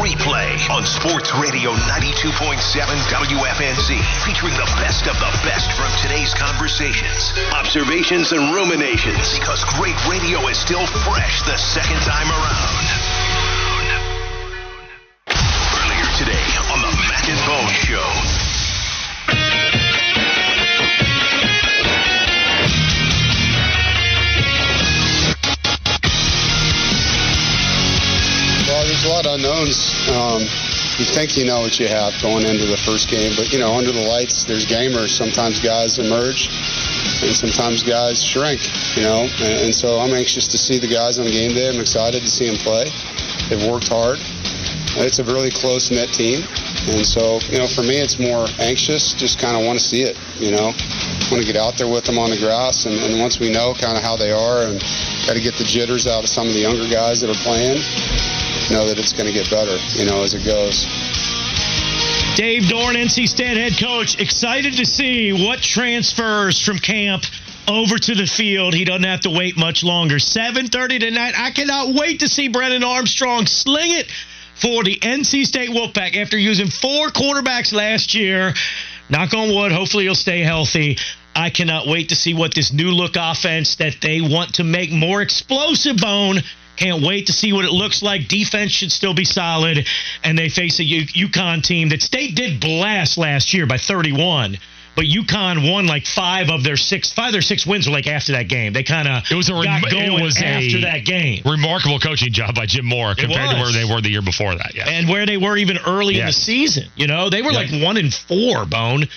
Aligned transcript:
replay 0.00 0.58
on 0.70 0.84
Sports 0.84 1.34
Radio 1.34 1.72
92.7 1.72 2.58
WFNZ, 3.12 4.00
featuring 4.24 4.54
the 4.54 4.70
best 4.80 5.06
of 5.06 5.14
the 5.18 5.30
best 5.44 5.70
from 5.72 5.90
today's 6.00 6.34
conversations, 6.34 7.32
observations, 7.52 8.32
and 8.32 8.54
ruminations. 8.54 9.38
Because 9.38 9.64
great 9.76 9.96
radio 10.08 10.46
is 10.48 10.58
still 10.58 10.86
fresh 10.86 11.42
the 11.42 11.56
second 11.56 12.00
time 12.02 12.30
around. 12.30 13.03
Unknowns. 29.64 30.08
Um, 30.10 30.40
you 30.98 31.04
think 31.04 31.36
you 31.36 31.44
know 31.44 31.60
what 31.60 31.78
you 31.80 31.88
have 31.88 32.14
going 32.22 32.46
into 32.46 32.66
the 32.66 32.76
first 32.76 33.08
game, 33.08 33.32
but 33.36 33.52
you 33.52 33.58
know, 33.58 33.74
under 33.74 33.92
the 33.92 34.06
lights, 34.06 34.44
there's 34.44 34.66
gamers. 34.66 35.10
Sometimes 35.10 35.60
guys 35.60 35.98
emerge, 35.98 36.48
and 37.22 37.34
sometimes 37.34 37.82
guys 37.82 38.22
shrink. 38.22 38.60
You 38.96 39.02
know, 39.02 39.26
and, 39.42 39.66
and 39.66 39.74
so 39.74 39.98
I'm 39.98 40.14
anxious 40.14 40.46
to 40.48 40.58
see 40.58 40.78
the 40.78 40.88
guys 40.88 41.18
on 41.18 41.26
game 41.26 41.52
day. 41.52 41.68
I'm 41.68 41.80
excited 41.80 42.22
to 42.22 42.28
see 42.28 42.46
them 42.46 42.56
play. 42.56 42.84
They've 43.48 43.70
worked 43.70 43.88
hard. 43.88 44.18
It's 44.96 45.18
a 45.18 45.24
really 45.24 45.50
close 45.50 45.90
knit 45.90 46.12
team, 46.12 46.46
and 46.94 47.04
so 47.04 47.40
you 47.50 47.58
know, 47.58 47.66
for 47.66 47.82
me, 47.82 47.98
it's 47.98 48.18
more 48.20 48.46
anxious. 48.60 49.12
Just 49.14 49.40
kind 49.40 49.56
of 49.56 49.66
want 49.66 49.78
to 49.78 49.84
see 49.84 50.02
it. 50.02 50.16
You 50.38 50.52
know, 50.52 50.70
want 51.30 51.42
to 51.42 51.46
get 51.46 51.56
out 51.56 51.74
there 51.76 51.88
with 51.88 52.04
them 52.04 52.18
on 52.18 52.30
the 52.30 52.38
grass, 52.38 52.86
and, 52.86 52.94
and 52.94 53.20
once 53.20 53.40
we 53.40 53.50
know 53.50 53.74
kind 53.74 53.98
of 53.98 54.04
how 54.04 54.14
they 54.14 54.30
are, 54.30 54.62
and 54.62 54.78
got 55.26 55.34
to 55.34 55.42
get 55.42 55.54
the 55.58 55.64
jitters 55.66 56.06
out 56.06 56.22
of 56.22 56.30
some 56.30 56.46
of 56.46 56.54
the 56.54 56.60
younger 56.60 56.86
guys 56.86 57.20
that 57.22 57.30
are 57.30 57.42
playing 57.42 57.82
know 58.70 58.86
that 58.86 58.98
it's 58.98 59.12
going 59.12 59.26
to 59.26 59.32
get 59.32 59.50
better, 59.50 59.76
you 59.94 60.04
know, 60.04 60.22
as 60.22 60.34
it 60.34 60.44
goes. 60.44 60.84
Dave 62.36 62.62
Doeren, 62.64 62.96
NC 62.96 63.28
State 63.28 63.56
head 63.56 63.78
coach, 63.78 64.20
excited 64.20 64.74
to 64.74 64.84
see 64.84 65.32
what 65.32 65.60
transfers 65.60 66.60
from 66.60 66.78
camp 66.78 67.24
over 67.68 67.96
to 67.96 68.14
the 68.14 68.26
field. 68.26 68.74
He 68.74 68.84
doesn't 68.84 69.04
have 69.04 69.20
to 69.20 69.30
wait 69.30 69.56
much 69.56 69.84
longer. 69.84 70.18
7:30 70.18 70.98
tonight. 70.98 71.34
I 71.36 71.50
cannot 71.50 71.94
wait 71.94 72.20
to 72.20 72.28
see 72.28 72.48
Brennan 72.48 72.84
Armstrong 72.84 73.46
sling 73.46 73.92
it 73.92 74.10
for 74.56 74.82
the 74.84 74.98
NC 75.00 75.44
State 75.44 75.70
Wolfpack 75.70 76.16
after 76.16 76.38
using 76.38 76.68
four 76.68 77.08
quarterbacks 77.08 77.72
last 77.72 78.14
year. 78.14 78.54
Knock 79.08 79.34
on 79.34 79.54
wood. 79.54 79.72
Hopefully 79.72 80.04
he'll 80.04 80.14
stay 80.14 80.40
healthy. 80.40 80.98
I 81.36 81.50
cannot 81.50 81.86
wait 81.86 82.10
to 82.10 82.16
see 82.16 82.32
what 82.32 82.54
this 82.54 82.72
new 82.72 82.90
look 82.90 83.16
offense 83.16 83.76
that 83.76 84.00
they 84.00 84.20
want 84.20 84.54
to 84.54 84.64
make 84.64 84.90
more 84.90 85.20
explosive 85.20 85.96
bone. 85.96 86.42
Can't 86.76 87.02
wait 87.02 87.26
to 87.26 87.32
see 87.32 87.52
what 87.52 87.64
it 87.64 87.70
looks 87.72 88.02
like. 88.02 88.28
Defense 88.28 88.72
should 88.72 88.90
still 88.92 89.14
be 89.14 89.24
solid, 89.24 89.86
and 90.24 90.38
they 90.38 90.48
face 90.48 90.78
a 90.80 90.84
U- 90.84 91.28
UConn 91.28 91.62
team 91.62 91.90
that 91.90 92.02
State 92.02 92.34
did 92.34 92.60
blast 92.60 93.16
last 93.16 93.54
year 93.54 93.66
by 93.66 93.78
31. 93.78 94.58
But 94.96 95.06
UConn 95.06 95.72
won 95.72 95.86
like 95.88 96.06
five 96.06 96.50
of 96.50 96.62
their 96.62 96.76
six, 96.76 97.12
five 97.12 97.28
of 97.28 97.32
their 97.32 97.42
six 97.42 97.66
wins 97.66 97.88
were 97.88 97.92
like 97.92 98.06
after 98.06 98.32
that 98.32 98.46
game. 98.48 98.72
They 98.72 98.84
kind 98.84 99.08
of 99.08 99.24
It 99.28 99.34
was 99.34 99.48
a 99.48 99.54
rem- 99.54 99.64
got 99.64 99.90
going 99.90 100.12
it 100.18 100.22
was 100.22 100.36
after 100.40 100.82
that 100.82 101.04
game, 101.04 101.42
Remarkable 101.44 101.98
coaching 101.98 102.32
job 102.32 102.54
by 102.54 102.66
Jim 102.66 102.86
Mora 102.86 103.16
compared 103.16 103.50
to 103.50 103.56
where 103.56 103.72
they 103.72 103.84
were 103.84 104.00
the 104.00 104.10
year 104.10 104.22
before 104.22 104.54
that. 104.54 104.72
Yeah. 104.76 104.88
and 104.88 105.08
where 105.08 105.26
they 105.26 105.36
were 105.36 105.56
even 105.56 105.78
early 105.84 106.20
in 106.20 106.26
the 106.26 106.32
season. 106.32 106.84
You 106.94 107.08
know, 107.08 107.28
they 107.28 107.42
were 107.42 107.50
Yeah. 107.50 107.58
like 107.58 107.82
one 107.82 107.96
in 107.96 108.10
four. 108.12 108.66
Bone 108.66 109.08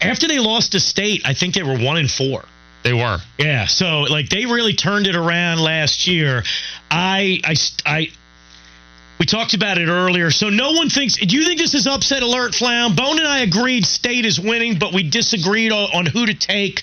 after 0.00 0.28
they 0.28 0.38
lost 0.38 0.72
to 0.72 0.80
State, 0.80 1.22
I 1.26 1.34
think 1.34 1.54
they 1.54 1.62
were 1.62 1.76
one 1.78 1.98
in 1.98 2.08
four. 2.08 2.44
They 2.88 2.94
were. 2.94 3.18
Yeah, 3.38 3.66
so 3.66 4.02
like 4.02 4.28
they 4.28 4.46
really 4.46 4.72
turned 4.72 5.06
it 5.06 5.14
around 5.14 5.60
last 5.60 6.06
year. 6.06 6.42
I 6.90 7.40
I 7.44 7.54
I 7.84 8.08
we 9.18 9.26
talked 9.26 9.54
about 9.54 9.78
it 9.78 9.88
earlier. 9.88 10.30
So 10.30 10.48
no 10.48 10.72
one 10.72 10.88
thinks. 10.88 11.16
Do 11.16 11.36
you 11.36 11.44
think 11.44 11.58
this 11.60 11.74
is 11.74 11.86
upset 11.86 12.22
alert, 12.22 12.54
Flown? 12.54 12.94
Bone 12.96 13.18
and 13.18 13.26
I 13.28 13.40
agreed 13.40 13.84
State 13.84 14.24
is 14.24 14.40
winning, 14.40 14.78
but 14.78 14.92
we 14.94 15.08
disagreed 15.08 15.72
on, 15.72 15.90
on 15.92 16.06
who 16.06 16.26
to 16.26 16.34
take 16.34 16.82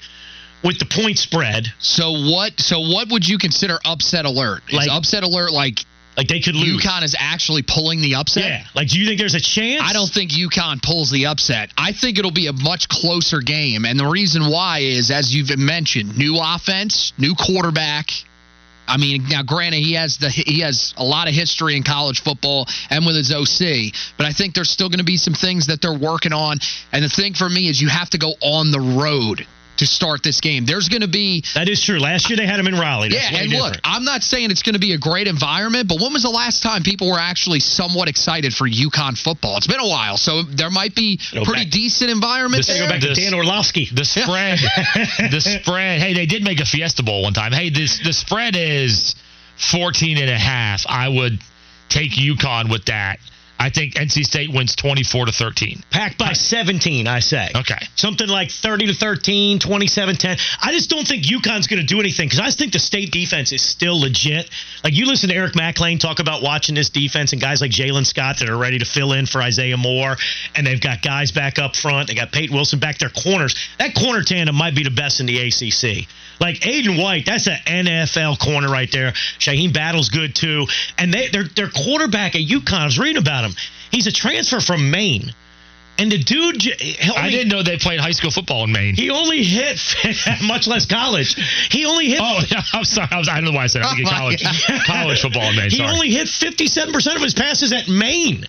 with 0.63 0.79
the 0.79 0.85
point 0.85 1.17
spread. 1.17 1.67
So 1.79 2.11
what? 2.11 2.59
So 2.59 2.79
what 2.81 3.09
would 3.09 3.27
you 3.27 3.37
consider 3.37 3.79
upset 3.85 4.25
alert? 4.25 4.61
Is 4.67 4.73
Like- 4.75 4.91
upset 4.91 5.23
alert 5.23 5.51
like 5.51 5.85
Like 6.17 6.27
they 6.27 6.39
could 6.39 6.55
lose. 6.55 6.83
UConn 6.83 7.03
is 7.03 7.15
actually 7.17 7.63
pulling 7.63 8.01
the 8.01 8.15
upset? 8.15 8.45
Yeah. 8.45 8.65
Like, 8.73 8.87
do 8.87 8.99
you 8.99 9.05
think 9.05 9.19
there's 9.19 9.35
a 9.35 9.39
chance? 9.39 9.81
I 9.83 9.93
don't 9.93 10.09
think 10.09 10.31
UConn 10.31 10.81
pulls 10.81 11.11
the 11.11 11.25
upset. 11.27 11.71
I 11.77 11.91
think 11.91 12.17
it'll 12.17 12.31
be 12.31 12.47
a 12.47 12.53
much 12.53 12.87
closer 12.87 13.41
game, 13.41 13.85
and 13.85 13.99
the 13.99 14.07
reason 14.07 14.49
why 14.49 14.79
is, 14.79 15.11
as 15.11 15.35
you've 15.35 15.57
mentioned, 15.57 16.17
new 16.17 16.39
offense, 16.41 17.13
new 17.17 17.35
quarterback. 17.35 18.09
I 18.87 18.97
mean, 18.97 19.27
now 19.29 19.41
granted, 19.41 19.77
he 19.77 19.93
has 19.93 20.17
the 20.17 20.29
he 20.29 20.59
has 20.59 20.93
a 20.95 21.03
lot 21.03 21.27
of 21.27 21.33
history 21.33 21.75
in 21.75 21.81
college 21.81 22.21
football 22.21 22.67
and 22.91 23.05
with 23.05 23.15
his 23.15 23.31
OC, 23.31 23.91
but 24.15 24.27
I 24.27 24.31
think 24.31 24.53
there's 24.53 24.69
still 24.69 24.89
going 24.89 24.99
to 24.99 25.05
be 25.05 25.17
some 25.17 25.33
things 25.33 25.67
that 25.67 25.81
they're 25.81 25.97
working 25.97 26.33
on. 26.33 26.59
And 26.91 27.03
the 27.03 27.09
thing 27.09 27.33
for 27.33 27.49
me 27.49 27.67
is, 27.67 27.81
you 27.81 27.89
have 27.89 28.11
to 28.11 28.19
go 28.19 28.35
on 28.41 28.71
the 28.71 28.79
road 28.79 29.47
to 29.77 29.85
start 29.85 30.23
this 30.23 30.39
game. 30.41 30.65
There's 30.65 30.87
going 30.89 31.01
to 31.01 31.07
be 31.07 31.43
That 31.53 31.67
is 31.67 31.83
true. 31.83 31.99
Last 31.99 32.29
year 32.29 32.37
they 32.37 32.45
had 32.45 32.59
him 32.59 32.67
in 32.67 32.75
Raleigh. 32.75 33.09
That's 33.09 33.29
yeah, 33.31 33.37
way 33.37 33.41
and 33.43 33.51
different. 33.51 33.73
look, 33.75 33.81
I'm 33.83 34.03
not 34.05 34.23
saying 34.23 34.51
it's 34.51 34.63
going 34.63 34.73
to 34.75 34.79
be 34.79 34.93
a 34.93 34.97
great 34.97 35.27
environment, 35.27 35.87
but 35.89 35.99
when 36.01 36.13
was 36.13 36.23
the 36.23 36.29
last 36.29 36.63
time 36.63 36.81
people 36.83 37.09
were 37.11 37.19
actually 37.19 37.59
somewhat 37.59 38.07
excited 38.07 38.53
for 38.53 38.67
UConn 38.69 39.17
football? 39.17 39.57
It's 39.57 39.67
been 39.67 39.79
a 39.81 39.87
while, 39.87 40.17
so 40.17 40.43
there 40.43 40.69
might 40.69 40.95
be 40.95 41.19
Go 41.33 41.43
pretty 41.43 41.65
back- 41.65 41.71
decent 41.73 42.09
environment 42.09 42.65
This- 42.65 42.67
there. 42.77 42.85
go 42.87 42.89
back 42.89 43.01
to 43.01 43.13
Dan 43.13 43.33
Orlovsky. 43.33 43.89
The 43.95 44.05
spread, 44.05 44.59
the 45.31 45.41
spread. 45.41 46.01
Hey, 46.01 46.13
they 46.13 46.25
did 46.25 46.43
make 46.43 46.59
a 46.59 46.65
Fiesta 46.65 47.03
Bowl 47.03 47.23
one 47.23 47.33
time. 47.33 47.51
Hey, 47.51 47.69
this 47.69 47.99
the 48.03 48.13
spread 48.13 48.55
is 48.55 49.15
14 49.71 50.17
and 50.17 50.29
a 50.29 50.37
half. 50.37 50.85
I 50.87 51.07
would 51.09 51.39
take 51.89 52.11
UConn 52.11 52.69
with 52.71 52.85
that. 52.85 53.19
I 53.59 53.69
think 53.69 53.93
NC 53.95 54.23
State 54.23 54.51
wins 54.51 54.75
24 54.75 55.27
to 55.27 55.31
13. 55.31 55.83
Packed 55.89 56.17
by 56.17 56.33
17, 56.33 57.07
I 57.07 57.19
say. 57.19 57.49
Okay. 57.55 57.79
Something 57.95 58.27
like 58.27 58.51
30 58.51 58.87
to 58.87 58.93
13, 58.93 59.59
27 59.59 60.15
10. 60.15 60.37
I 60.61 60.71
just 60.71 60.89
don't 60.89 61.07
think 61.07 61.23
UConn's 61.23 61.67
going 61.67 61.79
to 61.79 61.85
do 61.85 61.99
anything 61.99 62.27
because 62.27 62.39
I 62.39 62.45
just 62.45 62.59
think 62.59 62.73
the 62.73 62.79
state 62.79 63.11
defense 63.11 63.51
is 63.51 63.61
still 63.61 63.99
legit. 63.99 64.49
Like, 64.83 64.93
you 64.93 65.05
listen 65.05 65.29
to 65.29 65.35
Eric 65.35 65.55
McLean 65.55 65.99
talk 65.99 66.19
about 66.19 66.41
watching 66.41 66.75
this 66.75 66.89
defense 66.89 67.31
and 67.31 67.41
guys 67.41 67.61
like 67.61 67.71
Jalen 67.71 68.05
Scott 68.05 68.39
that 68.39 68.49
are 68.49 68.57
ready 68.57 68.79
to 68.79 68.85
fill 68.85 69.13
in 69.13 69.25
for 69.25 69.41
Isaiah 69.41 69.77
Moore, 69.77 70.17
and 70.53 70.67
they've 70.67 70.81
got 70.81 71.01
guys 71.01 71.31
back 71.31 71.57
up 71.57 71.75
front. 71.75 72.07
They 72.07 72.15
got 72.15 72.31
Peyton 72.31 72.55
Wilson 72.55 72.79
back 72.79 72.97
there, 72.97 73.09
corners. 73.09 73.55
That 73.79 73.95
corner 73.95 74.23
tandem 74.23 74.55
might 74.55 74.75
be 74.75 74.83
the 74.83 74.91
best 74.91 75.19
in 75.19 75.25
the 75.25 75.39
ACC. 75.39 76.07
Like 76.39 76.57
Aydan 76.61 77.01
White, 77.01 77.25
that's 77.25 77.47
an 77.47 77.57
NFL 77.65 78.39
corner 78.39 78.69
right 78.69 78.91
there. 78.91 79.13
Shyheim 79.39 79.73
Battle's 79.73 80.09
good 80.09 80.35
too, 80.35 80.67
and 80.97 81.13
they, 81.13 81.29
their 81.29 81.43
their 81.43 81.69
quarterback 81.69 82.35
at 82.35 82.41
UConn. 82.41 82.79
I 82.79 82.85
was 82.85 82.99
reading 82.99 83.21
about 83.21 83.44
him. 83.44 83.44
He's 83.91 84.07
a 84.07 84.11
transfer 84.11 84.59
from 84.59 84.91
Maine, 84.91 85.33
and 85.97 86.11
the 86.11 86.17
dude. 86.17 86.59
j- 86.59 86.97
I 87.15 87.19
only- 87.19 87.31
didn't 87.31 87.49
know 87.49 87.63
they 87.63 87.77
played 87.77 87.99
high 87.99 88.11
school 88.11 88.31
football 88.31 88.63
in 88.65 88.71
Maine. 88.71 88.95
he 88.95 89.09
only 89.09 89.43
hit, 89.43 89.79
much 90.43 90.67
less 90.67 90.85
college. 90.85 91.35
He 91.71 91.85
only 91.85 92.07
hit. 92.09 92.19
Oh, 92.21 92.39
I'm 92.73 92.83
sorry. 92.83 93.07
I, 93.11 93.17
was, 93.17 93.29
I 93.29 93.35
don't 93.35 93.45
know 93.45 93.51
why 93.51 93.63
I 93.63 93.67
said 93.67 93.81
Oh, 93.85 93.95
college, 94.05 94.43
God. 94.43 94.81
college 94.85 95.21
football 95.21 95.49
in 95.49 95.55
Maine. 95.55 95.69
he 95.69 95.77
Sorry. 95.77 95.91
only 95.93 96.09
hit 96.11 96.27
57% 96.27 97.15
of 97.15 97.21
his 97.21 97.33
passes 97.33 97.71
at 97.73 97.87
Maine. 97.87 98.45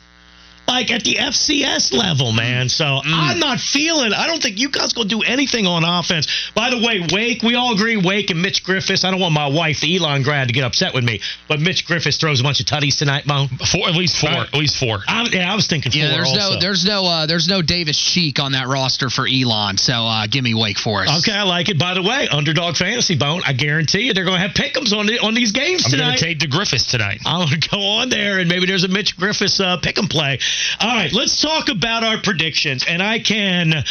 Like 0.69 0.91
at 0.91 1.04
the 1.04 1.15
FCS 1.16 1.93
level, 1.93 2.32
man. 2.32 2.69
So 2.69 2.84
Mm. 2.84 3.03
I'm 3.06 3.38
not 3.38 3.60
feeling. 3.60 4.12
I 4.12 4.27
don't 4.27 4.43
think 4.43 4.56
UConn's 4.56 4.93
going 4.93 5.09
to 5.09 5.15
do 5.16 5.22
anything 5.22 5.66
on 5.66 5.84
offense. 5.84 6.27
By 6.54 6.71
the 6.71 6.78
way, 6.78 7.06
Wake. 7.12 7.43
We 7.43 7.54
all 7.54 7.72
agree 7.75 7.97
Wake 7.97 8.31
and 8.31 8.41
Mitch 8.43 8.65
Griffis. 8.65 9.05
I 9.05 9.10
don't 9.10 9.21
want 9.21 9.32
my 9.34 9.47
wife, 9.47 9.81
the 9.81 9.97
Elon 9.97 10.22
grad, 10.22 10.49
to 10.49 10.55
get 10.55 10.65
upset 10.65 10.93
with 10.94 11.05
me. 11.05 11.21
But 11.49 11.60
Mitch 11.60 11.87
Griffis 11.87 12.19
throws 12.19 12.41
a 12.41 12.43
bunch 12.43 12.60
of 12.60 12.66
tutties 12.66 12.99
tonight, 12.99 13.26
Mo. 13.26 13.47
four, 13.71 13.88
at 13.88 13.94
least 13.94 14.16
four. 14.19 14.31
Right. 14.31 14.47
At 14.49 14.55
least 14.55 14.76
four. 14.78 14.99
I, 15.06 15.25
yeah, 15.31 15.53
I 15.53 15.55
was 15.55 15.66
thinking 15.66 15.93
Yeah, 15.93 16.09
four 16.09 16.16
there's 16.16 16.28
also. 16.31 16.55
no, 16.55 16.60
there's 16.60 16.84
no, 16.84 17.06
uh, 17.06 17.26
there's 17.26 17.49
no 17.49 17.62
Davis 17.62 17.99
Cheek 17.99 18.41
on 18.41 18.53
that 18.53 18.66
roster 18.66 19.09
for 19.10 19.26
Elon. 19.26 19.76
So 19.78 19.93
uh, 19.93 20.26
give 20.26 20.43
me 20.43 20.55
Wake 20.55 20.78
Forest. 20.78 21.12
Okay, 21.28 21.37
I 21.37 21.43
like 21.44 21.69
it. 21.69 21.78
By 21.78 21.94
the 21.94 22.03
way, 22.03 22.28
underdog 22.28 22.76
fantasy 22.76 23.16
bone. 23.16 23.43
I 23.47 23.53
guarantee 23.53 24.06
you, 24.06 24.15
they're 24.15 24.25
going 24.25 24.41
to 24.41 24.47
have 24.47 24.56
pick'ems 24.56 24.93
on 24.97 25.06
the, 25.06 25.19
on 25.21 25.34
these 25.34 25.53
games 25.53 25.84
I'm 25.87 25.91
going 25.93 26.00
tonight. 26.03 26.19
to 26.19 26.25
take 26.25 26.38
the 26.41 26.49
Griffis 26.49 26.91
tonight. 26.91 27.21
I'm 27.25 27.47
going 27.49 27.60
to 27.60 27.69
go 27.69 27.81
on 27.81 28.09
there 28.09 28.38
and 28.41 28.49
maybe 28.49 28.66
there's 28.66 28.85
a 28.85 28.88
Mitch 28.88 29.17
Griffis 29.17 29.61
uh, 29.61 29.76
pick 29.79 29.99
and 29.99 30.11
play. 30.11 30.38
All 30.81 30.94
right, 30.94 31.12
let's 31.12 31.41
talk 31.41 31.69
about 31.69 32.05
our 32.05 32.19
predictions. 32.19 32.85
And 32.88 33.03
I 33.03 33.19
can. 33.19 33.85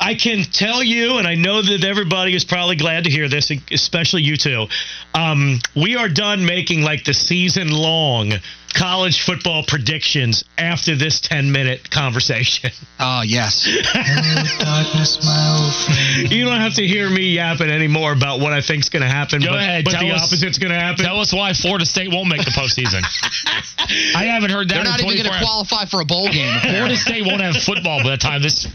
I 0.00 0.14
can 0.14 0.44
tell 0.44 0.80
you, 0.80 1.18
and 1.18 1.26
I 1.26 1.34
know 1.34 1.60
that 1.60 1.82
everybody 1.82 2.32
is 2.32 2.44
probably 2.44 2.76
glad 2.76 3.02
to 3.02 3.10
hear 3.10 3.28
this, 3.28 3.50
especially 3.72 4.22
you 4.22 4.36
two. 4.36 4.68
Um, 5.12 5.58
we 5.74 5.96
are 5.96 6.08
done 6.08 6.46
making 6.46 6.82
like 6.82 7.02
the 7.02 7.12
season 7.12 7.72
long 7.72 8.34
college 8.74 9.22
football 9.24 9.62
predictions 9.66 10.44
after 10.56 10.94
this 10.96 11.20
10 11.20 11.50
minute 11.52 11.90
conversation. 11.90 12.70
Oh 13.00 13.22
yes. 13.26 13.66
you 16.30 16.44
don't 16.44 16.60
have 16.60 16.74
to 16.74 16.86
hear 16.86 17.08
me 17.10 17.34
yapping 17.34 17.70
anymore 17.70 18.12
about 18.12 18.40
what 18.40 18.52
I 18.52 18.60
think's 18.60 18.88
going 18.88 19.02
to 19.02 19.08
happen. 19.08 19.40
Go 19.40 19.50
but, 19.50 19.58
ahead, 19.60 19.84
But 19.84 19.92
tell 19.92 20.02
the 20.02 20.12
us- 20.14 20.26
opposite's 20.26 20.58
going 20.58 20.72
to 20.72 20.78
happen. 20.78 21.04
Tell 21.04 21.20
us 21.20 21.32
why 21.32 21.52
Florida 21.52 21.86
State 21.86 22.10
won't 22.12 22.28
make 22.28 22.44
the 22.44 22.50
postseason. 22.50 23.02
I 24.14 24.24
haven't 24.24 24.50
heard 24.50 24.68
that 24.68 24.74
They're 24.74 24.84
not 24.84 25.00
in 25.00 25.06
even 25.06 25.24
going 25.26 25.38
to 25.38 25.44
qualify 25.44 25.84
for 25.86 26.00
a 26.00 26.04
bowl 26.04 26.28
game. 26.28 26.58
Florida 26.60 26.96
State 26.96 27.24
won't 27.24 27.40
have 27.40 27.56
football 27.56 28.02
by 28.02 28.10
the 28.10 28.16
time 28.18 28.42
this 28.42 28.66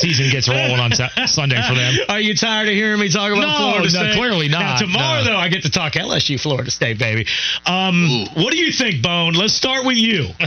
season 0.00 0.30
gets 0.30 0.48
rolling 0.48 0.80
on 0.80 0.92
Sa- 0.92 1.10
Sunday 1.26 1.60
for 1.68 1.74
them. 1.74 1.94
Are 2.08 2.20
you 2.20 2.34
tired 2.34 2.68
of 2.68 2.74
hearing 2.74 3.00
me 3.00 3.10
talk 3.10 3.30
about 3.32 3.40
No, 3.42 3.56
Florida 3.56 3.82
no, 3.82 3.88
State? 3.88 4.14
clearly 4.16 4.48
Now, 4.48 4.60
not, 4.60 4.78
tomorrow, 4.80 5.18
no. 5.22 5.32
though, 5.32 5.36
I 5.36 5.48
get 5.48 5.62
to 5.64 5.70
talk 5.70 5.92
LSU 5.94 6.40
Florida 6.40 6.70
State, 6.70 6.98
baby. 6.98 7.26
Um, 7.66 8.26
what 8.34 8.52
do 8.52 8.58
you 8.58 8.72
think, 8.72 9.02
Bone? 9.02 9.33
Bone. 9.34 9.42
Let's 9.42 9.54
start 9.54 9.84
with 9.84 9.96
you. 9.96 10.28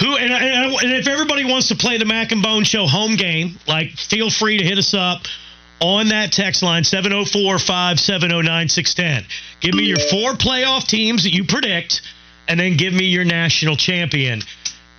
Who 0.00 0.16
and, 0.16 0.32
and, 0.32 0.74
and 0.74 0.92
if 0.92 1.06
everybody 1.06 1.44
wants 1.44 1.68
to 1.68 1.76
play 1.76 1.98
the 1.98 2.04
Mac 2.04 2.32
and 2.32 2.42
Bone 2.42 2.64
Show 2.64 2.86
home 2.86 3.14
game, 3.16 3.58
like 3.66 3.92
feel 3.92 4.30
free 4.30 4.58
to 4.58 4.64
hit 4.64 4.78
us 4.78 4.94
up 4.94 5.22
on 5.80 6.08
that 6.08 6.32
text 6.32 6.62
line 6.62 6.82
704-570-9610. 6.82 9.24
Give 9.60 9.74
me 9.74 9.84
your 9.84 10.00
four 10.10 10.32
playoff 10.32 10.86
teams 10.86 11.24
that 11.24 11.32
you 11.32 11.44
predict, 11.44 12.02
and 12.48 12.58
then 12.58 12.76
give 12.76 12.92
me 12.92 13.04
your 13.04 13.24
national 13.24 13.76
champion. 13.76 14.42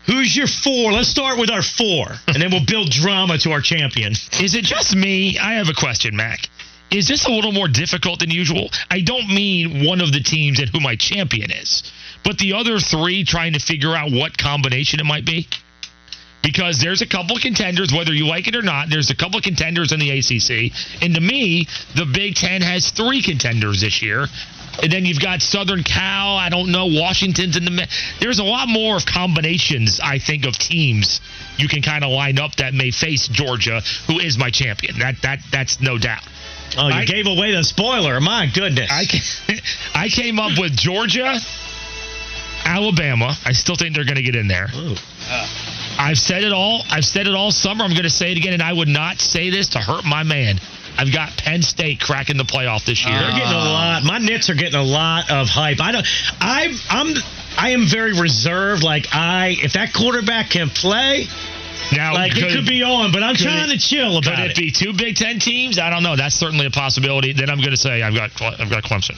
Who's 0.05 0.35
your 0.35 0.47
four? 0.47 0.91
Let's 0.91 1.09
start 1.09 1.39
with 1.39 1.49
our 1.49 1.63
four, 1.63 2.07
and 2.27 2.41
then 2.41 2.51
we'll 2.51 2.65
build 2.65 2.91
drama 2.91 3.37
to 3.39 3.51
our 3.51 3.61
champion. 3.61 4.13
Is 4.39 4.55
it 4.55 4.63
just 4.63 4.95
me? 4.95 5.39
I 5.39 5.55
have 5.55 5.69
a 5.69 5.73
question, 5.73 6.15
Mac. 6.15 6.47
Is 6.91 7.07
this 7.07 7.25
a 7.25 7.31
little 7.31 7.51
more 7.51 7.67
difficult 7.67 8.19
than 8.19 8.29
usual? 8.29 8.69
I 8.91 9.01
don't 9.01 9.27
mean 9.27 9.83
one 9.83 10.01
of 10.01 10.13
the 10.13 10.19
teams 10.19 10.59
and 10.59 10.69
who 10.69 10.79
my 10.79 10.95
champion 10.95 11.49
is, 11.51 11.91
but 12.25 12.37
the 12.39 12.53
other 12.53 12.79
three 12.79 13.23
trying 13.23 13.53
to 13.53 13.59
figure 13.59 13.95
out 13.95 14.11
what 14.11 14.37
combination 14.37 14.99
it 14.99 15.05
might 15.05 15.25
be. 15.25 15.47
Because 16.41 16.79
there's 16.79 17.01
a 17.01 17.07
couple 17.07 17.37
contenders, 17.37 17.91
whether 17.91 18.13
you 18.13 18.27
like 18.27 18.47
it 18.47 18.55
or 18.55 18.61
not, 18.61 18.87
there's 18.89 19.09
a 19.09 19.15
couple 19.15 19.41
contenders 19.41 19.91
in 19.91 19.99
the 19.99 20.11
ACC. 20.11 20.71
And 21.01 21.15
to 21.15 21.21
me, 21.21 21.67
the 21.95 22.05
Big 22.05 22.35
Ten 22.35 22.61
has 22.61 22.91
three 22.91 23.23
contenders 23.23 23.81
this 23.81 24.03
year. 24.03 24.27
And 24.81 24.91
then 24.91 25.05
you've 25.05 25.21
got 25.21 25.41
Southern 25.41 25.83
Cal. 25.83 26.35
I 26.37 26.49
don't 26.49 26.71
know. 26.71 26.85
Washington's 26.87 27.57
in 27.57 27.65
the. 27.65 27.87
There's 28.19 28.39
a 28.39 28.43
lot 28.43 28.67
more 28.67 28.97
of 28.97 29.05
combinations, 29.05 29.99
I 30.03 30.19
think, 30.19 30.45
of 30.45 30.57
teams 30.57 31.21
you 31.57 31.67
can 31.67 31.81
kind 31.81 32.03
of 32.03 32.11
line 32.11 32.39
up 32.39 32.55
that 32.57 32.73
may 32.73 32.91
face 32.91 33.27
Georgia, 33.27 33.81
who 34.07 34.19
is 34.19 34.37
my 34.37 34.49
champion. 34.49 34.99
That 34.99 35.21
that 35.21 35.39
that's 35.51 35.81
no 35.81 35.97
doubt. 35.97 36.23
Oh, 36.77 36.87
you 36.87 36.93
I- 36.93 37.05
gave 37.05 37.25
away 37.25 37.53
the 37.53 37.63
spoiler. 37.63 38.19
My 38.19 38.51
goodness. 38.53 38.89
I 38.91 39.05
I 39.95 40.09
came 40.09 40.39
up 40.39 40.59
with 40.59 40.75
Georgia, 40.75 41.39
Alabama. 42.65 43.35
I 43.45 43.53
still 43.53 43.75
think 43.75 43.95
they're 43.95 44.05
going 44.05 44.15
to 44.17 44.23
get 44.23 44.35
in 44.35 44.47
there. 44.47 44.67
Ooh. 44.75 44.95
Uh, 45.29 45.47
I've 45.97 46.17
said 46.17 46.43
it 46.43 46.51
all. 46.51 46.81
I've 46.89 47.05
said 47.05 47.27
it 47.27 47.35
all 47.35 47.51
summer. 47.51 47.83
I'm 47.85 47.91
going 47.91 48.03
to 48.03 48.09
say 48.09 48.31
it 48.31 48.37
again, 48.37 48.53
and 48.53 48.61
I 48.61 48.73
would 48.73 48.87
not 48.87 49.19
say 49.19 49.49
this 49.49 49.69
to 49.69 49.79
hurt 49.79 50.03
my 50.03 50.23
man. 50.23 50.59
I've 50.97 51.11
got 51.11 51.37
Penn 51.37 51.61
State 51.61 51.99
cracking 51.99 52.37
the 52.37 52.43
playoff 52.43 52.85
this 52.85 53.05
year. 53.05 53.17
They're 53.17 53.31
getting 53.31 53.53
a 53.53 53.57
uh, 53.57 53.69
lot. 53.69 54.03
My 54.03 54.17
Nits 54.17 54.49
are 54.49 54.55
getting 54.55 54.79
a 54.79 54.83
lot 54.83 55.29
of 55.29 55.47
hype. 55.47 55.79
I 55.81 55.91
don't. 55.91 56.07
I 56.39 56.73
I'm 56.89 57.15
I 57.57 57.71
am 57.71 57.85
very 57.85 58.19
reserved. 58.19 58.83
Like 58.83 59.07
I, 59.13 59.55
if 59.61 59.73
that 59.73 59.93
quarterback 59.93 60.49
can 60.49 60.69
play, 60.69 61.27
now, 61.91 62.13
like 62.13 62.37
it 62.37 62.51
could 62.53 62.65
be 62.65 62.83
on. 62.83 63.11
But 63.11 63.23
I'm 63.23 63.35
trying 63.35 63.69
it- 63.69 63.73
to 63.73 63.79
chill 63.79 64.17
about 64.17 64.39
it. 64.39 64.49
Could 64.49 64.51
it 64.51 64.57
be 64.57 64.71
two 64.71 64.93
Big 64.93 65.15
Ten 65.15 65.39
teams? 65.39 65.79
I 65.79 65.89
don't 65.89 66.03
know. 66.03 66.15
That's 66.15 66.35
certainly 66.35 66.65
a 66.65 66.71
possibility. 66.71 67.33
Then 67.33 67.49
I'm 67.49 67.59
going 67.59 67.71
to 67.71 67.77
say 67.77 68.01
I've 68.01 68.15
got 68.15 68.41
I've 68.41 68.69
got 68.69 68.83
Clemson. 68.83 69.17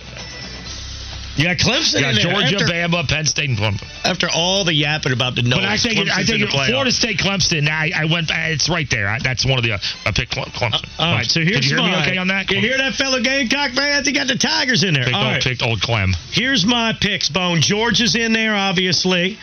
You 1.37 1.43
got 1.43 1.57
Clemson 1.57 1.97
I 1.97 2.01
got 2.01 2.09
in 2.09 2.15
there 2.15 2.33
Georgia, 2.33 2.55
after, 2.55 2.65
Bama, 2.65 3.07
Penn 3.07 3.25
State, 3.25 3.49
and 3.49 3.57
Clemson. 3.57 3.87
after 4.05 4.27
all 4.33 4.65
the 4.65 4.73
yapping 4.73 5.13
about 5.13 5.35
the 5.35 5.43
no. 5.43 5.57
But 5.57 5.65
I 5.65 5.77
think 5.77 5.99
it, 5.99 6.09
I 6.09 6.23
think 6.23 6.41
it. 6.41 6.49
Florida 6.49 6.91
State, 6.91 7.19
Clemson. 7.19 7.69
I, 7.69 7.91
I 7.95 8.05
went. 8.05 8.31
It's 8.33 8.69
right 8.69 8.89
there. 8.89 9.07
I, 9.07 9.19
that's 9.19 9.45
one 9.45 9.57
of 9.57 9.63
the. 9.63 9.73
Uh, 9.73 9.77
I 10.05 10.11
picked 10.11 10.33
Cle- 10.33 10.45
Clemson. 10.45 10.89
All 10.97 11.13
right, 11.13 11.25
so 11.25 11.41
here's 11.41 11.61
Did 11.61 11.65
you 11.65 11.77
hear 11.77 11.85
me 11.85 11.95
okay 12.01 12.17
on 12.17 12.27
that? 12.29 12.49
You 12.49 12.59
hear 12.59 12.77
that 12.77 12.95
fellow 12.95 13.21
Gamecock 13.21 13.71
fans? 13.71 14.07
He 14.07 14.13
got 14.13 14.27
the 14.27 14.35
Tigers 14.35 14.83
in 14.83 14.95
there. 14.95 15.03
Picked, 15.03 15.15
All 15.15 15.23
old, 15.25 15.33
right. 15.33 15.43
picked 15.43 15.61
old 15.61 15.81
Clem. 15.81 16.13
Here's 16.31 16.65
my 16.65 16.93
picks, 16.99 17.29
Bone. 17.29 17.61
Georgia's 17.61 18.15
in 18.15 18.33
there, 18.33 18.55
obviously. 18.55 19.37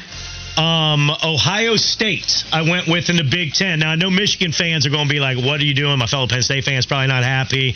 Um, 0.56 1.10
Ohio 1.10 1.74
State, 1.76 2.44
I 2.52 2.62
went 2.62 2.86
with 2.86 3.10
in 3.10 3.16
the 3.16 3.24
Big 3.24 3.54
Ten. 3.54 3.80
Now, 3.80 3.90
I 3.90 3.96
know 3.96 4.10
Michigan 4.10 4.52
fans 4.52 4.86
are 4.86 4.90
going 4.90 5.08
to 5.08 5.12
be 5.12 5.18
like, 5.18 5.36
what 5.36 5.60
are 5.60 5.64
you 5.64 5.74
doing? 5.74 5.98
My 5.98 6.06
fellow 6.06 6.28
Penn 6.28 6.42
State 6.42 6.64
fans 6.64 6.86
probably 6.86 7.08
not 7.08 7.24
happy. 7.24 7.74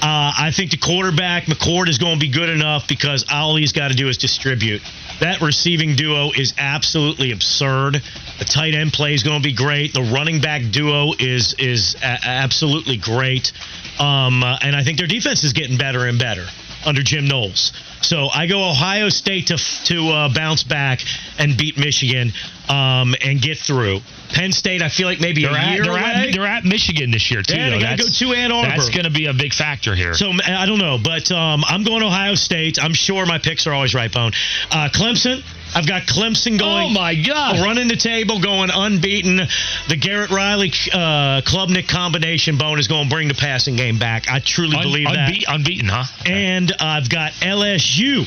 Uh, 0.00 0.32
I 0.38 0.50
think 0.54 0.70
the 0.70 0.78
quarterback, 0.78 1.44
McCord, 1.44 1.88
is 1.88 1.98
going 1.98 2.14
to 2.14 2.20
be 2.20 2.30
good 2.32 2.48
enough 2.48 2.88
because 2.88 3.26
all 3.30 3.56
he's 3.56 3.72
got 3.72 3.88
to 3.88 3.94
do 3.94 4.08
is 4.08 4.16
distribute. 4.16 4.80
That 5.20 5.42
receiving 5.42 5.96
duo 5.96 6.30
is 6.30 6.54
absolutely 6.56 7.32
absurd. 7.32 8.02
The 8.38 8.44
tight 8.44 8.74
end 8.74 8.92
play 8.94 9.12
is 9.12 9.22
going 9.22 9.42
to 9.42 9.46
be 9.46 9.54
great. 9.54 9.92
The 9.92 10.02
running 10.02 10.40
back 10.40 10.62
duo 10.70 11.12
is 11.18 11.54
is 11.58 11.94
a- 11.96 12.26
absolutely 12.26 12.96
great. 12.96 13.52
Um, 13.98 14.42
uh, 14.42 14.58
and 14.62 14.74
I 14.74 14.82
think 14.82 14.98
their 14.98 15.06
defense 15.06 15.44
is 15.44 15.52
getting 15.52 15.76
better 15.76 16.06
and 16.06 16.18
better 16.18 16.46
under 16.86 17.02
Jim 17.02 17.26
Knowles. 17.26 17.72
So 18.02 18.28
I 18.28 18.46
go 18.46 18.70
Ohio 18.70 19.08
State 19.08 19.48
to 19.48 19.58
to 19.84 20.08
uh, 20.10 20.34
bounce 20.34 20.62
back 20.62 21.00
and 21.38 21.56
beat 21.56 21.78
Michigan 21.78 22.32
um, 22.68 23.14
and 23.24 23.40
get 23.40 23.58
through. 23.58 24.00
Penn 24.30 24.52
State, 24.52 24.82
I 24.82 24.88
feel 24.88 25.06
like 25.06 25.20
maybe 25.20 25.42
They're 25.42 25.52
a 25.52 25.58
at, 25.58 25.74
year 25.74 25.84
they're, 25.84 25.98
at, 25.98 26.32
they're 26.32 26.46
at 26.46 26.64
Michigan 26.64 27.10
this 27.10 27.30
year 27.30 27.42
too. 27.42 27.56
Yeah, 27.56 27.70
they 27.70 27.76
though. 27.76 27.80
That's- 27.80 28.20
go 28.20 28.32
to 28.32 28.34
Ann 28.34 28.52
Arbor. 28.52 28.68
That's 28.68 28.90
going 28.90 29.04
to 29.04 29.10
be 29.10 29.26
a 29.26 29.34
big 29.34 29.52
factor 29.52 29.94
here. 29.94 30.14
So 30.14 30.32
I 30.46 30.66
don't 30.66 30.78
know, 30.78 30.98
but 31.02 31.30
um, 31.30 31.64
I'm 31.66 31.84
going 31.84 32.02
Ohio 32.02 32.34
State. 32.34 32.78
I'm 32.82 32.94
sure 32.94 33.26
my 33.26 33.38
picks 33.38 33.66
are 33.66 33.72
always 33.72 33.94
right, 33.94 34.12
Bone. 34.12 34.32
Uh, 34.70 34.88
Clemson. 34.92 35.42
I've 35.74 35.86
got 35.86 36.02
Clemson 36.02 36.58
going. 36.58 36.86
oh 36.86 36.88
my 36.90 37.14
God! 37.14 37.60
Running 37.60 37.88
the 37.88 37.96
table, 37.96 38.40
going 38.40 38.70
unbeaten. 38.72 39.40
The 39.88 39.96
Garrett 39.96 40.30
Riley 40.30 40.68
uh, 40.92 41.40
Klubnik 41.44 41.88
combination 41.88 42.56
bone 42.58 42.78
is 42.78 42.86
going 42.88 43.08
to 43.08 43.14
bring 43.14 43.28
the 43.28 43.34
passing 43.34 43.76
game 43.76 43.98
back. 43.98 44.30
I 44.30 44.38
truly 44.38 44.76
Un- 44.76 44.82
believe 44.82 45.06
that. 45.08 45.30
unbe- 45.30 45.44
unbeaten, 45.48 45.88
huh? 45.88 46.04
Okay. 46.20 46.32
And 46.32 46.72
I've 46.80 47.08
got 47.08 47.32
LSU, 47.32 48.24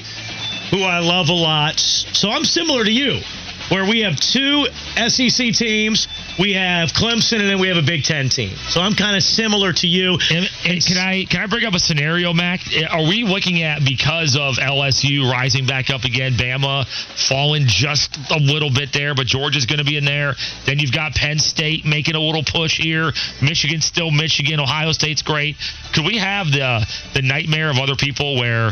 who 0.71 0.83
I 0.83 0.99
love 0.99 1.29
a 1.29 1.33
lot. 1.33 1.79
So 1.79 2.29
I'm 2.29 2.43
similar 2.43 2.83
to 2.83 2.91
you, 2.91 3.21
where 3.69 3.85
we 3.85 4.01
have 4.01 4.19
two 4.19 4.67
SEC 5.07 5.53
teams, 5.53 6.07
we 6.39 6.53
have 6.53 6.89
Clemson, 6.89 7.39
and 7.39 7.49
then 7.49 7.59
we 7.59 7.67
have 7.67 7.77
a 7.77 7.85
Big 7.85 8.03
Ten 8.03 8.29
team. 8.29 8.55
So 8.69 8.81
I'm 8.81 8.93
kind 8.93 9.15
of 9.15 9.23
similar 9.23 9.73
to 9.73 9.87
you. 9.87 10.17
And, 10.31 10.49
and 10.65 10.85
can 10.85 10.97
I 10.97 11.25
can 11.25 11.41
I 11.41 11.47
bring 11.47 11.65
up 11.65 11.73
a 11.73 11.79
scenario, 11.79 12.33
Mac? 12.33 12.61
Eh, 12.73 12.85
are 12.85 13.01
we 13.01 13.23
looking 13.23 13.63
at 13.63 13.83
because 13.83 14.35
of 14.35 14.55
LSU 14.55 15.29
rising 15.29 15.65
back 15.65 15.89
up 15.89 16.03
again, 16.03 16.33
Bama 16.33 16.85
falling 17.27 17.63
just 17.65 18.17
a 18.31 18.37
little 18.37 18.69
bit 18.69 18.93
there, 18.93 19.15
but 19.15 19.25
Georgia's 19.25 19.65
going 19.65 19.79
to 19.79 19.85
be 19.85 19.97
in 19.97 20.05
there. 20.05 20.35
Then 20.65 20.79
you've 20.79 20.93
got 20.93 21.15
Penn 21.15 21.39
State 21.39 21.85
making 21.85 22.15
a 22.15 22.19
little 22.19 22.43
push 22.43 22.79
here. 22.79 23.11
Michigan's 23.41 23.85
still 23.85 24.11
Michigan. 24.11 24.59
Ohio 24.59 24.91
State's 24.91 25.21
great. 25.21 25.57
Could 25.93 26.05
we 26.05 26.17
have 26.17 26.47
the 26.47 26.85
the 27.13 27.21
nightmare 27.21 27.69
of 27.69 27.77
other 27.77 27.95
people 27.95 28.37
where 28.37 28.71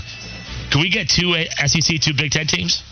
could 0.72 0.82
we 0.82 0.90
get 0.90 1.10
two 1.10 1.34
SEC, 1.66 2.00
two 2.00 2.14
Big 2.14 2.32
Ten 2.32 2.48
teams? 2.48 2.84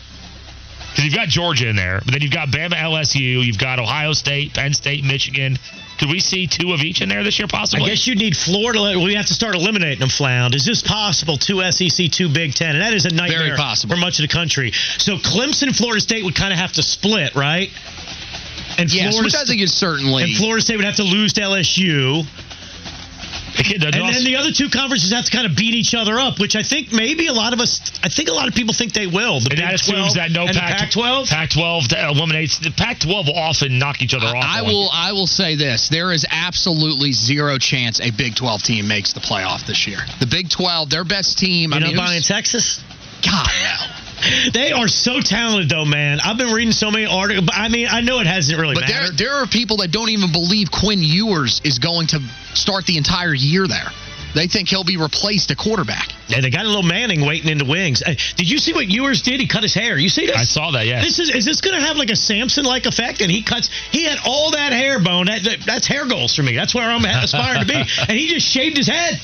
Because 0.94 1.06
you've 1.06 1.14
got 1.14 1.26
Georgia 1.26 1.68
in 1.68 1.74
there, 1.74 2.00
but 2.04 2.12
then 2.12 2.22
you've 2.22 2.30
got 2.30 2.50
Bama, 2.50 2.74
LSU, 2.74 3.44
you've 3.44 3.58
got 3.58 3.80
Ohio 3.80 4.12
State, 4.12 4.54
Penn 4.54 4.72
State, 4.74 5.02
Michigan. 5.02 5.58
Could 5.98 6.08
we 6.08 6.20
see 6.20 6.46
two 6.46 6.72
of 6.72 6.82
each 6.82 7.00
in 7.02 7.08
there 7.08 7.24
this 7.24 7.36
year, 7.36 7.48
possibly? 7.48 7.84
I 7.84 7.88
guess 7.88 8.06
you 8.06 8.14
need 8.14 8.36
Florida. 8.36 8.98
We 9.00 9.14
have 9.14 9.26
to 9.26 9.34
start 9.34 9.56
eliminating 9.56 9.98
them, 9.98 10.08
Flound. 10.08 10.54
Is 10.54 10.64
this 10.64 10.82
possible? 10.82 11.36
Two 11.36 11.68
SEC, 11.72 12.10
two 12.12 12.28
Big 12.28 12.54
Ten. 12.54 12.76
And 12.76 12.80
that 12.82 12.94
is 12.94 13.06
a 13.06 13.10
nightmare 13.10 13.38
Very 13.40 13.56
possible. 13.56 13.96
for 13.96 14.00
much 14.00 14.20
of 14.20 14.28
the 14.28 14.32
country. 14.32 14.70
So 14.98 15.16
Clemson, 15.16 15.74
Florida 15.76 16.00
State 16.00 16.24
would 16.24 16.36
kind 16.36 16.52
of 16.52 16.60
have 16.60 16.72
to 16.74 16.82
split, 16.84 17.34
right? 17.34 17.70
And 18.78 18.92
Yes, 18.92 19.14
Florida, 19.14 19.26
which 19.26 19.34
I 19.34 19.44
think 19.44 19.62
is 19.62 19.72
certainly. 19.72 20.22
and 20.22 20.36
Florida 20.36 20.62
State 20.62 20.76
would 20.76 20.84
have 20.84 20.96
to 20.96 21.04
lose 21.04 21.32
to 21.34 21.40
LSU. 21.42 22.24
Again, 23.58 23.80
the 23.80 23.86
And 23.88 23.96
North- 23.96 24.14
then 24.14 24.24
the 24.24 24.36
other 24.36 24.50
two 24.50 24.68
conferences 24.68 25.12
have 25.12 25.24
to 25.26 25.30
kind 25.30 25.46
of 25.46 25.56
beat 25.56 25.74
each 25.74 25.94
other 25.94 26.18
up, 26.18 26.38
which 26.40 26.56
I 26.56 26.62
think 26.62 26.92
maybe 26.92 27.28
a 27.28 27.32
lot 27.32 27.52
of 27.52 27.60
us, 27.60 27.80
I 28.02 28.08
think 28.08 28.28
a 28.28 28.32
lot 28.32 28.48
of 28.48 28.54
people 28.54 28.74
think 28.74 28.92
they 28.92 29.06
will. 29.06 29.40
The 29.40 29.50
and 29.50 29.58
that 29.60 29.70
Big 29.70 29.74
assumes 29.80 30.14
12 30.14 30.14
that 30.14 30.30
no 30.32 30.46
and 30.46 30.56
the 30.56 30.60
Pac- 30.60 30.90
Pac-12. 30.90 31.28
Pac-12 31.28 31.92
uh, 31.92 32.10
eliminates 32.10 32.58
the 32.58 32.70
Pac-12 32.72 33.26
will 33.26 33.36
often 33.38 33.78
knock 33.78 34.02
each 34.02 34.14
other 34.14 34.26
off. 34.26 34.42
I 34.44 34.60
on- 34.60 34.66
will. 34.66 34.88
I 34.92 35.12
will 35.12 35.26
say 35.28 35.54
this: 35.56 35.88
there 35.88 36.12
is 36.12 36.26
absolutely 36.30 37.12
zero 37.12 37.58
chance 37.58 38.00
a 38.00 38.10
Big 38.10 38.34
12 38.34 38.62
team 38.62 38.88
makes 38.88 39.12
the 39.12 39.20
playoff 39.20 39.66
this 39.66 39.86
year. 39.86 39.98
The 40.20 40.26
Big 40.26 40.50
12, 40.50 40.90
their 40.90 41.04
best 41.04 41.38
team. 41.38 41.72
I 41.72 41.78
You're 41.78 41.88
mean, 41.88 41.96
not 41.96 42.06
buying 42.06 42.16
who's- 42.18 42.28
Texas? 42.28 42.80
God 43.24 43.46
no. 43.62 44.03
They 44.52 44.72
are 44.72 44.88
so 44.88 45.20
talented, 45.20 45.68
though, 45.68 45.84
man. 45.84 46.20
I've 46.20 46.38
been 46.38 46.52
reading 46.52 46.72
so 46.72 46.90
many 46.90 47.06
articles. 47.06 47.46
But 47.46 47.56
I 47.56 47.68
mean, 47.68 47.88
I 47.90 48.00
know 48.00 48.20
it 48.20 48.26
hasn't 48.26 48.58
really 48.60 48.74
But 48.74 48.86
there, 48.86 49.00
mattered. 49.02 49.18
there 49.18 49.32
are 49.34 49.46
people 49.46 49.78
that 49.78 49.90
don't 49.90 50.10
even 50.10 50.32
believe 50.32 50.70
Quinn 50.70 51.02
Ewers 51.02 51.60
is 51.64 51.78
going 51.78 52.08
to 52.08 52.20
start 52.54 52.86
the 52.86 52.96
entire 52.96 53.34
year 53.34 53.66
there. 53.66 53.90
They 54.34 54.48
think 54.48 54.68
he'll 54.68 54.82
be 54.82 54.96
replaced 54.96 55.52
at 55.52 55.58
quarterback. 55.58 56.08
Yeah, 56.26 56.40
they 56.40 56.50
got 56.50 56.64
a 56.64 56.68
little 56.68 56.82
Manning 56.82 57.24
waiting 57.24 57.48
in 57.50 57.58
the 57.58 57.64
wings. 57.64 58.02
Hey, 58.04 58.16
did 58.36 58.50
you 58.50 58.58
see 58.58 58.72
what 58.72 58.88
Ewers 58.88 59.22
did? 59.22 59.38
He 59.38 59.46
cut 59.46 59.62
his 59.62 59.74
hair. 59.74 59.96
You 59.96 60.08
see 60.08 60.26
this? 60.26 60.34
I 60.36 60.42
saw 60.42 60.72
that. 60.72 60.86
Yeah. 60.86 61.00
This 61.02 61.20
is 61.20 61.30
is 61.30 61.44
this 61.44 61.60
going 61.60 61.78
to 61.80 61.86
have 61.86 61.96
like 61.96 62.10
a 62.10 62.16
Samson 62.16 62.64
like 62.64 62.86
effect? 62.86 63.20
And 63.20 63.30
he 63.30 63.44
cuts. 63.44 63.70
He 63.92 64.04
had 64.04 64.18
all 64.26 64.50
that 64.52 64.72
hair 64.72 64.98
bone. 64.98 65.26
That, 65.26 65.44
that- 65.44 65.60
that's 65.66 65.86
hair 65.86 66.08
goals 66.08 66.34
for 66.34 66.42
me. 66.42 66.56
That's 66.56 66.74
where 66.74 66.90
I'm 66.90 67.04
aspiring 67.04 67.60
to 67.60 67.66
be. 67.66 67.74
And 68.08 68.18
he 68.18 68.26
just 68.28 68.48
shaved 68.48 68.76
his 68.76 68.88
head. 68.88 69.20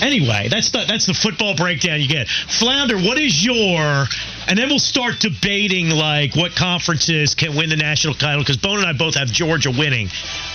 Anyway, 0.00 0.48
that's 0.48 0.70
the 0.70 0.84
that's 0.86 1.06
the 1.06 1.14
football 1.14 1.54
breakdown 1.54 2.00
you 2.00 2.08
get. 2.08 2.28
Flounder, 2.28 2.98
what 2.98 3.18
is 3.18 3.44
your? 3.44 4.06
And 4.48 4.58
then 4.58 4.68
we'll 4.70 4.78
start 4.78 5.20
debating 5.20 5.90
like 5.90 6.34
what 6.34 6.54
conferences 6.56 7.34
can 7.34 7.54
win 7.54 7.68
the 7.68 7.76
national 7.76 8.14
title 8.14 8.40
because 8.40 8.56
Bone 8.56 8.78
and 8.78 8.86
I 8.86 8.94
both 8.94 9.14
have 9.16 9.28
Georgia 9.28 9.70
winning. 9.70 10.08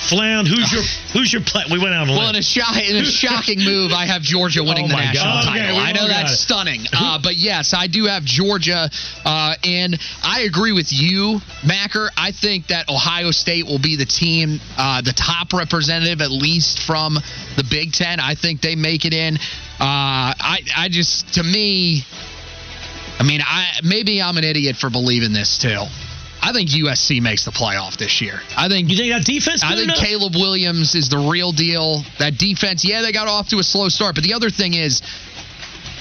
Flound, 0.09 0.47
who's 0.47 0.71
your 0.73 0.81
who's 1.13 1.31
your 1.31 1.43
play? 1.43 1.63
We 1.71 1.77
went 1.77 1.93
out 1.93 2.09
on 2.09 2.15
Well, 2.17 2.29
in 2.29 2.35
a, 2.35 2.41
sho- 2.41 2.61
in 2.75 2.95
a 2.97 3.05
shocking 3.05 3.59
move, 3.63 3.91
I 3.91 4.05
have 4.05 4.23
Georgia 4.23 4.63
winning 4.63 4.85
Oh 4.85 4.87
the 4.89 4.95
national 4.95 5.23
God. 5.23 5.43
Title. 5.45 5.77
we 5.77 5.83
I 5.83 5.91
know 5.93 6.07
that's 6.07 6.33
it. 6.33 6.37
stunning, 6.37 6.81
uh, 6.91 7.19
but 7.21 7.35
yes, 7.35 7.73
I 7.73 7.85
do 7.87 8.05
have 8.05 8.23
Georgia, 8.25 8.89
uh, 9.25 9.55
and 9.63 9.99
I 10.23 10.41
agree 10.41 10.71
with 10.71 10.91
you, 10.91 11.39
Macker. 11.65 12.09
I 12.17 12.31
think 12.31 12.67
that 12.67 12.89
Ohio 12.89 13.29
State 13.31 13.65
will 13.65 13.79
be 13.79 13.95
the 13.95 14.05
team, 14.05 14.59
uh, 14.77 15.01
the 15.01 15.13
top 15.13 15.53
representative, 15.53 16.21
at 16.21 16.31
least 16.31 16.79
from 16.79 17.13
the 17.57 17.63
Big 17.69 17.93
Ten. 17.93 18.19
I 18.19 18.33
think 18.35 18.61
they 18.61 18.75
make 18.75 19.05
it 19.05 19.13
in. 19.13 19.37
Uh, 19.79 20.31
I, 20.39 20.59
I 20.77 20.89
just, 20.89 21.33
to 21.35 21.43
me, 21.43 22.03
I 23.19 23.23
mean, 23.23 23.41
I 23.45 23.79
maybe 23.83 24.21
I'm 24.21 24.37
an 24.37 24.43
idiot 24.43 24.75
for 24.75 24.89
believing 24.89 25.33
this 25.33 25.57
too. 25.57 25.85
I 26.41 26.51
think 26.51 26.69
USC 26.71 27.21
makes 27.21 27.45
the 27.45 27.51
playoff 27.51 27.95
this 27.95 28.19
year. 28.19 28.41
I 28.57 28.67
think 28.67 28.89
You 28.89 28.97
think 28.97 29.13
that 29.13 29.25
defense? 29.25 29.63
I 29.63 29.75
think 29.75 29.85
enough? 29.85 29.97
Caleb 29.97 30.35
Williams 30.35 30.93
is 30.93 31.07
the 31.07 31.17
real 31.17 31.53
deal. 31.53 32.03
That 32.19 32.37
defense, 32.37 32.83
yeah, 32.83 33.01
they 33.01 33.13
got 33.13 33.29
off 33.29 33.47
to 33.49 33.59
a 33.59 33.63
slow 33.63 33.87
start, 33.87 34.15
but 34.15 34.25
the 34.25 34.33
other 34.33 34.49
thing 34.49 34.73
is 34.73 35.01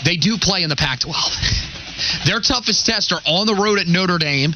they 0.04 0.16
do 0.16 0.38
play 0.38 0.64
in 0.64 0.68
the 0.68 0.74
Pac-12. 0.74 2.24
Their 2.26 2.40
toughest 2.40 2.84
tests 2.86 3.12
are 3.12 3.20
on 3.24 3.46
the 3.46 3.54
road 3.54 3.78
at 3.78 3.86
Notre 3.86 4.18
Dame, 4.18 4.52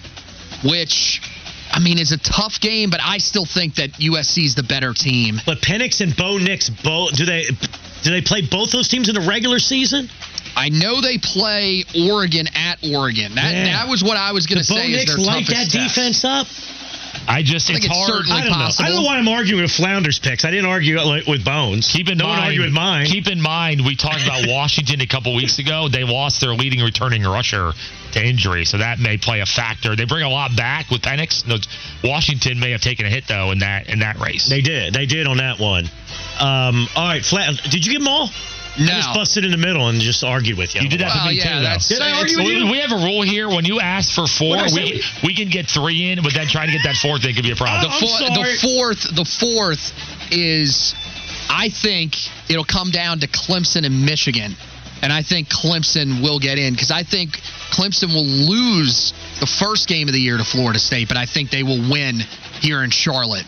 which 0.64 1.22
I 1.70 1.78
mean 1.78 2.00
is 2.00 2.10
a 2.10 2.18
tough 2.18 2.60
game, 2.60 2.90
but 2.90 3.00
I 3.00 3.18
still 3.18 3.46
think 3.46 3.76
that 3.76 3.92
USC 3.92 4.44
is 4.44 4.56
the 4.56 4.64
better 4.64 4.92
team. 4.92 5.40
But 5.46 5.60
Penix 5.60 6.00
and 6.00 6.16
Bo 6.16 6.38
Nix 6.38 6.68
both 6.68 7.12
do 7.14 7.26
they 7.26 7.44
do 8.02 8.10
they 8.10 8.22
play 8.22 8.42
both 8.42 8.72
those 8.72 8.88
teams 8.88 9.08
in 9.08 9.14
the 9.14 9.20
regular 9.20 9.60
season? 9.60 10.08
I 10.56 10.70
know 10.70 11.00
they 11.02 11.18
play 11.18 11.84
Oregon 12.10 12.48
at 12.54 12.78
Oregon. 12.82 13.34
That 13.34 13.52
Yeah. 13.54 13.64
that 13.76 13.88
was 13.88 14.02
what 14.02 14.16
I 14.16 14.32
was 14.32 14.46
going 14.46 14.62
to 14.62 14.68
Bo 14.72 14.76
say. 14.80 14.90
is 14.90 14.96
Nix 14.96 15.14
their 15.14 15.24
light 15.24 15.46
that 15.48 15.68
test. 15.70 15.94
defense 15.94 16.24
up. 16.24 16.46
I 17.28 17.42
just 17.42 17.68
I 17.70 17.74
it's 17.74 17.80
think 17.80 17.84
it's 17.92 17.96
hard. 17.96 18.08
certainly 18.24 18.40
I 18.40 18.44
don't 18.44 18.50
know. 18.58 18.64
possible. 18.66 18.84
I 18.84 18.88
don't 18.88 19.02
know 19.02 19.06
why 19.08 19.18
I'm 19.18 19.28
arguing 19.28 19.62
with 19.62 19.72
Flounders 19.72 20.18
picks. 20.18 20.44
I 20.44 20.50
didn't 20.50 20.66
argue 20.66 21.00
like, 21.00 21.26
with 21.26 21.44
Bones. 21.44 21.88
Keep 21.88 22.08
in 22.10 22.18
no 22.18 22.24
mind, 22.26 22.36
one 22.38 22.46
argued 22.46 22.64
with 22.66 22.72
mine. 22.72 23.06
Keep 23.06 23.26
in 23.28 23.40
mind, 23.40 23.84
we 23.84 23.96
talked 23.96 24.22
about 24.24 24.44
Washington 24.48 25.00
a 25.00 25.06
couple 25.06 25.34
weeks 25.34 25.58
ago. 25.58 25.88
They 25.88 26.04
lost 26.04 26.40
their 26.40 26.54
leading 26.54 26.80
returning 26.80 27.22
rusher 27.24 27.72
to 28.12 28.24
injury, 28.24 28.64
so 28.64 28.78
that 28.78 29.00
may 29.00 29.16
play 29.16 29.40
a 29.40 29.46
factor. 29.46 29.96
They 29.96 30.04
bring 30.04 30.22
a 30.24 30.28
lot 30.28 30.54
back 30.56 30.90
with 30.90 31.02
Penix. 31.02 31.44
No, 31.46 31.56
Washington 32.04 32.60
may 32.60 32.70
have 32.72 32.80
taken 32.82 33.06
a 33.06 33.10
hit 33.10 33.24
though 33.26 33.50
in 33.50 33.58
that 33.58 33.88
in 33.88 33.98
that 34.00 34.18
race. 34.20 34.48
They 34.48 34.60
did. 34.60 34.94
They 34.94 35.06
did 35.06 35.26
on 35.26 35.38
that 35.38 35.58
one. 35.58 35.86
Um, 36.38 36.86
all 36.94 37.08
right, 37.08 37.24
Flat. 37.24 37.60
Did 37.70 37.84
you 37.84 37.92
get 37.92 37.98
them 37.98 38.08
all? 38.08 38.30
I 38.78 38.82
No. 38.82 38.92
just 38.92 39.14
busted 39.14 39.44
in 39.44 39.50
the 39.50 39.56
middle 39.56 39.88
and 39.88 40.00
just 40.00 40.22
argued 40.22 40.58
with 40.58 40.74
you. 40.74 40.82
You 40.82 40.88
did 40.88 41.00
that 41.00 41.14
Well, 41.14 41.24
to 41.24 41.30
me 41.30 41.36
yeah, 41.38 41.58
too, 41.58 41.64
though. 41.64 41.78
Did 41.96 42.02
I 42.02 42.12
argue 42.18 42.36
with 42.38 42.46
We, 42.46 42.56
you? 42.58 42.66
we 42.70 42.78
have 42.78 42.92
a 42.92 42.96
rule 43.04 43.22
here. 43.22 43.48
When 43.48 43.64
you 43.64 43.80
ask 43.80 44.12
for 44.12 44.26
four, 44.26 44.56
we, 44.64 44.68
say? 44.68 45.00
we 45.24 45.34
can 45.34 45.48
get 45.48 45.66
three 45.66 46.10
in, 46.10 46.22
but 46.22 46.34
then 46.34 46.46
trying 46.48 46.66
to 46.68 46.72
get 46.72 46.82
that 46.84 46.96
fourth 46.96 47.24
in 47.24 47.34
could 47.34 47.44
be 47.44 47.52
a 47.52 47.56
problem. 47.56 47.80
Oh, 47.84 47.88
the, 47.88 47.94
I'm 47.94 48.00
four, 48.00 48.34
sorry. 48.34 48.52
the 48.52 48.58
fourth, 48.60 49.16
the 49.16 49.24
fourth 49.24 49.92
is, 50.30 50.94
I 51.48 51.68
think 51.70 52.16
it'll 52.50 52.64
come 52.64 52.90
down 52.90 53.20
to 53.20 53.28
Clemson 53.28 53.86
and 53.86 54.04
Michigan, 54.04 54.54
and 55.02 55.12
I 55.12 55.22
think 55.22 55.48
Clemson 55.48 56.22
will 56.22 56.38
get 56.38 56.58
in 56.58 56.72
because 56.74 56.90
I 56.90 57.02
think 57.02 57.40
Clemson 57.70 58.12
will 58.14 58.24
lose 58.24 59.12
the 59.40 59.46
first 59.46 59.88
game 59.88 60.08
of 60.08 60.14
the 60.14 60.20
year 60.20 60.36
to 60.36 60.44
Florida 60.44 60.78
State, 60.78 61.08
but 61.08 61.16
I 61.16 61.26
think 61.26 61.50
they 61.50 61.62
will 61.62 61.80
win 61.90 62.20
here 62.60 62.82
in 62.82 62.90
Charlotte. 62.90 63.44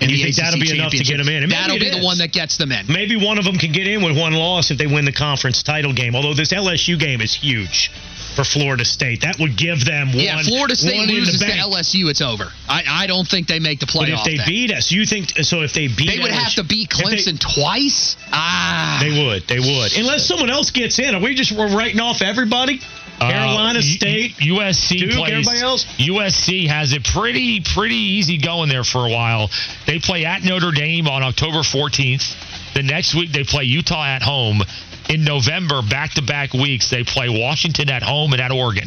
And 0.00 0.10
you 0.10 0.16
think 0.24 0.36
ACC 0.36 0.44
that'll 0.44 0.60
be 0.60 0.70
enough 0.70 0.90
to 0.92 0.98
get 0.98 1.06
get 1.06 1.20
'em 1.20 1.28
in? 1.28 1.42
And 1.44 1.52
That'll 1.52 1.78
be 1.78 1.90
the 1.90 2.00
one 2.04 2.18
that 2.18 2.32
gets 2.32 2.56
them 2.56 2.72
in. 2.72 2.86
Maybe 2.88 3.16
one 3.16 3.38
of 3.38 3.44
them 3.44 3.58
can 3.58 3.72
get 3.72 3.86
in 3.86 4.02
with 4.02 4.16
one 4.16 4.32
loss 4.34 4.70
if 4.70 4.78
they 4.78 4.86
win 4.86 5.04
the 5.04 5.12
conference 5.12 5.62
title 5.62 5.92
game. 5.92 6.14
Although 6.16 6.34
this 6.34 6.52
LSU 6.52 6.96
game 6.98 7.20
is 7.20 7.34
huge 7.34 7.90
for 8.34 8.44
Florida 8.44 8.84
State. 8.84 9.22
That 9.22 9.38
would 9.40 9.56
give 9.56 9.84
them 9.84 10.08
one. 10.12 10.20
yeah, 10.20 10.40
Florida 10.42 10.76
State 10.76 11.08
loses 11.08 11.40
to. 11.40 11.46
LSU, 11.46 12.08
it's 12.08 12.20
over. 12.20 12.52
I, 12.68 12.84
I 12.88 13.06
don't 13.08 13.26
think 13.26 13.48
they 13.48 13.58
make 13.58 13.80
the 13.80 13.86
But 13.92 14.08
if 14.08 14.22
they 14.24 14.36
then. 14.36 14.46
beat 14.46 14.72
us, 14.72 14.92
you 14.92 15.04
think 15.04 15.30
so? 15.42 15.62
If 15.62 15.72
they 15.72 15.88
beat, 15.88 16.08
they 16.08 16.18
would 16.20 16.30
have 16.30 16.54
to 16.54 16.64
beat 16.64 16.90
if 16.92 16.98
they- 16.98 17.16
Clemson 17.16 17.38
twice. 17.38 18.16
Ah, 18.32 18.98
They 19.02 19.24
would. 19.26 19.46
They 19.48 19.58
would. 19.58 19.92
Unless 19.98 20.26
someone 20.26 20.48
else 20.50 20.70
gets 20.70 20.98
in. 20.98 21.14
Are 21.14 21.20
we 21.20 21.34
just 21.34 21.52
we're 21.52 21.74
writing 21.74 22.00
off 22.00 22.22
everybody? 22.22 22.80
Carolina 23.20 23.78
Uh, 23.78 23.82
State. 23.82 24.40
U- 24.40 24.54
USC 24.56 24.98
Duke, 24.98 25.10
plays. 25.12 25.30
everybody 25.32 25.60
else? 25.60 25.84
USC 25.98 26.66
has 26.68 26.92
it 26.92 27.04
pretty 27.04 27.60
pretty 27.60 27.96
easy 27.96 28.38
going 28.38 28.68
there 28.68 28.84
for 28.84 29.06
a 29.06 29.10
while. 29.10 29.50
They 29.86 29.98
play 29.98 30.24
at 30.24 30.42
Notre 30.42 30.72
Dame 30.72 31.06
on 31.08 31.22
October 31.22 31.58
14th. 31.62 32.34
The 32.74 32.82
next 32.82 33.14
week 33.14 33.32
they 33.32 33.44
play 33.44 33.64
Utah 33.64 34.04
at 34.04 34.22
home. 34.22 34.62
In 35.08 35.24
November, 35.24 35.82
back 35.82 36.12
to 36.12 36.22
back 36.22 36.52
weeks, 36.54 36.88
they 36.88 37.02
play 37.02 37.28
Washington 37.28 37.90
at 37.90 38.02
home 38.02 38.32
and 38.32 38.40
at 38.40 38.52
Oregon. 38.52 38.86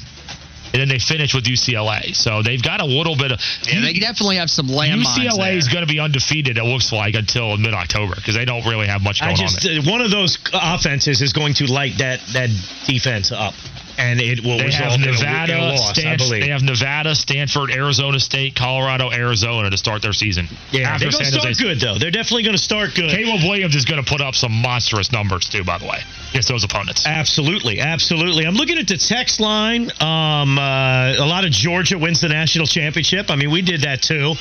And 0.72 0.82
then 0.82 0.88
they 0.90 0.98
finish 0.98 1.36
with 1.36 1.44
UCLA. 1.44 2.16
So 2.16 2.42
they've 2.42 2.62
got 2.64 2.80
a 2.82 2.86
little 2.86 3.16
bit 3.16 3.32
of. 3.32 3.40
yeah, 3.68 3.82
they 3.82 3.94
definitely 3.94 4.38
have 4.38 4.50
some 4.50 4.68
landmines. 4.68 5.04
UCLA 5.04 5.56
is 5.58 5.68
going 5.68 5.86
to 5.86 5.92
be 5.94 6.00
undefeated, 6.00 6.58
it 6.58 6.64
looks 6.64 6.92
like, 6.92 7.14
until 7.14 7.58
mid 7.58 7.74
October 7.76 8.16
because 8.16 8.34
they 8.36 8.46
don't 8.46 8.66
really 8.66 8.88
have 8.88 9.04
much 9.04 9.20
going 9.20 9.34
I 9.34 9.36
just 9.36 9.64
on 9.68 9.72
there. 9.72 9.82
uh, 9.82 9.92
one 9.92 10.02
of 10.02 10.10
those 10.10 10.40
offenses 10.54 11.22
is 11.22 11.32
going 11.34 11.54
to 11.56 11.66
light 11.72 11.98
that 12.00 12.22
that 12.34 12.50
defense 12.88 13.32
up, 13.32 13.54
and 13.98 14.20
it 14.22 14.44
will 14.44 14.58
They 14.58 14.66
result 14.66 14.92
have 14.92 14.94
in 15.02 15.04
a- 15.04 15.10
in 15.10 15.16
a 15.16 15.18
Nevada, 15.20 15.62
loss, 15.62 15.98
I 16.00 16.16
believe. 16.18 16.42
they 16.44 16.50
have 16.50 16.64
Nevada, 16.64 17.16
Stanford, 17.16 17.72
Arizona 17.72 18.20
State, 18.20 18.56
Colorado, 18.56 19.12
Arizona 19.12 19.70
to 19.70 19.78
start 19.78 20.02
their 20.02 20.14
season. 20.14 20.48
yeah, 20.72 20.90
After 20.90 21.06
they're 21.10 21.12
going 21.12 21.26
to 21.32 21.40
start 21.40 21.58
good 21.58 21.80
though. 21.80 21.98
They're 21.98 22.12
definitely 22.12 22.44
going 22.44 22.56
to 22.58 22.62
start 22.62 22.96
good. 22.96 23.12
Caleb 23.12 23.42
Williams 23.44 23.76
is 23.76 23.86
going 23.86 24.04
to 24.04 24.10
put 24.10 24.22
up 24.22 24.36
some 24.36 24.52
monstrous 24.52 25.12
numbers 25.12 25.48
too. 25.50 25.64
By 25.64 25.78
the 25.78 25.86
way, 25.86 26.00
against 26.32 26.48
those 26.50 26.64
opponents. 26.64 27.06
Absolutely, 27.06 27.80
absolutely. 27.80 28.46
I'm 28.46 28.56
looking 28.56 28.78
at 28.78 28.88
the 28.88 28.98
text 28.98 29.40
line. 29.40 29.92
Um, 30.02 30.58
uh, 30.58 31.14
a 31.18 31.26
lot 31.26 31.46
of 31.46 31.52
Georgia 31.52 31.98
wins 31.98 32.22
the 32.22 32.30
national 32.30 32.66
championship. 32.68 33.30
I 33.30 33.36
mean, 33.36 33.52
we 33.52 33.62
did 33.62 33.82
that 33.82 34.02
too. 34.02 34.34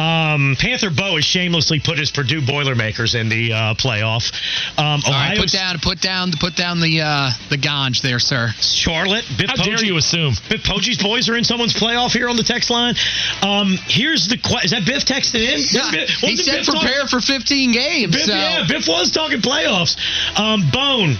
Um, 0.00 0.56
Panther 0.58 0.90
Bo 0.90 1.16
has 1.16 1.24
shamelessly 1.24 1.80
put 1.80 1.98
his 1.98 2.10
Purdue 2.10 2.40
Boilermakers 2.44 3.14
in 3.14 3.28
the 3.28 3.52
uh, 3.52 3.74
playoff. 3.74 4.32
Um, 4.78 5.00
All 5.06 5.12
right, 5.12 5.38
put 5.38 5.50
down, 5.52 5.78
put 5.80 6.00
down, 6.00 6.32
put 6.38 6.56
down 6.56 6.80
the 6.80 7.00
uh, 7.02 7.30
the 7.50 7.56
ganj 7.58 8.02
there, 8.02 8.18
sir. 8.18 8.50
Charlotte. 8.86 9.24
Biff 9.36 9.50
How 9.50 9.56
dare 9.56 9.84
you 9.84 9.96
assume? 9.96 10.34
Biff 10.48 10.62
Poggi's 10.62 11.02
boys 11.02 11.28
are 11.28 11.36
in 11.36 11.44
someone's 11.44 11.74
playoff 11.74 12.12
here 12.12 12.28
on 12.28 12.36
the 12.36 12.42
text 12.44 12.70
line. 12.70 12.94
Um, 13.42 13.76
here's 13.88 14.28
the 14.28 14.38
question: 14.38 14.64
Is 14.64 14.70
that 14.70 14.86
Biff 14.86 15.04
texted 15.04 15.42
in? 15.42 15.58
Yeah, 15.70 15.90
Biff- 15.90 16.10
he 16.10 16.36
said 16.36 16.58
Biff 16.58 16.66
talking- 16.66 16.80
prepare 16.80 17.06
for 17.08 17.20
15 17.20 17.72
games. 17.72 18.12
Biff, 18.12 18.24
so 18.26 18.32
yeah, 18.32 18.64
Biff 18.68 18.86
was 18.86 19.10
talking 19.10 19.40
playoffs. 19.40 19.96
Um, 20.38 20.70
Bone, 20.70 21.16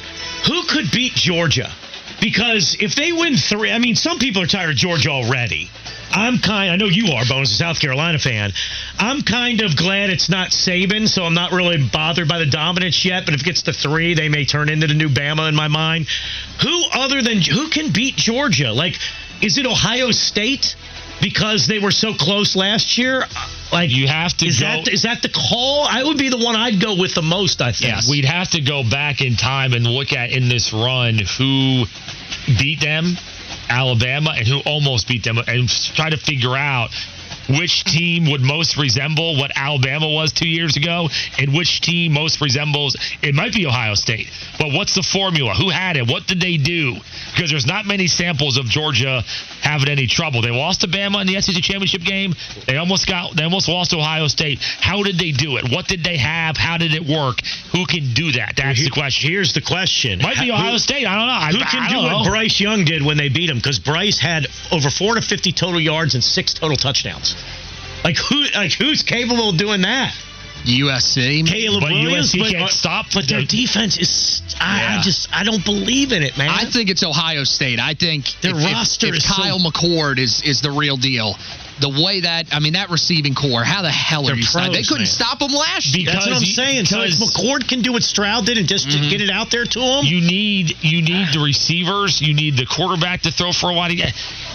who 0.47 0.63
could 0.65 0.91
beat 0.93 1.15
Georgia? 1.15 1.71
Because 2.21 2.77
if 2.81 2.95
they 2.95 3.13
win 3.13 3.37
three, 3.37 3.71
I 3.71 3.79
mean, 3.79 3.95
some 3.95 4.19
people 4.19 4.43
are 4.43 4.47
tired 4.47 4.71
of 4.71 4.77
Georgia 4.77 5.11
already. 5.11 5.69
I'm 6.13 6.39
kind. 6.39 6.71
I 6.71 6.77
know 6.77 6.87
you 6.87 7.13
are, 7.13 7.25
Bones, 7.29 7.51
a 7.51 7.55
South 7.55 7.81
Carolina 7.81 8.19
fan. 8.19 8.53
I'm 8.99 9.23
kind 9.23 9.61
of 9.61 9.77
glad 9.77 10.11
it's 10.11 10.29
not 10.31 10.51
Saban, 10.51 11.09
so 11.09 11.25
I'm 11.25 11.35
not 11.35 11.53
really 11.53 11.77
bothered 11.93 12.29
by 12.29 12.39
the 12.39 12.47
dominance 12.47 13.05
yet. 13.05 13.25
But 13.27 13.35
if 13.35 13.41
it 13.41 13.45
gets 13.45 13.63
to 13.63 13.73
three, 13.73 14.15
they 14.15 14.29
may 14.29 14.45
turn 14.45 14.69
into 14.69 14.87
the 14.87 14.95
new 14.95 15.09
Bama 15.09 15.49
in 15.49 15.55
my 15.55 15.69
mind. 15.69 16.07
Who 16.63 16.85
other 16.93 17.21
than 17.23 17.43
who 17.43 17.69
can 17.69 17.93
beat 17.93 18.17
Georgia? 18.17 18.73
Like, 18.73 18.99
is 19.43 19.59
it 19.59 19.67
Ohio 19.67 20.11
State? 20.11 20.77
Because 21.21 21.67
they 21.67 21.79
were 21.79 21.91
so 21.93 22.13
close 22.13 22.55
last 22.57 22.99
year. 22.99 23.25
Like, 23.73 23.91
You 23.91 24.07
have 24.07 24.35
to 24.35 24.47
is 24.47 24.61
go. 24.61 24.67
that 24.67 24.89
is 24.89 25.03
that 25.03 25.23
the 25.23 25.31
call? 25.31 25.87
I 25.91 26.03
would 26.05 26.19
be 26.19 26.29
the 26.29 26.37
one 26.37 26.55
I'd 26.57 26.79
go 26.81 26.95
with 27.01 27.15
the 27.15 27.23
most. 27.23 27.63
I 27.63 27.73
think. 27.73 27.91
Yes. 27.95 28.09
We'd 28.11 28.27
have 28.27 28.51
to 28.51 28.61
go 28.61 28.83
back 28.89 29.23
in 29.23 29.35
time 29.37 29.73
and 29.73 29.87
look 29.87 30.13
at 30.13 30.31
in 30.31 30.49
this 30.51 30.75
run 30.75 31.19
who 31.39 31.85
beat 32.59 32.81
them, 32.81 33.17
Alabama, 33.69 34.35
and 34.37 34.47
who 34.47 34.61
almost 34.61 35.09
beat 35.09 35.25
them, 35.25 35.39
and 35.39 35.69
try 35.69 36.11
to 36.11 36.17
figure 36.17 36.57
out 36.57 36.91
which 37.49 37.85
team 37.85 38.31
would 38.31 38.41
most 38.41 38.76
resemble 38.76 39.37
what 39.37 39.53
Alabama 39.55 40.09
was 40.09 40.33
two 40.33 40.49
years 40.49 40.76
ago, 40.76 41.09
and 41.38 41.55
which 41.55 41.81
team 41.81 42.12
most 42.12 42.41
resembles. 42.41 42.97
It 43.23 43.35
might 43.35 43.53
be 43.55 43.67
Ohio 43.67 43.95
State, 43.95 44.29
but 44.59 44.73
what's 44.73 44.95
the 44.95 45.03
formula? 45.03 45.55
Who 45.55 45.71
had 45.71 45.97
it? 45.97 46.07
What 46.09 46.26
did 46.26 46.41
they 46.41 46.57
do? 46.57 46.95
Because 47.35 47.50
there's 47.50 47.67
not 47.67 47.87
many 47.87 48.07
samples 48.07 48.57
of 48.57 48.67
Georgia 48.67 49.23
having 49.62 49.88
any 49.88 50.07
trouble. 50.07 50.43
They 50.43 50.50
lost 50.50 50.81
to 50.83 50.88
Bama 50.88 51.21
in 51.21 51.26
the 51.26 51.41
SEC 51.41 51.62
championship 51.62 52.03
game. 52.03 52.35
They 52.67 52.76
almost 52.76 53.07
got. 53.07 53.37
They 53.37 53.45
almost 53.45 53.69
lost 53.69 53.91
to 53.91 53.99
Ohio 53.99 54.26
State. 54.29 54.59
How 54.81 55.03
did 55.03 55.19
they 55.19 55.31
do 55.33 55.57
it? 55.57 55.71
What 55.71 55.87
did 55.88 56.03
they 56.03 56.17
have? 56.17 56.57
How 56.57 56.79
did 56.79 56.95
it 56.95 57.03
work? 57.07 57.41
Who 57.73 57.87
can 57.87 58.12
do 58.15 58.33
that? 58.33 58.55
That's 58.57 58.83
the 58.83 58.91
question. 58.91 59.31
Here's 59.31 59.53
the 59.53 59.61
question: 59.61 60.21
Might 60.23 60.38
be 60.38 60.47
Who- 60.49 60.53
Ohio 60.55 60.79
State. 60.79 61.07
I 61.07 61.15
don't 61.17 61.26
know. 61.26 61.33
I, 61.33 61.50
Who 61.53 61.61
I 61.61 61.71
can 61.71 61.88
do 61.88 61.95
don't 61.95 62.05
what 62.05 62.25
know. 62.25 62.31
Bryce 62.31 62.61
Young 62.61 62.85
did 62.85 63.05
when 63.05 63.17
they 63.17 63.29
beat 63.29 63.50
him? 63.50 63.59
Because 63.59 63.79
Bryce 63.79 64.19
had 64.19 64.47
over 64.73 64.91
450 64.91 65.53
total 65.53 65.81
yards 65.81 66.15
and 66.15 66.25
six 66.25 66.53
total 66.55 66.76
touchdowns. 66.76 67.36
Like 68.05 68.16
who? 68.19 68.45
Like 68.55 68.73
who's 68.73 69.02
capable 69.02 69.50
of 69.50 69.57
doing 69.57 69.83
that? 69.83 70.14
USC. 70.66 71.47
Caleb 71.47 71.81
But 71.83 71.90
Williams, 71.93 72.33
USC 72.35 72.38
but, 72.40 72.50
can't 72.52 72.71
stop 72.71 73.07
But 73.14 73.28
their 73.28 73.43
defense 73.43 73.99
is. 73.99 74.43
I, 74.59 74.99
I 74.99 75.02
just 75.02 75.28
I 75.33 75.45
don't 75.45 75.64
believe 75.64 76.12
in 76.12 76.23
it, 76.23 76.37
man. 76.37 76.50
I 76.50 76.64
think 76.64 76.90
it's 76.90 77.05
Ohio 77.05 77.45
State. 77.45 77.78
I 77.78 77.95
think 77.95 78.26
Their 78.40 78.52
if, 78.52 78.59
if- 78.59 78.64
roster 78.64 79.09
if, 79.09 79.16
is 79.16 79.25
so- 79.25 79.43
Kyle 79.43 79.59
McCord 79.59 80.19
is 80.19 80.43
is 80.43 80.61
the 80.62 80.71
real 80.71 80.97
deal. 80.97 81.37
The 81.78 81.90
way 81.90 82.21
that 82.21 82.47
I 82.52 82.61
mean 82.61 82.73
that 82.73 82.88
receiving 82.88 83.35
core, 83.35 83.62
how 83.62 83.83
the 83.83 83.90
hell 83.90 84.23
are 84.23 84.28
They're 84.28 84.37
you? 84.37 84.43
stopping? 84.43 84.73
They 84.73 84.83
couldn't 84.83 85.00
man. 85.00 85.07
stop 85.07 85.38
them 85.38 85.52
last 85.52 85.95
year. 85.95 86.07
That's 86.11 86.26
what 86.26 86.35
I'm 86.37 86.40
because 86.40 86.55
saying. 86.57 86.87
So 86.87 87.02
if 87.02 87.19
because- 87.19 87.37
McCord 87.37 87.69
can 87.69 87.83
do 87.83 87.93
what 87.93 88.02
Stroud 88.02 88.47
did 88.47 88.57
and 88.57 88.66
just 88.66 88.90
to 88.90 88.97
mm-hmm. 88.97 89.11
get 89.11 89.21
it 89.21 89.31
out 89.31 89.50
there 89.50 89.66
to 89.66 89.81
him, 89.81 90.05
You 90.05 90.21
need 90.23 90.83
you 90.83 91.02
need 91.02 91.28
ah. 91.28 91.33
the 91.35 91.40
receivers. 91.40 92.21
You 92.23 92.33
need 92.35 92.57
the 92.57 92.66
quarterback 92.66 93.23
to 93.23 93.31
throw 93.31 93.52
for 93.52 93.71
a 93.71 93.75
while. 93.75 93.90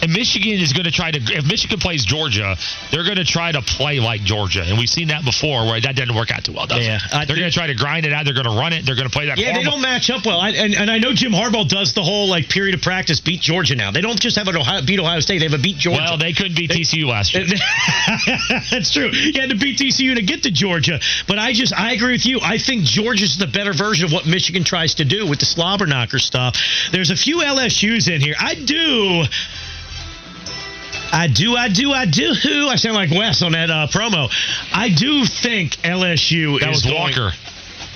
And 0.02 0.12
Michigan 0.14 0.60
is 0.60 0.74
going 0.74 0.86
to 0.86 0.92
try 0.92 1.12
to, 1.12 1.20
if 1.20 1.46
Michigan 1.46 1.80
plays 1.80 2.06
Georgia, 2.06 2.56
they're 2.92 3.04
going 3.04 3.18
to 3.18 3.26
try 3.26 3.52
to 3.52 3.62
play 3.62 4.00
like 4.00 4.22
Georgia. 4.22 4.64
And 4.66 4.78
we've 4.78 4.90
seen 4.90 5.10
that 5.10 5.24
before 5.24 5.66
where 5.66 5.80
that 5.80 5.96
didn't 5.96 6.16
work 6.16 6.32
out 6.32 6.44
too 6.44 6.54
well, 6.54 6.66
does 6.68 6.86
Yeah, 6.86 6.98
it? 6.98 7.28
They're 7.28 7.38
going 7.38 7.50
to 7.50 7.56
try 7.56 7.68
to 7.68 7.76
grind 7.76 8.06
it 8.06 8.14
out. 8.14 8.26
They're 8.26 8.34
going 8.34 8.50
to 8.50 8.58
run 8.58 8.74
it. 8.74 8.86
They're 8.86 8.96
going 8.96 9.08
to 9.10 9.14
play 9.14 9.28
that 9.28 9.38
Yeah, 9.38 9.54
they 9.54 9.64
don't 9.64 9.82
match 9.82 10.10
up 10.10 10.26
well. 10.26 10.40
I, 10.40 10.50
and, 10.50 10.74
and 10.76 10.90
I 10.90 10.98
know 10.98 11.14
Jim 11.14 11.32
Harbaugh 11.32 11.68
does 11.68 11.94
the 11.94 12.04
whole 12.04 12.28
like 12.28 12.50
period 12.50 12.76
of 12.76 12.82
practice 12.82 13.20
beat 13.20 13.42
Georgia 13.42 13.76
now. 13.76 13.92
They 13.92 14.02
don't 14.02 14.20
just 14.20 14.38
have 14.38 14.48
an 14.48 14.58
Ohio, 14.58 14.82
beat 14.86 15.00
Ohio 15.00 15.20
State; 15.20 15.40
they 15.40 15.46
have 15.46 15.60
a 15.60 15.62
beat 15.62 15.78
Georgia. 15.78 16.02
Well, 16.02 16.18
they 16.18 16.34
couldn't 16.34 16.56
beat 16.56 16.72
TCU 16.72 17.06
last 17.06 17.34
year. 17.34 17.46
That's 18.72 18.92
true. 18.92 19.10
You 19.10 19.40
had 19.40 19.50
to 19.50 19.58
beat 19.58 19.78
TCU 19.80 20.16
to 20.16 20.22
get 20.22 20.44
to 20.44 20.52
Georgia. 20.52 21.00
But 21.28 21.40
I 21.40 21.54
just, 21.54 21.74
I 21.78 21.94
agree 21.94 22.14
with 22.14 22.26
you. 22.26 22.40
I 22.42 22.58
think 22.58 22.84
Georgia's 22.84 23.38
the 23.38 23.48
better 23.48 23.74
version 23.74 24.06
of 24.06 24.12
what 24.12 24.26
Michigan 24.26 24.64
tries 24.64 24.96
to 24.96 25.06
do 25.06 25.28
with 25.28 25.40
the 25.40 25.46
slobber 25.46 25.86
knocker 25.86 26.20
stuff. 26.20 26.58
There's 26.92 27.12
a 27.12 27.16
few 27.16 27.38
LSU's 27.38 28.08
in 28.08 28.22
here. 28.22 28.36
I 28.40 28.56
do. 28.56 29.26
I 31.12 31.28
do, 31.28 31.56
I 31.56 31.68
do, 31.70 31.92
I 31.92 32.06
do. 32.06 32.34
Who 32.34 32.68
I 32.68 32.76
sound 32.76 32.96
like 32.96 33.12
Wes 33.12 33.42
on 33.42 33.52
that 33.54 33.70
uh, 33.70 33.88
promo. 33.88 34.30
I 34.74 34.90
do 34.90 35.26
think 35.26 35.74
LSU 35.84 36.60
That 36.60 36.70
is 36.70 36.76
was 36.78 36.86
going- 36.86 36.96
Walker. 37.18 37.32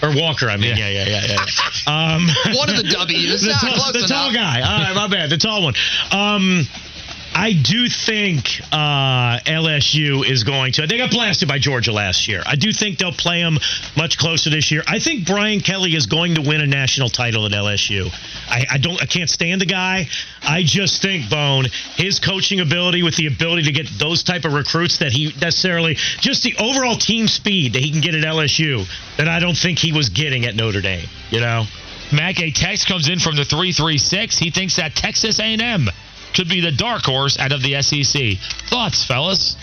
or 0.04 0.14
Walker. 0.16 0.50
I 0.50 0.58
mean, 0.58 0.76
yeah, 0.78 0.90
Yeah. 0.90 1.06
yeah, 1.08 1.26
yeah, 1.26 1.46
yeah. 1.88 2.16
Um, 2.16 2.28
One 2.56 2.70
of 2.70 2.76
the 2.78 2.84
W's. 2.84 3.42
the 3.46 3.52
Not 3.52 3.62
tall, 3.62 3.70
close 3.92 3.94
the 3.94 4.08
tall 4.08 4.30
enough. 4.30 4.36
guy. 4.42 4.62
All 4.62 4.80
right, 4.84 4.96
my 4.96 5.08
bad. 5.08 5.30
The 5.30 5.38
tall 5.38 5.64
one. 5.64 5.74
Um, 6.12 6.68
I 7.38 7.52
do 7.52 7.90
think 7.90 8.62
uh, 8.72 9.40
LSU 9.40 10.26
is 10.26 10.46
going 10.46 10.72
to. 10.74 10.88
They 10.88 10.98
got 10.98 11.12
blasted 11.12 11.50
by 11.50 11.60
Georgia 11.60 11.92
last 11.92 12.30
year. 12.30 12.42
I 12.46 12.56
do 12.56 12.72
think 12.72 12.98
they'll 12.98 13.12
play 13.12 13.42
them 13.42 13.60
much 13.98 14.18
closer 14.18 14.50
this 14.50 14.72
year. 14.72 14.84
I 14.88 15.00
think 15.00 15.28
Brian 15.28 15.60
Kelly 15.60 15.96
is 15.96 16.06
going 16.06 16.36
to 16.36 16.42
win 16.42 16.62
a 16.62 16.66
national 16.66 17.10
title 17.10 17.46
at 17.46 17.52
LSU. 17.52 18.10
I, 18.48 18.66
I 18.72 18.78
don't. 18.78 19.02
I 19.04 19.06
can't 19.06 19.30
stand 19.30 19.60
the 19.60 19.66
guy. 19.66 20.08
I 20.44 20.64
just 20.64 21.02
think 21.02 21.30
Bone 21.30 21.66
his 21.96 22.22
coaching 22.22 22.62
ability 22.62 23.04
with 23.04 23.18
the 23.18 23.28
ability 23.28 23.64
to 23.64 23.74
get 23.74 23.90
those 24.00 24.24
type 24.24 24.46
of 24.46 24.54
recruits 24.54 25.00
that 25.00 25.12
he 25.12 25.34
necessarily 25.42 25.96
just 26.22 26.42
the 26.44 26.56
overall 26.58 26.96
team 26.96 27.28
speed 27.28 27.74
that 27.74 27.82
he 27.82 27.92
can 27.92 28.00
get 28.00 28.16
at 28.16 28.24
LSU 28.24 28.88
that 29.18 29.28
I 29.28 29.42
don't 29.42 29.58
think 29.58 29.78
he 29.78 29.92
was 29.92 30.08
getting 30.08 30.46
at 30.46 30.56
Notre 30.56 30.80
Dame. 30.80 31.10
You 31.32 31.42
know. 31.42 31.66
Mac, 32.14 32.40
a 32.40 32.52
text 32.52 32.88
comes 32.88 33.10
in 33.10 33.18
from 33.18 33.36
the 33.36 33.44
336. 33.44 34.38
He 34.38 34.52
thinks 34.52 34.76
that 34.76 34.96
Texas 34.96 35.40
A&M 35.40 35.90
could 36.36 36.50
be 36.50 36.62
the 36.62 36.72
dark 36.72 37.04
horse 37.04 37.38
out 37.40 37.52
of 37.52 37.62
the 37.64 37.82
SEC. 37.82 38.38
Thoughts, 38.70 39.04
fellas? 39.06 39.56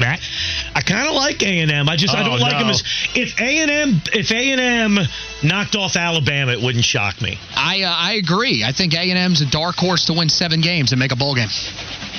Matt? 0.00 0.20
I 0.74 0.80
kind 0.80 1.06
of 1.06 1.14
like 1.14 1.40
A 1.42 1.60
and 1.60 1.70
I 1.88 1.94
just 1.94 2.12
I 2.14 2.22
Oh, 2.22 2.24
don't 2.24 2.40
like 2.40 2.52
no. 2.54 2.58
them 2.58 2.70
as 2.70 2.82
if 3.14 3.40
A 3.40 3.58
and 3.62 3.70
M 3.70 4.02
if 4.12 4.32
A 4.32 4.50
and 4.50 4.60
M 4.60 4.98
knocked 5.44 5.76
off 5.76 5.94
Alabama, 5.94 6.50
it 6.50 6.60
wouldn't 6.60 6.84
shock 6.84 7.22
me. 7.22 7.38
I 7.54 7.82
uh, 7.82 7.94
I 7.96 8.14
agree. 8.14 8.64
I 8.64 8.72
think 8.72 8.92
A 8.94 8.98
and 8.98 9.16
M's 9.18 9.40
a 9.40 9.46
dark 9.46 9.76
horse 9.76 10.06
to 10.06 10.12
win 10.12 10.28
seven 10.28 10.60
games 10.60 10.90
and 10.90 10.98
make 10.98 11.12
a 11.12 11.16
bowl 11.16 11.36
game. 11.36 11.48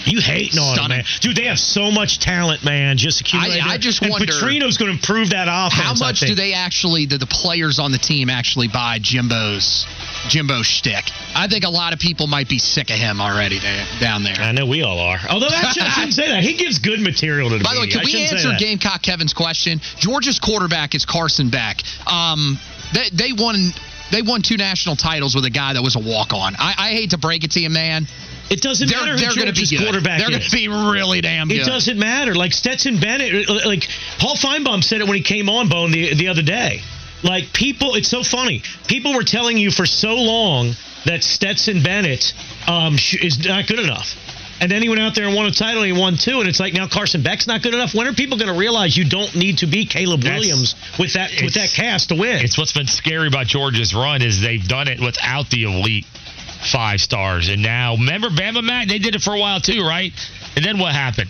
You 0.05 0.21
hating 0.21 0.59
on 0.59 0.75
them, 0.75 0.89
man, 0.89 1.03
dude? 1.21 1.35
They 1.35 1.45
have 1.45 1.59
so 1.59 1.91
much 1.91 2.19
talent, 2.19 2.63
man. 2.63 2.97
Just 2.97 3.21
accumulated. 3.21 3.63
I 3.65 3.77
just 3.77 4.01
and 4.01 4.11
wonder- 4.11 4.31
Petrino's 4.31 4.77
going 4.77 4.91
to 4.91 4.95
improve 4.97 5.31
that 5.31 5.47
offense. 5.49 5.81
How 5.81 5.93
much 5.95 6.19
do 6.19 6.35
they 6.35 6.53
actually, 6.53 7.05
do 7.05 7.17
the 7.17 7.25
players 7.25 7.79
on 7.79 7.91
the 7.91 7.97
team 7.97 8.29
actually 8.29 8.67
buy 8.67 8.99
Jimbo's 8.99 9.85
Jimbo's 10.27 10.67
shtick? 10.67 11.09
I 11.35 11.47
think 11.47 11.63
a 11.63 11.69
lot 11.69 11.93
of 11.93 11.99
people 11.99 12.27
might 12.27 12.47
be 12.47 12.59
sick 12.59 12.89
of 12.89 12.97
him 12.97 13.19
already 13.19 13.59
there, 13.59 13.85
down 13.99 14.23
there. 14.23 14.35
I 14.37 14.51
know 14.51 14.65
we 14.65 14.83
all 14.83 14.99
are. 14.99 15.19
Although 15.29 15.47
actually, 15.51 15.83
I 15.83 15.89
shouldn't 15.89 16.13
say 16.13 16.27
that. 16.29 16.43
He 16.43 16.55
gives 16.55 16.79
good 16.79 16.99
material 16.99 17.49
to 17.49 17.57
the 17.57 17.63
By 17.63 17.75
the 17.75 17.81
way, 17.81 17.87
can 17.87 18.01
I 18.01 18.05
we 18.05 18.25
answer. 18.25 18.51
Gamecock 18.57 19.01
Kevin's 19.01 19.33
question? 19.33 19.81
Georgia's 19.99 20.39
quarterback 20.39 20.95
is 20.95 21.05
Carson 21.05 21.49
Beck. 21.49 21.81
Um, 22.07 22.59
they, 22.93 23.09
they 23.11 23.33
won. 23.33 23.71
They 24.11 24.21
won 24.21 24.41
two 24.41 24.57
national 24.57 24.95
titles 24.95 25.35
with 25.35 25.45
a 25.45 25.49
guy 25.49 25.73
that 25.73 25.81
was 25.81 25.95
a 25.95 25.99
walk 25.99 26.33
on. 26.33 26.55
I, 26.57 26.73
I 26.77 26.89
hate 26.91 27.11
to 27.11 27.17
break 27.17 27.43
it 27.43 27.51
to 27.51 27.59
you, 27.59 27.69
man. 27.69 28.07
It 28.49 28.61
doesn't 28.61 28.87
They're, 28.87 28.99
matter 28.99 29.17
they're 29.17 29.33
going 29.33 29.53
to 29.53 29.59
be 29.59 29.67
good. 29.67 29.81
quarterback 29.81 30.19
They're 30.19 30.29
going 30.29 30.41
to 30.41 30.51
be 30.51 30.67
really 30.67 31.21
damn 31.21 31.47
good. 31.47 31.61
It 31.61 31.65
doesn't 31.65 31.97
matter. 31.97 32.35
Like 32.35 32.53
Stetson 32.53 32.99
Bennett, 32.99 33.49
like 33.65 33.87
Paul 34.19 34.35
Finebaum 34.35 34.83
said 34.83 35.01
it 35.01 35.07
when 35.07 35.17
he 35.17 35.23
came 35.23 35.49
on 35.49 35.67
Bone 35.69 35.91
the 35.91 36.13
the 36.13 36.27
other 36.27 36.43
day. 36.43 36.81
Like 37.23 37.53
people, 37.53 37.95
it's 37.95 38.09
so 38.09 38.21
funny. 38.21 38.61
People 38.87 39.15
were 39.15 39.23
telling 39.23 39.57
you 39.57 39.71
for 39.71 39.87
so 39.87 40.13
long 40.13 40.73
that 41.05 41.23
Stetson 41.23 41.81
Bennett 41.81 42.33
um, 42.67 42.97
is 43.19 43.39
not 43.39 43.67
good 43.67 43.79
enough. 43.79 44.15
And 44.61 44.71
then 44.71 44.81
he 44.81 44.87
went 44.87 45.01
out 45.01 45.15
there 45.15 45.25
and 45.25 45.35
won 45.35 45.45
a 45.47 45.51
title. 45.51 45.83
and 45.83 45.93
He 45.93 45.99
won 45.99 46.15
two, 46.15 46.39
and 46.39 46.47
it's 46.47 46.59
like 46.59 46.73
now 46.73 46.87
Carson 46.87 47.21
Beck's 47.21 47.45
not 47.45 47.61
good 47.61 47.73
enough. 47.73 47.93
When 47.93 48.07
are 48.07 48.13
people 48.13 48.37
going 48.37 48.51
to 48.51 48.57
realize 48.57 48.95
you 48.95 49.07
don't 49.07 49.35
need 49.35 49.59
to 49.59 49.67
be 49.67 49.85
Caleb 49.85 50.21
That's- 50.21 50.39
Williams 50.39 50.75
with 50.97 51.13
that 51.13 51.31
with 51.41 51.55
that 51.55 51.69
cast 51.75 52.09
to 52.09 52.15
win? 52.15 52.43
It's 52.43 52.57
what's 52.57 52.71
been 52.73 52.87
scary 52.87 53.27
about 53.27 53.47
Georgia's 53.47 53.93
run 53.93 54.21
is 54.21 54.41
they've 54.41 54.65
done 54.65 54.87
it 54.87 54.99
without 55.01 55.49
the 55.49 55.63
elite 55.63 56.05
five 56.71 57.01
stars. 57.01 57.49
And 57.49 57.61
now, 57.61 57.95
remember 57.95 58.29
Bama 58.29 58.63
Matt? 58.63 58.87
They 58.87 58.99
did 58.99 59.15
it 59.15 59.21
for 59.21 59.33
a 59.33 59.39
while 59.39 59.59
too, 59.59 59.85
right? 59.85 60.13
And 60.55 60.63
then 60.63 60.79
what 60.79 60.93
happened? 60.93 61.29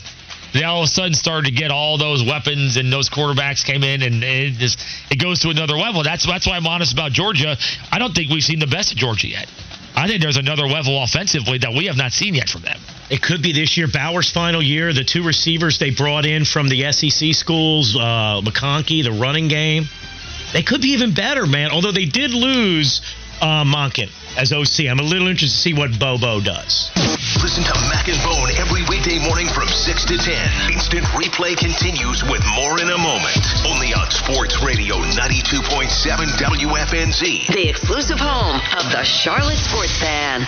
They 0.54 0.64
all 0.64 0.84
of 0.84 0.86
a 0.86 0.88
sudden 0.88 1.14
started 1.16 1.50
to 1.50 1.52
get 1.52 1.70
all 1.70 1.98
those 1.98 2.24
weapons, 2.24 2.78
and 2.78 2.94
those 2.94 3.10
quarterbacks 3.10 3.66
came 3.66 3.84
in, 3.84 4.02
and 4.04 4.24
it 4.24 4.54
just 4.54 4.80
it 5.12 5.18
goes 5.18 5.40
to 5.42 5.50
another 5.50 5.78
level. 5.78 6.04
That's 6.04 6.26
that's 6.26 6.48
why 6.48 6.56
I'm 6.56 6.68
honest 6.68 6.94
about 6.94 7.12
Georgia. 7.12 7.58
I 7.92 8.00
don't 8.00 8.16
think 8.16 8.30
we've 8.30 8.44
seen 8.44 8.60
the 8.60 8.68
best 8.68 8.92
of 8.94 8.98
Georgia 8.98 9.28
yet. 9.28 9.52
I 9.96 10.08
think 10.08 10.22
there's 10.22 10.38
another 10.38 10.68
level 10.68 11.02
offensively 11.02 11.58
that 11.60 11.74
we 11.74 11.88
have 11.88 11.98
not 11.98 12.12
seen 12.12 12.36
yet 12.36 12.50
from 12.50 12.62
them. 12.62 12.80
It 13.10 13.22
could 13.22 13.42
be 13.42 13.54
this 13.54 13.78
year. 13.78 13.88
Bowers' 13.88 14.32
final 14.32 14.62
year. 14.62 14.92
The 14.94 15.04
two 15.04 15.24
receivers 15.24 15.78
they 15.78 15.92
brought 15.92 16.26
in 16.26 16.44
from 16.44 16.68
the 16.68 16.92
SEC 16.92 17.34
schools, 17.34 17.96
uh, 17.96 18.42
McConkey, 18.42 19.04
the 19.04 19.12
running 19.12 19.48
game. 19.48 19.86
They 20.54 20.64
could 20.64 20.82
be 20.82 20.90
even 20.90 21.14
better, 21.14 21.46
man. 21.46 21.72
Although 21.72 21.92
they 21.92 22.06
did 22.06 22.32
lose 22.32 23.02
uh, 23.42 23.64
Monken 23.64 24.10
as 24.38 24.52
OC. 24.52 24.88
I'm 24.90 25.00
a 25.00 25.04
little 25.04 25.28
interested 25.28 25.56
to 25.56 25.62
see 25.62 25.74
what 25.74 25.98
Bobo 26.00 26.40
does. 26.42 26.92
Listen 27.42 27.64
to 27.64 27.76
Mac 27.92 28.08
and 28.08 28.20
Bone 28.24 28.50
every 28.58 28.84
weekday 28.90 29.20
morning 29.20 29.48
from 29.48 29.68
6 29.68 30.06
to 30.06 30.18
10. 30.18 30.72
Instant 30.72 31.06
replay 31.16 31.56
continues 31.56 32.24
with 32.24 32.44
more 32.56 32.80
in 32.80 32.90
a 32.90 32.98
moment. 32.98 33.38
Only 33.68 33.94
on 33.94 34.10
Sports 34.12 34.62
Radio 34.64 34.96
92.7 34.98 35.92
WFNZ. 36.40 37.54
The 37.54 37.70
exclusive 37.70 38.20
home 38.20 38.60
of 38.78 38.92
the 38.92 39.04
Charlotte 39.04 39.60
Sports 39.60 40.00
Fan. 40.00 40.48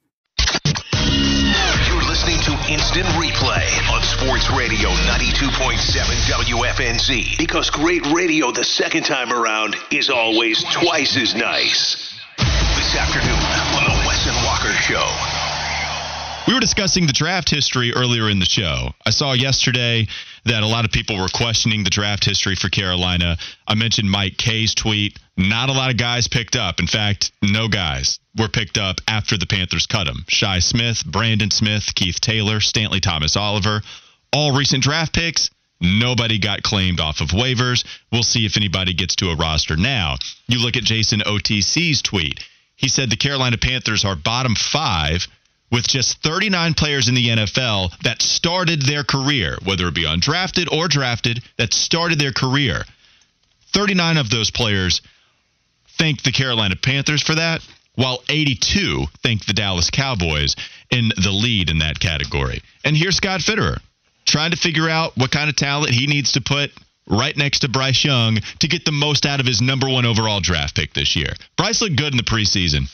Instant 2.71 3.05
Replay 3.19 3.67
on 3.91 4.01
Sports 4.01 4.49
Radio 4.49 4.87
92.7 4.87 5.75
WFNZ. 6.31 7.37
Because 7.37 7.69
great 7.69 8.05
radio 8.13 8.49
the 8.49 8.63
second 8.63 9.03
time 9.03 9.33
around 9.33 9.75
is 9.91 10.09
always 10.09 10.63
twice 10.71 11.17
as 11.17 11.35
nice. 11.35 12.17
This 12.37 12.95
afternoon 12.95 13.35
on 13.75 13.83
the 13.83 14.00
We 16.51 16.55
were 16.55 16.59
discussing 16.59 17.07
the 17.07 17.13
draft 17.13 17.49
history 17.49 17.93
earlier 17.93 18.29
in 18.29 18.39
the 18.39 18.45
show. 18.45 18.91
I 19.05 19.11
saw 19.11 19.31
yesterday 19.31 20.05
that 20.43 20.63
a 20.63 20.67
lot 20.67 20.83
of 20.83 20.91
people 20.91 21.17
were 21.17 21.29
questioning 21.33 21.85
the 21.85 21.89
draft 21.89 22.25
history 22.25 22.55
for 22.55 22.67
Carolina. 22.67 23.37
I 23.65 23.75
mentioned 23.75 24.11
Mike 24.11 24.35
Kaye's 24.35 24.75
tweet. 24.75 25.17
Not 25.37 25.69
a 25.69 25.71
lot 25.71 25.91
of 25.91 25.97
guys 25.97 26.27
picked 26.27 26.57
up. 26.57 26.81
In 26.81 26.87
fact, 26.87 27.31
no 27.41 27.69
guys 27.69 28.19
were 28.37 28.49
picked 28.49 28.77
up 28.77 28.99
after 29.07 29.37
the 29.37 29.45
Panthers 29.45 29.87
cut 29.87 30.09
him. 30.09 30.25
Shy 30.27 30.59
Smith, 30.59 31.05
Brandon 31.05 31.51
Smith, 31.51 31.95
Keith 31.95 32.19
Taylor, 32.19 32.59
Stanley 32.59 32.99
Thomas 32.99 33.37
Oliver, 33.37 33.81
all 34.33 34.51
recent 34.51 34.83
draft 34.83 35.13
picks. 35.13 35.49
Nobody 35.79 36.37
got 36.37 36.63
claimed 36.63 36.99
off 36.99 37.21
of 37.21 37.29
waivers. 37.29 37.85
We'll 38.11 38.23
see 38.23 38.45
if 38.45 38.57
anybody 38.57 38.93
gets 38.93 39.15
to 39.15 39.29
a 39.29 39.37
roster 39.37 39.77
now. 39.77 40.17
You 40.49 40.59
look 40.59 40.75
at 40.75 40.83
Jason 40.83 41.21
OTC's 41.21 42.01
tweet. 42.01 42.45
He 42.75 42.89
said 42.89 43.09
the 43.09 43.15
Carolina 43.15 43.57
Panthers 43.57 44.03
are 44.03 44.17
bottom 44.17 44.55
five 44.55 45.29
with 45.71 45.87
just 45.87 46.21
39 46.21 46.73
players 46.73 47.07
in 47.07 47.15
the 47.15 47.29
NFL 47.29 47.97
that 47.99 48.21
started 48.21 48.81
their 48.81 49.03
career, 49.03 49.57
whether 49.63 49.87
it 49.87 49.95
be 49.95 50.05
undrafted 50.05 50.71
or 50.71 50.87
drafted, 50.87 51.41
that 51.57 51.73
started 51.73 52.19
their 52.19 52.33
career. 52.33 52.83
39 53.73 54.17
of 54.17 54.29
those 54.29 54.51
players 54.51 55.01
thank 55.97 56.23
the 56.23 56.31
Carolina 56.31 56.75
Panthers 56.75 57.21
for 57.21 57.35
that, 57.35 57.65
while 57.95 58.23
82 58.27 59.05
thank 59.23 59.45
the 59.45 59.53
Dallas 59.53 59.89
Cowboys 59.89 60.55
in 60.89 61.09
the 61.21 61.31
lead 61.31 61.69
in 61.69 61.79
that 61.79 61.99
category. 61.99 62.61
And 62.83 62.97
here's 62.97 63.15
Scott 63.15 63.41
Fitterer 63.41 63.79
trying 64.25 64.51
to 64.51 64.57
figure 64.57 64.89
out 64.89 65.17
what 65.17 65.31
kind 65.31 65.49
of 65.49 65.55
talent 65.55 65.93
he 65.93 66.07
needs 66.07 66.33
to 66.33 66.41
put 66.41 66.71
right 67.07 67.35
next 67.35 67.59
to 67.59 67.69
Bryce 67.69 68.03
Young 68.03 68.39
to 68.59 68.67
get 68.67 68.85
the 68.85 68.91
most 68.91 69.25
out 69.25 69.39
of 69.39 69.45
his 69.45 69.61
number 69.61 69.89
one 69.89 70.05
overall 70.05 70.39
draft 70.39 70.75
pick 70.75 70.93
this 70.93 71.15
year. 71.15 71.33
Bryce 71.57 71.81
looked 71.81 71.95
good 71.95 72.13
in 72.13 72.17
the 72.17 72.23
preseason. 72.23 72.93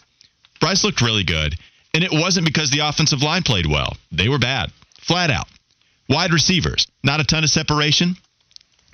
Bryce 0.59 0.83
looked 0.83 1.01
really 1.01 1.23
good. 1.23 1.55
And 1.97 2.03
it 2.03 2.11
wasn't 2.11 2.45
because 2.45 2.69
the 2.69 2.87
offensive 2.87 3.23
line 3.23 3.41
played 3.41 3.65
well. 3.65 3.97
They 4.11 4.29
were 4.29 4.37
bad, 4.37 4.71
flat 4.99 5.31
out. 5.31 5.47
Wide 6.07 6.31
receivers, 6.31 6.85
not 7.03 7.19
a 7.19 7.23
ton 7.23 7.43
of 7.43 7.49
separation. 7.49 8.15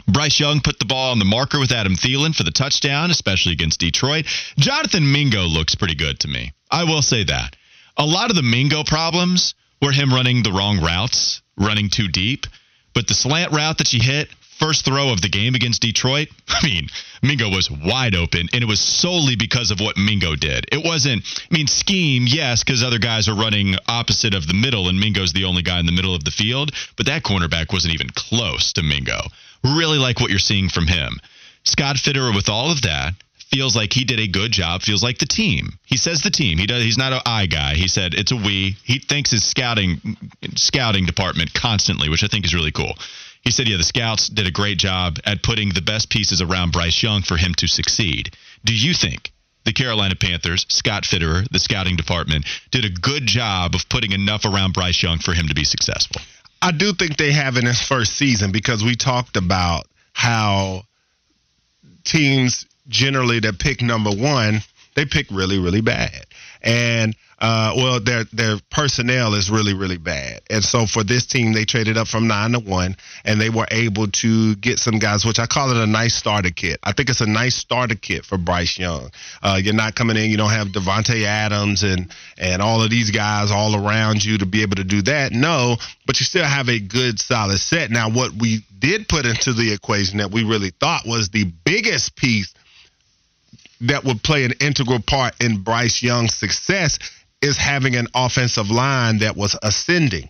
Bryce 0.08 0.40
Young 0.40 0.62
put 0.62 0.80
the 0.80 0.86
ball 0.86 1.12
on 1.12 1.20
the 1.20 1.26
marker 1.26 1.60
with 1.60 1.74
Adam 1.74 1.98
Thielen 1.98 2.34
for 2.34 2.44
the 2.44 2.52
touchdown, 2.52 3.12
especially 3.12 3.52
against 3.52 3.82
Detroit. 3.82 4.26
Jonathan 4.58 5.12
Mingo 5.12 5.44
looks 5.44 5.76
pretty 5.76 5.96
good 5.96 6.18
to 6.22 6.30
me. 6.30 6.54
I 6.72 6.86
will 6.86 7.02
say 7.02 7.26
that. 7.26 7.58
A 7.98 8.06
lot 8.06 8.30
of 8.30 8.38
the 8.38 8.42
Mingo 8.42 8.86
problems 8.86 9.54
were 9.82 9.92
him 9.92 10.14
running 10.14 10.42
the 10.42 10.54
wrong 10.54 10.80
routes, 10.80 11.42
running 11.58 11.90
too 11.90 12.08
deep. 12.08 12.48
But 12.94 13.10
the 13.10 13.16
slant 13.16 13.52
route 13.52 13.80
that 13.80 13.88
she 13.88 14.00
hit, 14.00 14.30
first 14.64 14.86
throw 14.86 15.12
of 15.12 15.22
the 15.22 15.28
game 15.28 15.56
against 15.56 15.82
Detroit, 15.82 16.30
I 16.48 16.66
mean, 16.66 16.88
Mingo 17.22 17.50
was 17.50 17.70
wide 17.70 18.16
open, 18.16 18.48
and 18.54 18.64
it 18.64 18.68
was 18.68 18.80
solely 18.80 19.36
because 19.36 19.72
of 19.72 19.82
what 19.82 19.98
Mingo 19.98 20.36
did. 20.36 20.66
It 20.72 20.86
wasn't, 20.86 21.24
I 21.26 21.54
mean, 21.54 21.68
scheme, 21.68 22.24
yes, 22.26 22.64
because 22.64 22.82
other 22.82 23.00
guys 23.00 23.28
are 23.28 23.36
running 23.36 23.76
opposite 23.88 24.34
of 24.34 24.48
the 24.48 24.54
middle, 24.54 24.88
and 24.88 24.98
Mingo's 25.00 25.34
the 25.34 25.44
only 25.44 25.64
guy 25.64 25.80
in 25.80 25.86
the 25.86 25.92
middle 25.92 26.16
of 26.16 26.24
the 26.24 26.32
field, 26.32 26.72
but 26.96 27.08
that 27.08 27.24
cornerback 27.24 27.74
wasn't 27.74 27.94
even 27.94 28.10
close 28.16 28.72
to 28.74 28.84
Mingo. 28.84 29.20
Really 29.64 29.98
like 29.98 30.22
what 30.22 30.30
you're 30.30 30.40
seeing 30.40 30.70
from 30.70 30.88
him. 30.88 31.20
Scott 31.66 31.98
Fitterer, 31.98 32.34
with 32.34 32.48
all 32.48 32.72
of 32.72 32.82
that, 32.84 33.14
feels 33.54 33.76
like 33.76 33.92
he 33.94 34.04
did 34.04 34.20
a 34.20 34.28
good 34.28 34.52
job. 34.52 34.82
Feels 34.82 35.04
like 35.04 35.20
the 35.20 35.26
team. 35.26 35.78
He 35.86 35.98
says 35.98 36.22
the 36.22 36.30
team. 36.30 36.58
He 36.58 36.66
does. 36.66 36.84
He's 36.84 36.98
not 36.98 37.14
an 37.14 37.22
I 37.26 37.46
guy. 37.46 37.76
He 37.76 37.88
said 37.88 38.14
it's 38.14 38.32
a 38.32 38.36
we. 38.36 38.76
He 38.84 39.00
thanks 39.00 39.32
his 39.32 39.44
scouting 39.44 40.18
scouting 40.56 41.06
department 41.06 41.54
constantly, 41.54 42.10
which 42.10 42.24
I 42.24 42.28
think 42.28 42.46
is 42.46 42.54
really 42.54 42.72
cool. 42.72 42.98
He 43.44 43.52
said, 43.52 43.68
yeah, 43.68 43.78
the 43.78 43.84
scouts 43.84 44.30
did 44.30 44.48
a 44.48 44.52
great 44.52 44.78
job 44.78 45.20
at 45.26 45.44
putting 45.44 45.70
the 45.70 45.82
best 45.82 46.10
pieces 46.10 46.42
around 46.42 46.72
Bryce 46.72 47.04
Young 47.04 47.22
for 47.22 47.36
him 47.36 47.54
to 47.56 47.68
succeed. 47.68 48.36
Do 48.64 48.74
you 48.74 48.94
think 48.94 49.32
the 49.66 49.74
Carolina 49.74 50.16
Panthers, 50.16 50.66
Scott 50.70 51.04
Fitterer, 51.04 51.48
the 51.50 51.60
scouting 51.60 51.98
department, 51.98 52.46
did 52.72 52.86
a 52.86 52.90
good 52.90 53.26
job 53.26 53.76
of 53.76 53.88
putting 53.90 54.14
enough 54.14 54.46
around 54.46 54.74
Bryce 54.74 55.04
Young 55.04 55.20
for 55.20 55.34
him 55.34 55.48
to 55.50 55.54
be 55.54 55.66
successful? 55.66 56.22
I 56.62 56.72
do 56.72 56.94
think 56.94 57.18
they 57.18 57.34
have 57.34 57.58
in 57.58 57.66
his 57.66 57.82
first 57.82 58.16
season 58.16 58.54
because 58.54 58.84
we 58.84 58.96
talked 58.96 59.36
about 59.36 59.88
how 60.14 60.84
teams 62.06 62.66
generally 62.88 63.40
that 63.42 63.60
pick 63.60 63.82
number 63.82 64.12
one, 64.12 64.62
they 64.96 65.06
pick 65.06 65.28
really, 65.32 65.60
really 65.60 65.82
bad. 65.82 66.26
And 66.62 67.16
uh, 67.44 67.74
well, 67.76 68.00
their 68.00 68.24
their 68.32 68.58
personnel 68.72 69.34
is 69.34 69.50
really 69.50 69.74
really 69.74 69.98
bad, 69.98 70.40
and 70.50 70.64
so 70.64 70.86
for 70.86 71.04
this 71.04 71.26
team, 71.26 71.52
they 71.52 71.66
traded 71.66 71.98
up 71.98 72.08
from 72.08 72.26
nine 72.26 72.54
to 72.54 72.60
one, 72.60 72.96
and 73.26 73.40
they 73.40 73.50
were 73.50 73.68
able 73.70 74.08
to 74.08 74.56
get 74.56 74.80
some 74.80 74.98
guys, 74.98 75.26
which 75.26 75.40
I 75.40 75.46
call 75.46 75.70
it 75.70 75.76
a 75.76 75.86
nice 75.86 76.16
starter 76.16 76.52
kit. 76.52 76.80
I 76.84 76.94
think 76.94 77.10
it's 77.10 77.20
a 77.20 77.26
nice 77.26 77.56
starter 77.56 77.96
kit 77.96 78.24
for 78.24 78.38
Bryce 78.38 78.80
Young. 78.80 79.12
Uh, 79.42 79.60
you're 79.62 79.74
not 79.74 79.94
coming 79.94 80.16
in, 80.16 80.32
you 80.32 80.38
don't 80.38 80.52
have 80.52 80.70
Davante 80.70 81.26
Adams 81.26 81.84
and 81.84 82.10
and 82.38 82.62
all 82.62 82.82
of 82.82 82.90
these 82.90 83.12
guys 83.12 83.52
all 83.52 83.76
around 83.76 84.24
you 84.24 84.38
to 84.38 84.46
be 84.46 84.62
able 84.62 84.78
to 84.78 84.86
do 84.86 85.02
that. 85.02 85.34
No, 85.34 85.76
but 86.06 86.22
you 86.22 86.26
still 86.26 86.46
have 86.46 86.70
a 86.70 86.80
good 86.80 87.20
solid 87.20 87.58
set. 87.58 87.92
Now, 87.92 88.10
what 88.10 88.32
we 88.32 88.64
did 88.80 89.10
put 89.10 89.26
into 89.26 89.52
the 89.52 89.74
equation 89.74 90.20
that 90.20 90.32
we 90.32 90.46
really 90.46 90.72
thought 90.80 91.02
was 91.06 91.28
the 91.28 91.52
biggest 91.66 92.16
piece 92.16 92.54
that 93.82 94.06
would 94.06 94.24
play 94.24 94.46
an 94.46 94.54
integral 94.62 95.02
part 95.06 95.34
in 95.42 95.62
Bryce 95.62 96.02
Young's 96.02 96.34
success 96.34 97.00
is 97.44 97.58
having 97.58 97.96
an 97.96 98.08
offensive 98.16 98.72
line 98.72 99.20
that 99.20 99.36
was 99.36 99.56
ascending. 99.62 100.30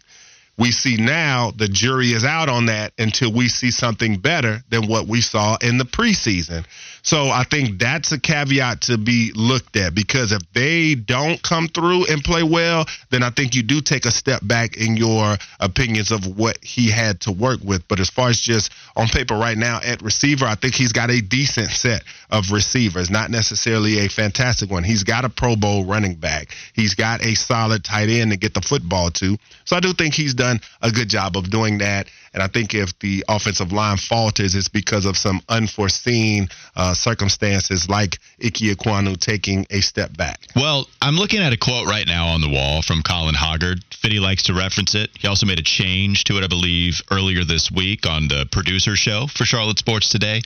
We 0.57 0.71
see 0.71 0.97
now 0.97 1.51
the 1.55 1.67
jury 1.67 2.11
is 2.11 2.25
out 2.25 2.49
on 2.49 2.65
that 2.65 2.93
until 2.97 3.31
we 3.31 3.47
see 3.47 3.71
something 3.71 4.17
better 4.17 4.63
than 4.69 4.87
what 4.87 5.07
we 5.07 5.21
saw 5.21 5.57
in 5.61 5.77
the 5.77 5.85
preseason. 5.85 6.65
So 7.03 7.29
I 7.29 7.43
think 7.43 7.79
that's 7.79 8.13
a 8.13 8.19
caveat 8.19 8.81
to 8.83 8.97
be 8.97 9.33
looked 9.35 9.75
at 9.75 9.93
because 9.93 10.31
if 10.31 10.41
they 10.53 10.95
don't 10.95 11.41
come 11.43 11.67
through 11.67 12.05
and 12.05 12.23
play 12.23 12.43
well, 12.43 12.85
then 13.11 13.23
I 13.23 13.29
think 13.29 13.55
you 13.55 13.63
do 13.63 13.81
take 13.81 14.05
a 14.05 14.11
step 14.11 14.39
back 14.41 14.77
in 14.77 14.95
your 14.95 15.35
opinions 15.59 16.11
of 16.11 16.25
what 16.37 16.63
he 16.63 16.89
had 16.89 17.19
to 17.21 17.33
work 17.33 17.59
with. 17.61 17.85
But 17.89 17.99
as 17.99 18.09
far 18.09 18.29
as 18.29 18.39
just 18.39 18.71
on 18.95 19.07
paper 19.07 19.35
right 19.35 19.57
now 19.57 19.81
at 19.83 20.01
receiver, 20.01 20.45
I 20.45 20.55
think 20.55 20.75
he's 20.75 20.93
got 20.93 21.09
a 21.09 21.21
decent 21.21 21.71
set 21.71 22.03
of 22.29 22.51
receivers, 22.53 23.11
not 23.11 23.29
necessarily 23.29 23.99
a 23.99 24.07
fantastic 24.07 24.71
one. 24.71 24.85
He's 24.85 25.03
got 25.03 25.25
a 25.25 25.29
Pro 25.29 25.57
Bowl 25.57 25.85
running 25.85 26.15
back. 26.15 26.55
He's 26.73 26.95
got 26.95 27.25
a 27.25 27.35
solid 27.35 27.83
tight 27.83 28.07
end 28.07 28.31
to 28.31 28.37
get 28.37 28.53
the 28.53 28.61
football 28.61 29.11
to. 29.11 29.37
So 29.65 29.75
I 29.75 29.81
do 29.81 29.91
think 29.91 30.13
he's 30.13 30.35
done 30.35 30.61
a 30.81 30.89
good 30.89 31.09
job 31.09 31.35
of 31.35 31.49
doing 31.49 31.79
that. 31.79 32.07
And 32.33 32.41
I 32.41 32.47
think 32.47 32.73
if 32.73 32.97
the 32.99 33.23
offensive 33.29 33.71
line 33.71 33.97
falters, 33.97 34.55
it's 34.55 34.67
because 34.67 35.05
of 35.05 35.17
some 35.17 35.41
unforeseen 35.49 36.49
uh, 36.75 36.93
circumstances 36.93 37.87
like 37.87 38.17
Ike 38.43 38.53
Ekwonu 38.53 39.17
taking 39.17 39.65
a 39.69 39.81
step 39.81 40.15
back. 40.17 40.47
Well, 40.55 40.87
I'm 41.01 41.15
looking 41.15 41.41
at 41.41 41.53
a 41.53 41.57
quote 41.57 41.87
right 41.87 42.07
now 42.07 42.27
on 42.27 42.41
the 42.41 42.49
wall 42.49 42.81
from 42.81 43.03
Colin 43.03 43.35
Hoggard. 43.35 43.83
Fitty 43.93 44.19
likes 44.19 44.43
to 44.43 44.53
reference 44.53 44.95
it. 44.95 45.11
He 45.17 45.27
also 45.27 45.45
made 45.45 45.59
a 45.59 45.63
change 45.63 46.23
to 46.25 46.37
it, 46.37 46.43
I 46.43 46.47
believe, 46.47 47.01
earlier 47.11 47.43
this 47.43 47.71
week 47.71 48.07
on 48.07 48.27
the 48.27 48.47
producer 48.51 48.95
show 48.95 49.27
for 49.27 49.45
Charlotte 49.45 49.79
Sports 49.79 50.09
Today. 50.09 50.41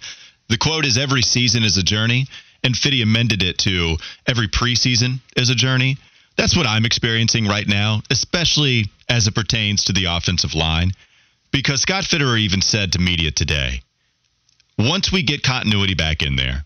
The 0.50 0.58
quote 0.58 0.86
is 0.86 0.97
Every 0.97 1.21
season 1.21 1.63
is 1.63 1.78
a 1.78 1.84
journey, 1.84 2.28
and 2.63 2.76
Fitty 2.76 3.02
amended 3.02 3.43
it 3.43 3.58
to 3.60 3.97
Every 4.28 4.47
preseason 4.47 5.19
is 5.36 5.50
a 5.50 5.56
journey. 5.56 5.97
That's 6.38 6.56
what 6.56 6.67
I'm 6.67 6.86
experiencing 6.86 7.47
right 7.47 7.67
now, 7.67 8.02
especially 8.12 8.86
as 9.10 9.28
it 9.28 9.34
pertains 9.34 9.86
to 9.86 9.93
the 9.93 10.06
offensive 10.06 10.54
line. 10.54 10.91
Because 11.51 11.81
Scott 11.81 12.03
Fitterer 12.03 12.39
even 12.39 12.62
said 12.62 12.93
to 12.93 12.99
media 12.99 13.31
today, 13.31 13.81
once 14.77 15.12
we 15.12 15.23
get 15.23 15.43
continuity 15.43 15.95
back 15.95 16.21
in 16.21 16.36
there, 16.36 16.65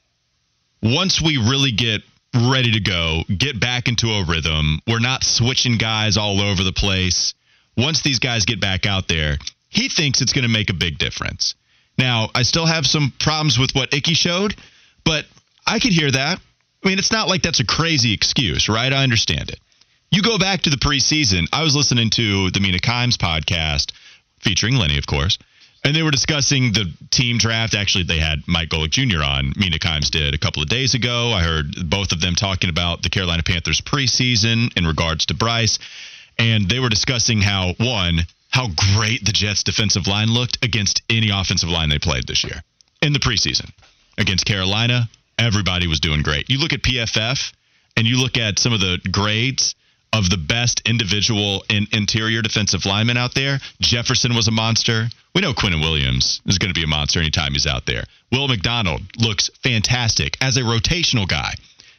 once 0.81 1.21
we 1.21 1.37
really 1.37 1.71
get 1.71 2.01
ready 2.33 2.71
to 2.71 2.79
go, 2.79 3.23
get 3.37 3.59
back 3.59 3.87
into 3.87 4.07
a 4.07 4.25
rhythm, 4.25 4.79
we're 4.87 4.99
not 4.99 5.23
switching 5.23 5.77
guys 5.77 6.17
all 6.17 6.41
over 6.41 6.63
the 6.63 6.73
place. 6.73 7.33
Once 7.77 8.01
these 8.01 8.19
guys 8.19 8.45
get 8.45 8.59
back 8.59 8.85
out 8.85 9.07
there, 9.07 9.37
he 9.69 9.89
thinks 9.89 10.21
it's 10.21 10.33
going 10.33 10.43
to 10.43 10.49
make 10.49 10.69
a 10.69 10.73
big 10.73 10.97
difference. 10.97 11.55
Now, 11.97 12.29
I 12.33 12.43
still 12.43 12.65
have 12.65 12.85
some 12.85 13.13
problems 13.19 13.59
with 13.59 13.71
what 13.73 13.93
Ickey 13.93 14.13
showed, 14.13 14.55
but 15.05 15.25
I 15.65 15.79
could 15.79 15.93
hear 15.93 16.11
that. 16.11 16.39
I 16.83 16.87
mean, 16.87 16.99
it's 16.99 17.11
not 17.11 17.27
like 17.27 17.43
that's 17.43 17.59
a 17.59 17.65
crazy 17.65 18.13
excuse, 18.13 18.67
right? 18.67 18.91
I 18.91 19.03
understand 19.03 19.49
it. 19.49 19.59
You 20.09 20.21
go 20.21 20.37
back 20.37 20.63
to 20.63 20.69
the 20.69 20.77
preseason. 20.77 21.47
I 21.53 21.63
was 21.63 21.75
listening 21.75 22.09
to 22.11 22.49
the 22.51 22.59
Mina 22.59 22.79
Kimes 22.79 23.15
podcast 23.15 23.91
featuring 24.43 24.75
Lenny, 24.75 24.97
of 24.97 25.05
course. 25.05 25.37
And 25.83 25.95
they 25.95 26.03
were 26.03 26.11
discussing 26.11 26.73
the 26.73 26.93
team 27.09 27.37
draft. 27.39 27.73
Actually, 27.73 28.03
they 28.03 28.19
had 28.19 28.43
Mike 28.47 28.69
Golic 28.69 28.91
Jr. 28.91 29.23
on. 29.23 29.53
Mina 29.57 29.79
Kimes 29.79 30.11
did 30.11 30.35
a 30.35 30.37
couple 30.37 30.61
of 30.61 30.69
days 30.69 30.93
ago. 30.93 31.31
I 31.31 31.41
heard 31.41 31.89
both 31.89 32.11
of 32.11 32.21
them 32.21 32.35
talking 32.35 32.69
about 32.69 33.01
the 33.01 33.09
Carolina 33.09 33.41
Panthers 33.41 33.81
preseason 33.81 34.75
in 34.77 34.85
regards 34.85 35.25
to 35.27 35.33
Bryce. 35.33 35.79
And 36.37 36.69
they 36.69 36.79
were 36.79 36.89
discussing 36.89 37.41
how, 37.41 37.73
one, 37.79 38.21
how 38.49 38.67
great 38.95 39.25
the 39.25 39.31
Jets 39.31 39.63
defensive 39.63 40.07
line 40.07 40.29
looked 40.29 40.63
against 40.63 41.01
any 41.09 41.29
offensive 41.31 41.69
line 41.69 41.89
they 41.89 41.99
played 41.99 42.27
this 42.27 42.43
year 42.43 42.61
in 43.01 43.13
the 43.13 43.19
preseason. 43.19 43.71
Against 44.19 44.45
Carolina, 44.45 45.09
everybody 45.39 45.87
was 45.87 45.99
doing 45.99 46.21
great. 46.21 46.49
You 46.49 46.59
look 46.59 46.73
at 46.73 46.83
PFF 46.83 47.53
and 47.97 48.05
you 48.05 48.21
look 48.21 48.37
at 48.37 48.59
some 48.59 48.73
of 48.73 48.81
the 48.81 48.99
grades 49.11 49.73
of 50.13 50.29
the 50.29 50.37
best 50.37 50.81
individual 50.85 51.63
in 51.69 51.87
interior 51.91 52.41
defensive 52.41 52.85
linemen 52.85 53.17
out 53.17 53.33
there. 53.33 53.59
Jefferson 53.79 54.35
was 54.35 54.47
a 54.47 54.51
monster. 54.51 55.07
We 55.33 55.41
know 55.41 55.53
Quinnen 55.53 55.81
Williams 55.81 56.41
is 56.45 56.57
going 56.57 56.73
to 56.73 56.77
be 56.77 56.83
a 56.83 56.87
monster 56.87 57.19
anytime 57.19 57.53
he's 57.53 57.67
out 57.67 57.85
there. 57.85 58.03
Will 58.31 58.47
McDonald 58.47 59.01
looks 59.17 59.49
fantastic 59.63 60.37
as 60.41 60.57
a 60.57 60.61
rotational 60.61 61.27
guy. 61.27 61.53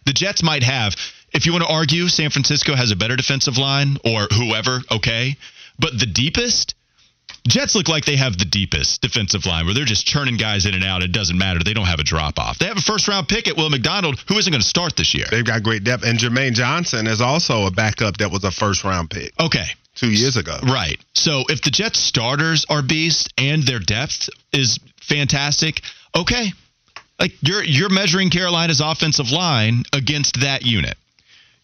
The 0.05 0.13
Jets 0.13 0.43
might 0.43 0.63
have, 0.63 0.95
if 1.33 1.47
you 1.47 1.53
want 1.53 1.65
to 1.65 1.73
argue, 1.73 2.09
San 2.09 2.31
Francisco 2.31 2.75
has 2.75 2.91
a 2.91 2.97
better 2.97 3.17
defensive 3.17 3.57
line 3.57 3.97
or 4.05 4.27
whoever, 4.31 4.81
okay. 4.91 5.37
But 5.79 5.99
the 5.99 6.07
deepest, 6.07 6.75
Jets 7.47 7.75
look 7.75 7.89
like 7.89 8.05
they 8.05 8.17
have 8.17 8.39
the 8.39 8.45
deepest 8.45 9.01
defensive 9.01 9.47
line 9.47 9.65
where 9.65 9.75
they're 9.75 9.85
just 9.85 10.07
churning 10.07 10.37
guys 10.37 10.65
in 10.65 10.75
and 10.75 10.85
out. 10.85 11.03
It 11.03 11.11
doesn't 11.11 11.37
matter. 11.37 11.61
They 11.65 11.75
don't 11.75 11.87
have 11.87 11.99
a 11.99 12.05
drop 12.05 12.39
off. 12.39 12.59
They 12.59 12.67
have 12.67 12.77
a 12.77 12.83
first 12.83 13.09
round 13.09 13.29
pick 13.29 13.49
at 13.49 13.57
Will 13.57 13.69
McDonald, 13.69 14.23
who 14.29 14.39
isn't 14.39 14.51
going 14.51 14.63
to 14.63 14.69
start 14.69 14.97
this 14.97 15.15
year. 15.15 15.27
They've 15.31 15.45
got 15.45 15.63
great 15.63 15.83
depth. 15.83 16.05
And 16.05 16.19
Jermaine 16.19 16.53
Johnson 16.53 17.07
is 17.07 17.21
also 17.21 17.67
a 17.67 17.71
backup 17.71 18.19
that 18.19 18.31
was 18.31 18.45
a 18.45 18.53
first 18.53 18.85
round 18.85 19.11
pick. 19.11 19.33
Okay. 19.41 19.67
Two 19.95 20.11
years 20.11 20.37
ago. 20.37 20.59
Right. 20.63 20.99
So 21.13 21.45
if 21.49 21.63
the 21.63 21.71
Jets 21.71 21.99
starters 21.99 22.65
are 22.71 22.83
beasts 22.83 23.29
and 23.37 23.63
their 23.65 23.79
depth 23.79 24.31
is 24.53 24.79
fantastic, 25.03 25.83
okay. 26.17 26.53
Like 27.21 27.33
you're 27.43 27.63
you're 27.63 27.91
measuring 27.91 28.31
Carolina's 28.31 28.81
offensive 28.81 29.31
line 29.31 29.83
against 29.93 30.41
that 30.41 30.65
unit. 30.65 30.97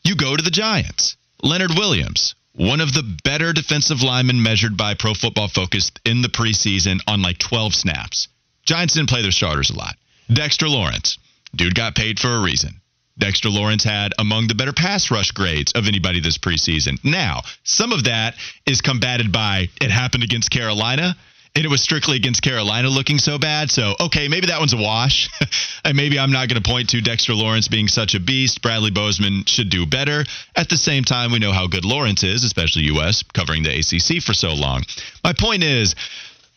You 0.05 0.15
go 0.15 0.37
to 0.37 0.43
the 0.43 0.51
Giants. 0.51 1.17
Leonard 1.43 1.71
Williams, 1.77 2.35
one 2.59 2.81
of 2.81 2.93
the 2.93 3.05
better 3.23 3.53
defensive 3.53 4.03
linemen 4.03 4.43
measured 4.43 4.77
by 4.77 4.95
Pro 4.95 5.15
Football 5.15 5.47
Focus 5.47 5.93
in 6.05 6.23
the 6.23 6.29
preseason 6.29 6.99
on 7.07 7.23
like 7.23 7.39
12 7.39 7.73
snaps. 7.73 8.27
Giants 8.65 8.95
didn't 8.95 9.09
play 9.09 9.23
their 9.23 9.31
starters 9.31 9.71
a 9.71 9.77
lot. 9.77 9.95
Dexter 10.33 10.69
Lawrence, 10.69 11.19
dude 11.55 11.77
got 11.77 11.95
paid 11.95 12.19
for 12.19 12.35
a 12.35 12.43
reason. 12.43 12.81
Dexter 13.17 13.49
Lawrence 13.49 13.85
had 13.85 14.13
among 14.19 14.49
the 14.49 14.57
better 14.57 14.73
pass 14.73 15.11
rush 15.11 15.31
grades 15.31 15.73
of 15.73 15.87
anybody 15.87 16.21
this 16.21 16.39
preseason. 16.39 16.99
Now, 17.05 17.43
some 17.63 17.93
of 17.93 18.05
that 18.05 18.35
is 18.67 18.81
combated 18.81 19.31
by 19.31 19.69
it 19.81 19.91
happened 19.93 20.25
against 20.25 20.51
Carolina 20.51 21.17
and 21.59 21.65
it 21.65 21.71
was 21.71 21.83
strictly 21.83 22.15
against 22.15 22.41
Carolina 22.41 22.89
looking 22.89 23.19
so 23.19 23.37
bad. 23.37 23.69
So, 23.69 23.97
okay, 23.99 24.29
maybe 24.29 24.47
that 24.47 24.61
one's 24.61 24.75
a 24.75 24.77
wash. 24.77 25.29
and 25.85 25.97
maybe 25.97 26.17
I'm 26.17 26.31
not 26.31 26.49
going 26.49 26.63
to 26.63 26.67
point 26.67 26.91
to 26.91 27.01
Dexter 27.01 27.35
Lawrence 27.35 27.67
being 27.67 27.89
such 27.89 28.15
a 28.15 28.21
beast. 28.21 28.63
Bradley 28.63 28.93
Bozeman 28.93 29.43
should 29.45 29.69
do 29.69 29.85
better. 29.85 30.25
At 30.55 30.69
the 30.69 30.77
same 30.77 31.03
time, 31.03 31.33
we 31.33 31.41
know 31.41 31.51
how 31.51 31.67
good 31.67 31.85
Lawrence 31.85 32.23
is, 32.23 32.45
especially 32.45 32.85
U.S., 32.85 33.25
covering 33.35 33.65
the 33.65 33.77
ACC 33.77 34.23
for 34.23 34.35
so 34.35 34.55
long. 34.55 34.85
My 35.25 35.33
point 35.33 35.65
is, 35.65 35.97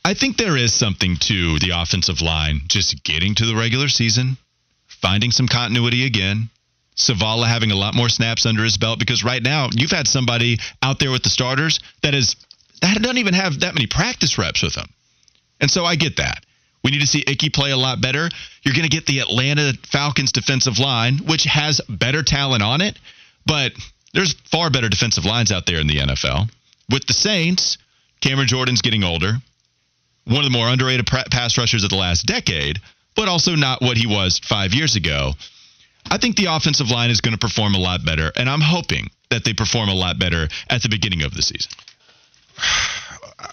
I 0.06 0.14
think 0.14 0.38
there 0.38 0.56
is 0.56 0.72
something 0.72 1.18
to 1.22 1.58
the 1.58 1.72
offensive 1.74 2.22
line 2.22 2.62
just 2.68 3.04
getting 3.04 3.34
to 3.36 3.48
the 3.48 3.56
regular 3.56 3.88
season, 3.88 4.38
finding 4.86 5.32
some 5.32 5.48
continuity 5.48 6.06
again. 6.06 6.52
Zavala 6.96 7.48
having 7.48 7.72
a 7.72 7.76
lot 7.76 7.96
more 7.96 8.10
snaps 8.10 8.46
under 8.46 8.64
his 8.64 8.78
belt 8.78 9.00
because 9.00 9.24
right 9.24 9.42
now 9.42 9.70
you've 9.72 9.90
had 9.90 10.08
somebody 10.08 10.60
out 10.84 11.00
there 11.00 11.10
with 11.10 11.24
the 11.24 11.30
starters 11.30 11.80
that 12.04 12.14
is 12.14 12.36
that 12.82 13.02
doesn't 13.02 13.18
even 13.18 13.34
have 13.34 13.60
that 13.62 13.74
many 13.74 13.88
practice 13.88 14.38
reps 14.38 14.62
with 14.62 14.74
them. 14.74 14.90
And 15.60 15.70
so 15.70 15.86
I 15.86 15.96
get 15.96 16.18
that. 16.18 16.44
We 16.84 16.92
need 16.92 17.02
to 17.02 17.08
see 17.08 17.24
Ickey 17.28 17.50
play 17.50 17.72
a 17.72 17.78
lot 17.78 18.02
better. 18.02 18.30
You're 18.64 18.74
going 18.74 18.90
to 18.90 18.96
get 18.96 19.06
the 19.06 19.20
Atlanta 19.20 19.74
Falcons 19.92 20.32
defensive 20.32 20.80
line, 20.80 21.20
which 21.20 21.44
has 21.44 21.80
better 21.88 22.24
talent 22.24 22.64
on 22.64 22.82
it, 22.82 22.98
but 23.46 23.74
there's 24.14 24.34
far 24.52 24.70
better 24.70 24.90
defensive 24.90 25.26
lines 25.26 25.52
out 25.52 25.66
there 25.66 25.80
in 25.80 25.88
the 25.88 25.98
NFL. 25.98 26.50
With 26.92 27.06
the 27.06 27.14
Saints, 27.14 27.78
Cameron 28.20 28.48
Jordan's 28.48 28.82
getting 28.82 29.04
older, 29.04 29.34
one 30.26 30.40
of 30.40 30.44
the 30.44 30.58
more 30.58 30.68
underrated 30.68 31.08
pass 31.08 31.58
rushers 31.58 31.84
of 31.84 31.90
the 31.90 31.96
last 31.96 32.26
decade, 32.26 32.80
but 33.16 33.28
also 33.28 33.56
not 33.56 33.82
what 33.82 33.98
he 33.98 34.08
was 34.08 34.40
five 34.40 34.74
years 34.74 34.96
ago. 34.96 35.34
I 36.10 36.18
think 36.18 36.36
the 36.36 36.46
offensive 36.46 36.90
line 36.90 37.12
is 37.12 37.22
going 37.22 37.34
to 37.34 37.40
perform 37.40 37.76
a 37.76 37.80
lot 37.80 38.04
better, 38.04 38.32
and 38.36 38.50
I'm 38.50 38.62
hoping 38.62 39.10
that 39.30 39.44
they 39.44 39.54
perform 39.54 39.90
a 39.90 39.94
lot 39.94 40.20
better 40.20 40.48
at 40.70 40.82
the 40.82 40.90
beginning 40.90 41.22
of 41.22 41.34
the 41.34 41.42
season. 41.42 41.72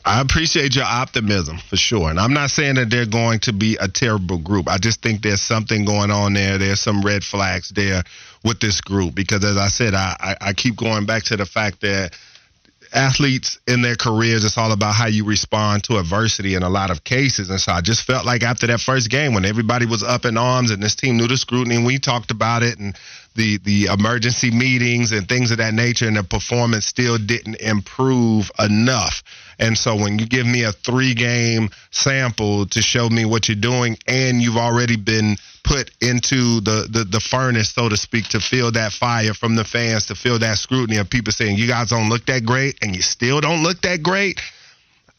I 0.04 0.20
appreciate 0.20 0.74
your 0.76 0.84
optimism 0.84 1.58
for 1.58 1.76
sure. 1.76 2.10
And 2.10 2.18
I'm 2.18 2.32
not 2.32 2.50
saying 2.50 2.76
that 2.76 2.90
they're 2.90 3.06
going 3.06 3.40
to 3.40 3.52
be 3.52 3.76
a 3.80 3.88
terrible 3.88 4.38
group. 4.38 4.68
I 4.68 4.78
just 4.78 5.02
think 5.02 5.22
there's 5.22 5.40
something 5.40 5.84
going 5.84 6.10
on 6.10 6.34
there. 6.34 6.58
There's 6.58 6.80
some 6.80 7.02
red 7.02 7.24
flags 7.24 7.70
there 7.70 8.02
with 8.44 8.60
this 8.60 8.80
group 8.80 9.14
because, 9.14 9.44
as 9.44 9.56
I 9.56 9.68
said, 9.68 9.94
I, 9.94 10.16
I, 10.20 10.48
I 10.48 10.52
keep 10.52 10.76
going 10.76 11.06
back 11.06 11.24
to 11.24 11.36
the 11.36 11.46
fact 11.46 11.80
that 11.82 12.16
athletes 12.94 13.58
in 13.66 13.82
their 13.82 13.96
careers, 13.96 14.44
it's 14.44 14.56
all 14.56 14.72
about 14.72 14.94
how 14.94 15.06
you 15.06 15.24
respond 15.24 15.84
to 15.84 15.98
adversity 15.98 16.54
in 16.54 16.62
a 16.62 16.70
lot 16.70 16.90
of 16.90 17.04
cases. 17.04 17.50
And 17.50 17.60
so 17.60 17.72
I 17.72 17.80
just 17.80 18.02
felt 18.02 18.24
like 18.24 18.42
after 18.42 18.66
that 18.68 18.80
first 18.80 19.10
game, 19.10 19.34
when 19.34 19.44
everybody 19.44 19.86
was 19.86 20.02
up 20.02 20.24
in 20.24 20.36
arms 20.36 20.70
and 20.70 20.82
this 20.82 20.94
team 20.94 21.16
knew 21.16 21.28
the 21.28 21.36
scrutiny, 21.36 21.76
and 21.76 21.84
we 21.86 21.98
talked 21.98 22.30
about 22.30 22.62
it 22.62 22.78
and 22.78 22.96
the 23.38 23.58
the 23.58 23.84
emergency 23.86 24.50
meetings 24.50 25.12
and 25.12 25.26
things 25.26 25.50
of 25.50 25.58
that 25.58 25.72
nature, 25.72 26.06
and 26.06 26.16
the 26.16 26.24
performance 26.24 26.84
still 26.84 27.16
didn't 27.16 27.56
improve 27.56 28.50
enough. 28.58 29.22
And 29.58 29.78
so 29.78 29.96
when 29.96 30.18
you 30.18 30.26
give 30.26 30.46
me 30.46 30.64
a 30.64 30.72
three 30.72 31.14
game 31.14 31.70
sample 31.90 32.66
to 32.66 32.82
show 32.82 33.08
me 33.08 33.24
what 33.24 33.48
you're 33.48 33.56
doing, 33.56 33.96
and 34.06 34.42
you've 34.42 34.56
already 34.56 34.96
been 34.96 35.36
put 35.64 35.90
into 36.00 36.60
the, 36.60 36.88
the, 36.90 37.04
the 37.04 37.20
furnace, 37.20 37.70
so 37.70 37.88
to 37.88 37.96
speak, 37.96 38.28
to 38.28 38.40
feel 38.40 38.72
that 38.72 38.92
fire 38.92 39.34
from 39.34 39.54
the 39.54 39.64
fans, 39.64 40.06
to 40.06 40.14
feel 40.14 40.38
that 40.38 40.58
scrutiny 40.58 40.98
of 40.98 41.08
people 41.10 41.32
saying 41.32 41.56
you 41.56 41.68
guys 41.68 41.90
don't 41.90 42.08
look 42.08 42.26
that 42.26 42.44
great 42.44 42.78
and 42.82 42.94
you 42.94 43.02
still 43.02 43.40
don't 43.40 43.62
look 43.62 43.80
that 43.82 44.02
great 44.02 44.40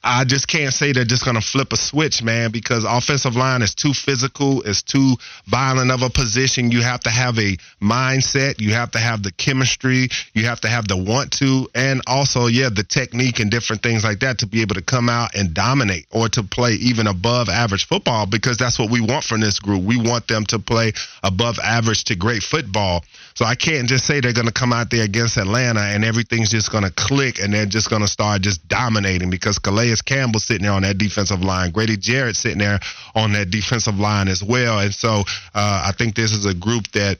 I 0.04 0.24
just 0.24 0.48
can't 0.48 0.74
say 0.74 0.94
they're 0.94 1.04
just 1.04 1.26
going 1.26 1.36
to 1.36 1.42
flip 1.42 1.74
a 1.74 1.78
switch, 1.78 2.24
man, 2.24 2.52
because 2.52 2.86
offensive 2.88 3.36
line 3.36 3.62
is 3.62 3.76
too 3.76 3.94
physical, 3.94 4.62
it's 4.62 4.82
too 4.82 5.16
violent 5.46 5.92
of 5.92 6.04
a 6.04 6.10
position. 6.10 6.72
You 6.72 6.82
have 6.84 7.02
to 7.02 7.10
have 7.10 7.38
a 7.38 7.58
mindset, 7.82 8.62
you 8.62 8.74
have 8.74 8.92
to 8.92 9.00
have 9.00 9.24
the 9.24 9.32
chemistry, 9.34 10.08
you 10.34 10.46
have 10.46 10.62
to 10.62 10.70
have 10.70 10.88
the 10.88 10.96
want 10.96 11.34
to, 11.40 11.68
and 11.76 12.02
also, 12.08 12.48
yeah, 12.48 12.70
the 12.74 12.84
technique 12.84 13.40
and 13.40 13.52
different 13.52 13.84
things 13.84 14.06
like 14.06 14.22
that 14.22 14.40
to 14.40 14.48
be 14.48 14.62
able 14.62 14.76
to 14.76 14.82
come 14.82 15.10
out 15.10 15.36
and 15.36 15.54
dominate 15.54 16.06
or 16.12 16.30
to 16.30 16.44
play 16.44 16.74
even 16.74 17.06
above 17.06 17.50
average 17.50 17.86
football 17.86 18.26
because 18.26 18.58
that's 18.58 18.80
what 18.80 18.90
we 18.90 19.02
want 19.02 19.26
from 19.26 19.42
this 19.42 19.60
group. 19.60 19.84
We 19.84 19.98
want 19.98 20.30
them 20.30 20.46
to 20.46 20.60
play 20.60 20.94
above 21.24 21.60
average 21.62 22.06
to 22.06 22.16
great 22.16 22.44
football. 22.44 23.04
So 23.36 23.44
I 23.44 23.56
can't 23.56 23.88
just 23.88 24.06
say 24.06 24.22
they're 24.22 24.34
going 24.34 24.48
to 24.48 24.54
come 24.54 24.72
out 24.72 24.90
there 24.92 25.04
against 25.04 25.38
Atlanta 25.38 25.82
and 25.82 26.06
everything's 26.06 26.52
just 26.52 26.72
going 26.72 26.84
to 26.84 26.92
click 26.92 27.40
and 27.40 27.54
they're 27.54 27.66
just 27.66 27.90
going 27.90 28.02
to 28.02 28.08
start 28.08 28.42
just 28.42 28.66
dominating 28.68 29.30
because 29.30 29.60
Calais 29.60 29.89
Campbell 29.96 30.40
sitting 30.40 30.64
there 30.64 30.74
on 30.74 30.84
that 30.84 30.98
defensive 30.98 31.42
line, 31.42 31.72
Grady 31.72 31.98
Jarrett 31.98 32.36
sitting 32.36 32.60
there 32.60 32.80
on 33.16 33.34
that 33.34 33.50
defensive 33.50 33.96
line 33.96 34.28
as 34.28 34.44
well. 34.44 34.80
And 34.80 34.94
so 34.94 35.24
uh, 35.54 35.84
I 35.86 35.92
think 35.98 36.16
this 36.16 36.32
is 36.32 36.46
a 36.46 36.54
group 36.54 36.88
that 36.94 37.18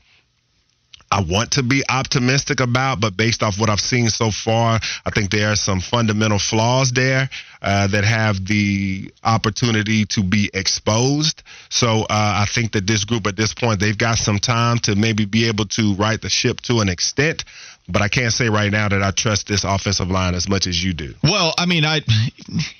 I 1.12 1.22
want 1.22 1.52
to 1.54 1.64
be 1.64 1.84
optimistic 1.90 2.60
about, 2.60 3.00
but 3.00 3.18
based 3.18 3.42
off 3.42 3.60
what 3.60 3.70
I've 3.70 3.80
seen 3.80 4.10
so 4.10 4.30
far, 4.30 4.80
I 5.06 5.10
think 5.10 5.32
there 5.32 5.52
are 5.52 5.56
some 5.56 5.80
fundamental 5.80 6.38
flaws 6.38 6.92
there 6.92 7.30
uh, 7.64 7.88
that 7.88 8.04
have 8.04 8.46
the 8.46 9.12
opportunity 9.24 10.06
to 10.06 10.22
be 10.22 10.52
exposed. 10.54 11.42
So 11.70 12.04
uh, 12.04 12.06
I 12.10 12.46
think 12.54 12.74
that 12.74 12.86
this 12.86 13.06
group 13.06 13.26
at 13.26 13.36
this 13.36 13.56
point, 13.56 13.80
they've 13.80 13.98
got 13.98 14.20
some 14.20 14.38
time 14.38 14.78
to 14.84 14.96
maybe 14.96 15.26
be 15.26 15.48
able 15.48 15.66
to 15.70 15.96
right 15.96 16.22
the 16.22 16.30
ship 16.30 16.62
to 16.62 16.80
an 16.80 16.90
extent. 16.90 17.44
But 17.92 18.04
I 18.04 18.08
can't 18.08 18.32
say 18.32 18.50
right 18.50 18.72
now 18.72 18.88
that 18.88 19.02
I 19.02 19.12
trust 19.12 19.48
this 19.48 19.64
offensive 19.64 20.10
line 20.10 20.36
as 20.36 20.48
much 20.48 20.68
as 20.68 20.82
you 20.82 20.94
do. 20.94 21.16
Well, 21.24 21.54
I 21.58 21.66
mean, 21.66 21.86
I 21.86 22.02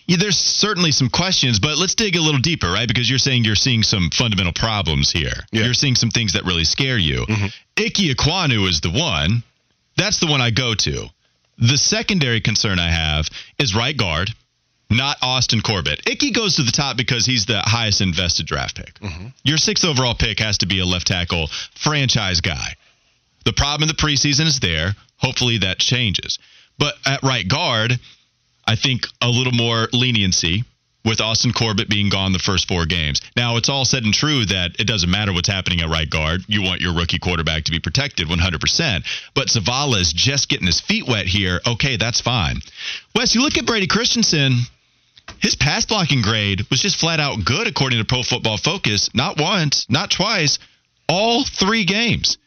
yeah, 0.06 0.18
there's 0.20 0.38
certainly 0.38 0.92
some 0.92 1.10
questions, 1.10 1.60
but 1.60 1.78
let's 1.78 1.96
dig 1.96 2.16
a 2.16 2.22
little 2.22 2.40
deeper, 2.40 2.70
right? 2.72 2.88
Because 2.88 3.10
you're 3.10 3.18
saying 3.20 3.44
you're 3.44 3.56
seeing 3.56 3.82
some 3.82 4.12
fundamental 4.12 4.54
problems 4.54 5.12
here. 5.12 5.34
Yeah. 5.52 5.66
You're 5.66 5.74
seeing 5.74 5.96
some 5.96 6.12
things 6.12 6.34
that 6.34 6.46
really 6.46 6.64
scare 6.64 6.98
you. 6.98 7.26
mm 7.26 7.38
hmm 7.38 7.48
Ickey 7.80 8.14
Ekwonu 8.14 8.68
is 8.68 8.82
the 8.82 8.92
one. 8.92 9.42
That's 9.96 10.20
the 10.20 10.28
one 10.28 10.42
I 10.42 10.52
go 10.52 10.76
to. 10.76 11.08
The 11.60 11.78
secondary 11.78 12.42
concern 12.42 12.78
I 12.78 12.90
have 12.90 13.30
is 13.58 13.74
right 13.74 13.96
guard, 13.96 14.32
not 14.90 15.18
Austin 15.22 15.62
Corbett. 15.62 16.02
Ickey 16.06 16.32
goes 16.32 16.58
to 16.58 16.64
the 16.64 16.74
top 16.74 16.98
because 16.98 17.26
he's 17.26 17.46
the 17.46 17.62
highest 17.64 18.02
invested 18.02 18.48
draft 18.48 18.76
pick. 18.76 18.94
Mm-hmm. 19.00 19.28
Your 19.44 19.58
sixth 19.58 19.86
overall 19.86 20.14
pick 20.14 20.40
has 20.40 20.58
to 20.60 20.66
be 20.66 20.80
a 20.80 20.86
left 20.86 21.08
tackle 21.08 21.48
franchise 21.76 22.42
guy. 22.42 22.76
The 23.50 23.54
problem 23.54 23.82
in 23.82 23.88
the 23.88 24.00
preseason 24.00 24.46
is 24.46 24.60
there. 24.60 24.96
Hopefully 25.18 25.58
that 25.58 25.80
changes. 25.80 26.38
But 26.78 26.94
at 27.04 27.24
right 27.24 27.48
guard, 27.48 28.00
I 28.68 28.76
think 28.76 29.08
a 29.24 29.28
little 29.28 29.54
more 29.54 29.88
leniency 29.92 30.66
with 31.04 31.20
Austin 31.20 31.52
Corbett 31.52 31.90
being 31.90 32.10
gone 32.10 32.32
the 32.32 32.38
first 32.38 32.68
four 32.68 32.86
games. 32.86 33.22
Now, 33.36 33.58
it's 33.58 33.68
all 33.68 33.86
said 33.86 34.04
and 34.04 34.14
true 34.14 34.46
that 34.46 34.76
it 34.78 34.86
doesn't 34.86 35.10
matter 35.10 35.34
what's 35.34 35.50
happening 35.50 35.82
at 35.82 35.90
right 35.90 36.08
guard. 36.08 36.42
You 36.48 36.62
want 36.62 36.82
your 36.82 36.94
rookie 36.94 37.18
quarterback 37.18 37.64
to 37.64 37.72
be 37.72 37.80
protected 37.80 38.28
100%. 38.28 39.04
But 39.34 39.48
Zavala 39.48 40.00
is 40.00 40.14
just 40.14 40.48
getting 40.48 40.68
his 40.68 40.80
feet 40.80 41.08
wet 41.08 41.26
here. 41.26 41.60
Okay, 41.66 41.98
that's 41.98 42.22
fine. 42.22 42.58
Wes, 43.16 43.34
you 43.34 43.42
look 43.42 43.58
at 43.58 43.66
Brady 43.66 43.88
Christensen. 43.88 44.60
His 45.40 45.56
pass 45.56 45.88
blocking 45.88 46.22
grade 46.22 46.68
was 46.70 46.84
just 46.84 47.00
flat 47.00 47.20
out 47.20 47.44
good 47.44 47.66
according 47.66 47.98
to 47.98 48.06
Pro 48.06 48.22
Football 48.22 48.58
Focus. 48.58 49.10
Not 49.16 49.42
once, 49.42 49.88
not 49.90 50.12
twice, 50.12 50.60
all 51.08 51.44
three 51.46 51.86
games 51.86 52.38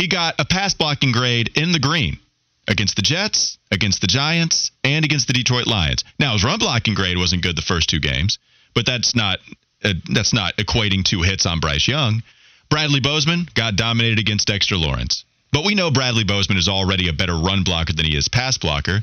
he 0.00 0.08
got 0.08 0.34
a 0.38 0.46
pass 0.46 0.72
blocking 0.72 1.12
grade 1.12 1.50
in 1.56 1.72
the 1.72 1.78
green 1.78 2.18
against 2.66 2.96
the 2.96 3.02
Jets, 3.02 3.58
against 3.70 4.00
the 4.00 4.06
Giants, 4.06 4.70
and 4.82 5.04
against 5.04 5.26
the 5.26 5.34
Detroit 5.34 5.66
Lions. 5.66 6.04
Now 6.18 6.32
his 6.32 6.42
run 6.42 6.58
blocking 6.58 6.94
grade 6.94 7.18
wasn't 7.18 7.42
good 7.42 7.54
the 7.54 7.60
first 7.60 7.90
two 7.90 8.00
games, 8.00 8.38
but 8.74 8.86
that's 8.86 9.14
not 9.14 9.40
uh, 9.84 9.92
that's 10.10 10.32
not 10.32 10.56
equating 10.56 11.04
to 11.04 11.20
hits 11.20 11.44
on 11.44 11.60
Bryce 11.60 11.86
Young. 11.86 12.22
Bradley 12.70 13.00
Bozeman 13.00 13.46
got 13.54 13.76
dominated 13.76 14.18
against 14.18 14.46
Dexter 14.46 14.76
Lawrence. 14.76 15.24
But 15.52 15.66
we 15.66 15.74
know 15.74 15.90
Bradley 15.90 16.24
Bozeman 16.24 16.56
is 16.56 16.68
already 16.68 17.08
a 17.08 17.12
better 17.12 17.36
run 17.36 17.62
blocker 17.62 17.92
than 17.92 18.06
he 18.06 18.16
is 18.16 18.28
pass 18.28 18.56
blocker. 18.56 19.00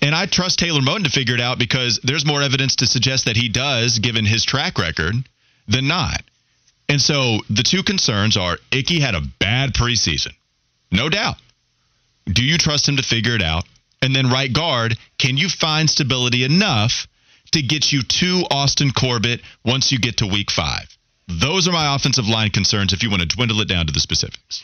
And 0.00 0.14
I 0.14 0.24
trust 0.24 0.58
Taylor 0.58 0.80
Moton 0.80 1.04
to 1.04 1.10
figure 1.10 1.34
it 1.34 1.40
out 1.42 1.58
because 1.58 2.00
there's 2.02 2.24
more 2.24 2.40
evidence 2.40 2.76
to 2.76 2.86
suggest 2.86 3.26
that 3.26 3.36
he 3.36 3.50
does, 3.50 3.98
given 3.98 4.24
his 4.24 4.44
track 4.44 4.78
record, 4.78 5.14
than 5.68 5.88
not. 5.88 6.22
And 6.90 7.00
so 7.00 7.38
the 7.48 7.62
two 7.62 7.84
concerns 7.84 8.36
are 8.36 8.58
Ickey 8.72 8.98
had 8.98 9.14
a 9.14 9.20
bad 9.38 9.74
preseason, 9.74 10.32
no 10.90 11.08
doubt. 11.08 11.36
Do 12.26 12.42
you 12.42 12.58
trust 12.58 12.88
him 12.88 12.96
to 12.96 13.02
figure 13.04 13.36
it 13.36 13.42
out? 13.42 13.64
And 14.02 14.14
then 14.14 14.28
right 14.28 14.52
guard, 14.52 14.98
can 15.16 15.36
you 15.36 15.48
find 15.48 15.88
stability 15.88 16.42
enough 16.42 17.06
to 17.52 17.62
get 17.62 17.92
you 17.92 18.02
to 18.02 18.44
Austin 18.50 18.90
Corbett 18.90 19.40
once 19.64 19.92
you 19.92 20.00
get 20.00 20.16
to 20.16 20.26
week 20.26 20.50
five? 20.50 20.88
Those 21.28 21.68
are 21.68 21.72
my 21.72 21.94
offensive 21.94 22.26
line 22.26 22.50
concerns 22.50 22.92
if 22.92 23.04
you 23.04 23.10
want 23.10 23.22
to 23.22 23.28
dwindle 23.28 23.60
it 23.60 23.68
down 23.68 23.86
to 23.86 23.92
the 23.92 24.00
specifics. 24.00 24.60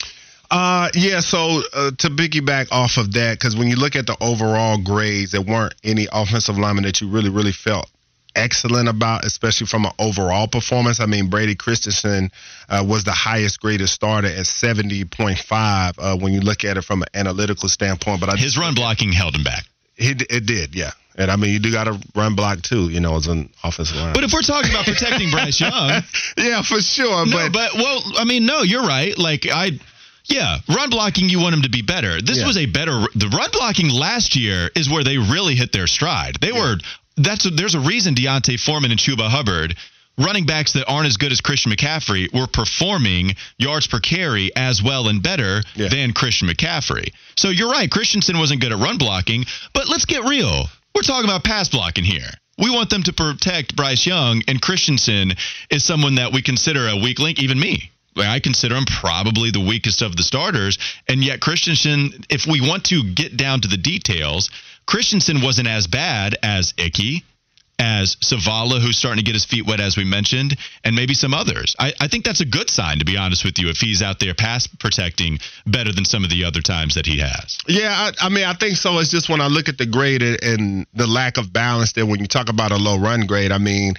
Uh, 0.50 0.88
yeah. 0.94 1.20
So 1.20 1.62
uh, 1.72 1.92
to 1.98 2.08
piggyback 2.08 2.72
off 2.72 2.96
of 2.96 3.12
that, 3.12 3.38
because 3.38 3.54
when 3.54 3.68
you 3.68 3.76
look 3.76 3.94
at 3.94 4.06
the 4.06 4.16
overall 4.20 4.82
grades, 4.82 5.30
there 5.30 5.42
weren't 5.42 5.74
any 5.84 6.08
offensive 6.12 6.58
linemen 6.58 6.82
that 6.84 7.00
you 7.00 7.08
really, 7.08 7.30
really 7.30 7.52
felt 7.52 7.88
excellent 8.36 8.88
about, 8.88 9.24
especially 9.24 9.66
from 9.66 9.86
an 9.86 9.92
overall 9.98 10.46
performance. 10.46 11.00
I 11.00 11.06
mean, 11.06 11.28
Brady 11.28 11.56
Christensen 11.56 12.30
uh, 12.68 12.84
was 12.86 13.04
the 13.04 13.12
highest 13.12 13.60
graded 13.60 13.88
starter 13.88 14.28
at 14.28 14.44
70.5 14.46 15.94
uh, 15.98 16.16
when 16.18 16.32
you 16.32 16.40
look 16.40 16.64
at 16.64 16.76
it 16.76 16.82
from 16.82 17.02
an 17.02 17.08
analytical 17.14 17.68
standpoint. 17.68 18.20
But 18.20 18.28
I 18.28 18.36
his 18.36 18.56
run 18.56 18.74
blocking 18.74 19.12
held 19.12 19.34
him 19.34 19.42
back. 19.42 19.64
It, 19.96 20.22
it 20.30 20.46
did, 20.46 20.74
yeah. 20.74 20.92
And 21.18 21.30
I 21.30 21.36
mean, 21.36 21.50
you 21.50 21.58
do 21.58 21.72
got 21.72 21.84
to 21.84 21.98
run 22.14 22.36
block 22.36 22.60
too, 22.60 22.90
you 22.90 23.00
know, 23.00 23.16
as 23.16 23.26
an 23.26 23.48
offensive 23.64 23.96
line. 23.96 24.12
But 24.12 24.24
if 24.24 24.32
we're 24.32 24.42
talking 24.42 24.70
about 24.70 24.84
protecting 24.84 25.30
Bryce 25.30 25.58
Young, 25.58 26.02
yeah, 26.36 26.60
for 26.60 26.80
sure. 26.80 27.24
No, 27.24 27.32
but, 27.32 27.52
but 27.52 27.74
well, 27.74 28.02
I 28.18 28.24
mean, 28.24 28.44
no, 28.44 28.60
you're 28.60 28.86
right. 28.86 29.16
Like 29.16 29.46
I, 29.50 29.70
yeah, 30.26 30.58
run 30.68 30.90
blocking, 30.90 31.30
you 31.30 31.40
want 31.40 31.54
him 31.54 31.62
to 31.62 31.70
be 31.70 31.80
better. 31.80 32.20
This 32.20 32.40
yeah. 32.40 32.46
was 32.46 32.58
a 32.58 32.66
better. 32.66 33.06
The 33.14 33.28
run 33.28 33.48
blocking 33.50 33.88
last 33.88 34.36
year 34.36 34.70
is 34.74 34.90
where 34.90 35.04
they 35.04 35.16
really 35.16 35.54
hit 35.54 35.72
their 35.72 35.86
stride. 35.86 36.36
They 36.40 36.52
yeah. 36.52 36.60
were 36.60 36.76
that's 37.16 37.46
a, 37.46 37.50
there's 37.50 37.74
a 37.74 37.80
reason 37.80 38.14
D'Onta 38.14 38.58
Foreman 38.58 38.90
and 38.90 39.00
Chuba 39.00 39.28
Hubbard 39.28 39.76
running 40.18 40.46
backs 40.46 40.72
that 40.72 40.86
aren't 40.88 41.06
as 41.06 41.16
good 41.16 41.32
as 41.32 41.40
Christian 41.40 41.72
McCaffrey 41.72 42.32
were 42.32 42.46
performing 42.46 43.34
yards 43.58 43.86
per 43.86 44.00
carry 44.00 44.54
as 44.56 44.82
well 44.82 45.08
and 45.08 45.22
better 45.22 45.62
yeah. 45.74 45.88
than 45.88 46.12
Christian 46.12 46.48
McCaffrey. 46.48 47.12
So 47.36 47.50
you're 47.50 47.70
right, 47.70 47.90
Christensen 47.90 48.38
wasn't 48.38 48.60
good 48.62 48.72
at 48.72 48.78
run 48.78 48.98
blocking, 48.98 49.44
but 49.74 49.88
let's 49.88 50.06
get 50.06 50.24
real. 50.24 50.64
We're 50.94 51.02
talking 51.02 51.28
about 51.28 51.44
pass 51.44 51.68
blocking 51.68 52.04
here. 52.04 52.30
We 52.58 52.70
want 52.70 52.88
them 52.88 53.02
to 53.02 53.12
protect 53.12 53.76
Bryce 53.76 54.06
Young, 54.06 54.42
and 54.48 54.62
Christensen 54.62 55.32
is 55.70 55.84
someone 55.84 56.14
that 56.14 56.32
we 56.32 56.40
consider 56.40 56.88
a 56.88 56.96
weak 56.96 57.18
link, 57.18 57.38
even 57.38 57.60
me. 57.60 57.90
I 58.16 58.40
consider 58.40 58.76
him 58.76 58.86
probably 58.86 59.50
the 59.50 59.60
weakest 59.60 60.00
of 60.00 60.16
the 60.16 60.22
starters. 60.22 60.78
And 61.06 61.22
yet, 61.22 61.40
Christensen, 61.40 62.24
if 62.30 62.46
we 62.46 62.62
want 62.62 62.84
to 62.86 63.02
get 63.12 63.36
down 63.36 63.60
to 63.60 63.68
the 63.68 63.76
details, 63.76 64.50
Christensen 64.86 65.42
wasn't 65.42 65.68
as 65.68 65.86
bad 65.86 66.36
as 66.42 66.72
Ickey, 66.78 67.24
as 67.78 68.16
Zavala, 68.16 68.80
who's 68.80 68.96
starting 68.96 69.18
to 69.18 69.24
get 69.24 69.34
his 69.34 69.44
feet 69.44 69.66
wet, 69.66 69.80
as 69.80 69.96
we 69.96 70.04
mentioned, 70.04 70.56
and 70.84 70.96
maybe 70.96 71.14
some 71.14 71.34
others. 71.34 71.76
I, 71.78 71.92
I 72.00 72.08
think 72.08 72.24
that's 72.24 72.40
a 72.40 72.46
good 72.46 72.70
sign, 72.70 73.00
to 73.00 73.04
be 73.04 73.16
honest 73.16 73.44
with 73.44 73.58
you, 73.58 73.68
if 73.68 73.78
he's 73.78 74.02
out 74.02 74.18
there 74.18 74.34
pass 74.34 74.66
protecting 74.66 75.38
better 75.66 75.92
than 75.92 76.04
some 76.04 76.24
of 76.24 76.30
the 76.30 76.44
other 76.44 76.62
times 76.62 76.94
that 76.94 77.06
he 77.06 77.18
has. 77.18 77.58
Yeah, 77.68 77.90
I, 77.92 78.26
I 78.26 78.28
mean, 78.28 78.44
I 78.44 78.54
think 78.54 78.76
so. 78.76 78.98
It's 78.98 79.10
just 79.10 79.28
when 79.28 79.40
I 79.40 79.48
look 79.48 79.68
at 79.68 79.76
the 79.76 79.86
grade 79.86 80.22
and 80.22 80.86
the 80.94 81.06
lack 81.06 81.36
of 81.36 81.52
balance 81.52 81.92
there, 81.92 82.06
when 82.06 82.20
you 82.20 82.26
talk 82.26 82.48
about 82.48 82.72
a 82.72 82.76
low 82.76 82.98
run 82.98 83.26
grade, 83.26 83.52
I 83.52 83.58
mean, 83.58 83.94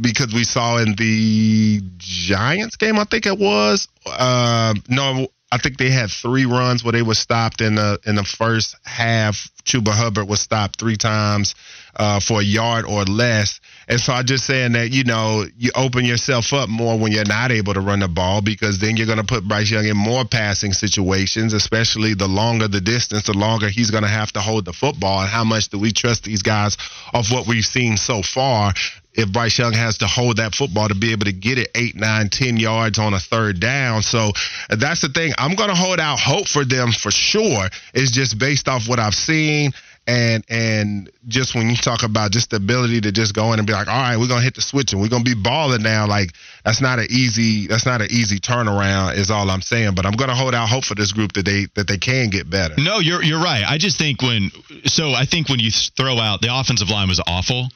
because 0.00 0.32
we 0.32 0.44
saw 0.44 0.78
in 0.78 0.94
the 0.94 1.82
Giants 1.98 2.76
game, 2.76 2.98
I 2.98 3.04
think 3.04 3.26
it 3.26 3.38
was. 3.38 3.86
Uh, 4.06 4.74
no, 4.88 5.28
I 5.52 5.58
think 5.58 5.78
they 5.78 5.90
had 5.90 6.10
three 6.10 6.46
runs 6.46 6.84
where 6.84 6.92
they 6.92 7.02
were 7.02 7.14
stopped 7.14 7.60
in 7.60 7.74
the 7.74 7.98
in 8.06 8.14
the 8.14 8.24
first 8.24 8.76
half. 8.84 9.48
Chuba 9.64 9.90
Hubbard 9.92 10.28
was 10.28 10.40
stopped 10.40 10.78
three 10.78 10.96
times 10.96 11.54
uh, 11.96 12.20
for 12.20 12.40
a 12.40 12.44
yard 12.44 12.84
or 12.86 13.04
less. 13.04 13.60
And 13.88 14.00
so 14.00 14.12
I'm 14.12 14.24
just 14.24 14.46
saying 14.46 14.72
that, 14.72 14.90
you 14.90 15.04
know, 15.04 15.44
you 15.56 15.70
open 15.74 16.04
yourself 16.04 16.52
up 16.52 16.68
more 16.68 16.98
when 16.98 17.12
you're 17.12 17.24
not 17.24 17.50
able 17.50 17.74
to 17.74 17.80
run 17.80 18.00
the 18.00 18.08
ball 18.08 18.40
because 18.40 18.78
then 18.78 18.96
you're 18.96 19.06
going 19.06 19.18
to 19.18 19.24
put 19.24 19.46
Bryce 19.46 19.70
Young 19.70 19.86
in 19.86 19.96
more 19.96 20.24
passing 20.24 20.72
situations, 20.72 21.52
especially 21.52 22.14
the 22.14 22.28
longer 22.28 22.68
the 22.68 22.80
distance, 22.80 23.26
the 23.26 23.34
longer 23.34 23.68
he's 23.68 23.90
going 23.90 24.04
to 24.04 24.08
have 24.08 24.32
to 24.32 24.40
hold 24.40 24.64
the 24.64 24.72
football. 24.72 25.20
And 25.20 25.28
how 25.28 25.44
much 25.44 25.68
do 25.68 25.78
we 25.78 25.92
trust 25.92 26.24
these 26.24 26.42
guys 26.42 26.76
of 27.12 27.30
what 27.30 27.46
we've 27.46 27.64
seen 27.64 27.96
so 27.96 28.22
far? 28.22 28.72
If 29.14 29.32
Bryce 29.32 29.58
Young 29.58 29.72
has 29.72 29.98
to 29.98 30.06
hold 30.06 30.36
that 30.36 30.54
football 30.54 30.88
to 30.88 30.94
be 30.94 31.12
able 31.12 31.24
to 31.24 31.32
get 31.32 31.58
it 31.58 31.70
eight, 31.74 31.96
nine, 31.96 32.28
ten 32.28 32.56
yards 32.56 32.98
on 32.98 33.14
a 33.14 33.18
third 33.18 33.60
down. 33.60 34.02
So 34.02 34.32
that's 34.68 35.00
the 35.00 35.08
thing. 35.08 35.32
I'm 35.36 35.56
going 35.56 35.70
to 35.70 35.74
hold 35.74 36.00
out 36.00 36.18
hope 36.18 36.46
for 36.46 36.64
them 36.64 36.92
for 36.92 37.10
sure. 37.10 37.68
It's 37.92 38.10
just 38.10 38.38
based 38.38 38.68
off 38.68 38.88
what 38.88 38.98
I've 38.98 39.14
seen 39.14 39.72
and 40.06 40.44
and 40.48 41.10
just 41.28 41.54
when 41.54 41.68
you 41.68 41.76
talk 41.76 42.02
about 42.02 42.32
just 42.32 42.50
the 42.50 42.56
ability 42.56 43.02
to 43.02 43.12
just 43.12 43.34
go 43.34 43.52
in 43.52 43.58
and 43.60 43.66
be 43.66 43.72
like, 43.72 43.86
all 43.86 43.94
right, 43.94 44.16
we're 44.16 44.28
gonna 44.28 44.42
hit 44.42 44.54
the 44.54 44.62
switch 44.62 44.92
and 44.92 45.00
we're 45.00 45.08
gonna 45.08 45.24
be 45.24 45.34
balling 45.34 45.82
now. 45.82 46.06
Like 46.06 46.30
that's 46.64 46.80
not 46.80 46.98
an 46.98 47.06
easy 47.10 47.66
that's 47.66 47.86
not 47.86 48.00
an 48.00 48.08
easy 48.10 48.40
turnaround. 48.40 49.16
Is 49.16 49.30
all 49.30 49.48
I'm 49.50 49.60
saying. 49.60 49.94
But 49.94 50.06
I'm 50.06 50.14
gonna 50.14 50.34
hold 50.34 50.54
out 50.54 50.68
hope 50.68 50.84
for 50.84 50.94
this 50.94 51.12
group 51.12 51.32
that 51.34 51.44
they 51.44 51.66
that 51.74 51.86
they 51.86 51.98
can 51.98 52.30
get 52.30 52.48
better. 52.48 52.74
No, 52.78 52.98
you're 52.98 53.22
you're 53.22 53.42
right. 53.42 53.64
I 53.66 53.78
just 53.78 53.98
think 53.98 54.22
when 54.22 54.50
so 54.86 55.12
I 55.12 55.26
think 55.26 55.48
when 55.48 55.60
you 55.60 55.70
throw 55.70 56.18
out 56.18 56.40
the 56.40 56.48
offensive 56.50 56.88
line 56.88 57.08
was 57.08 57.20
awful. 57.26 57.68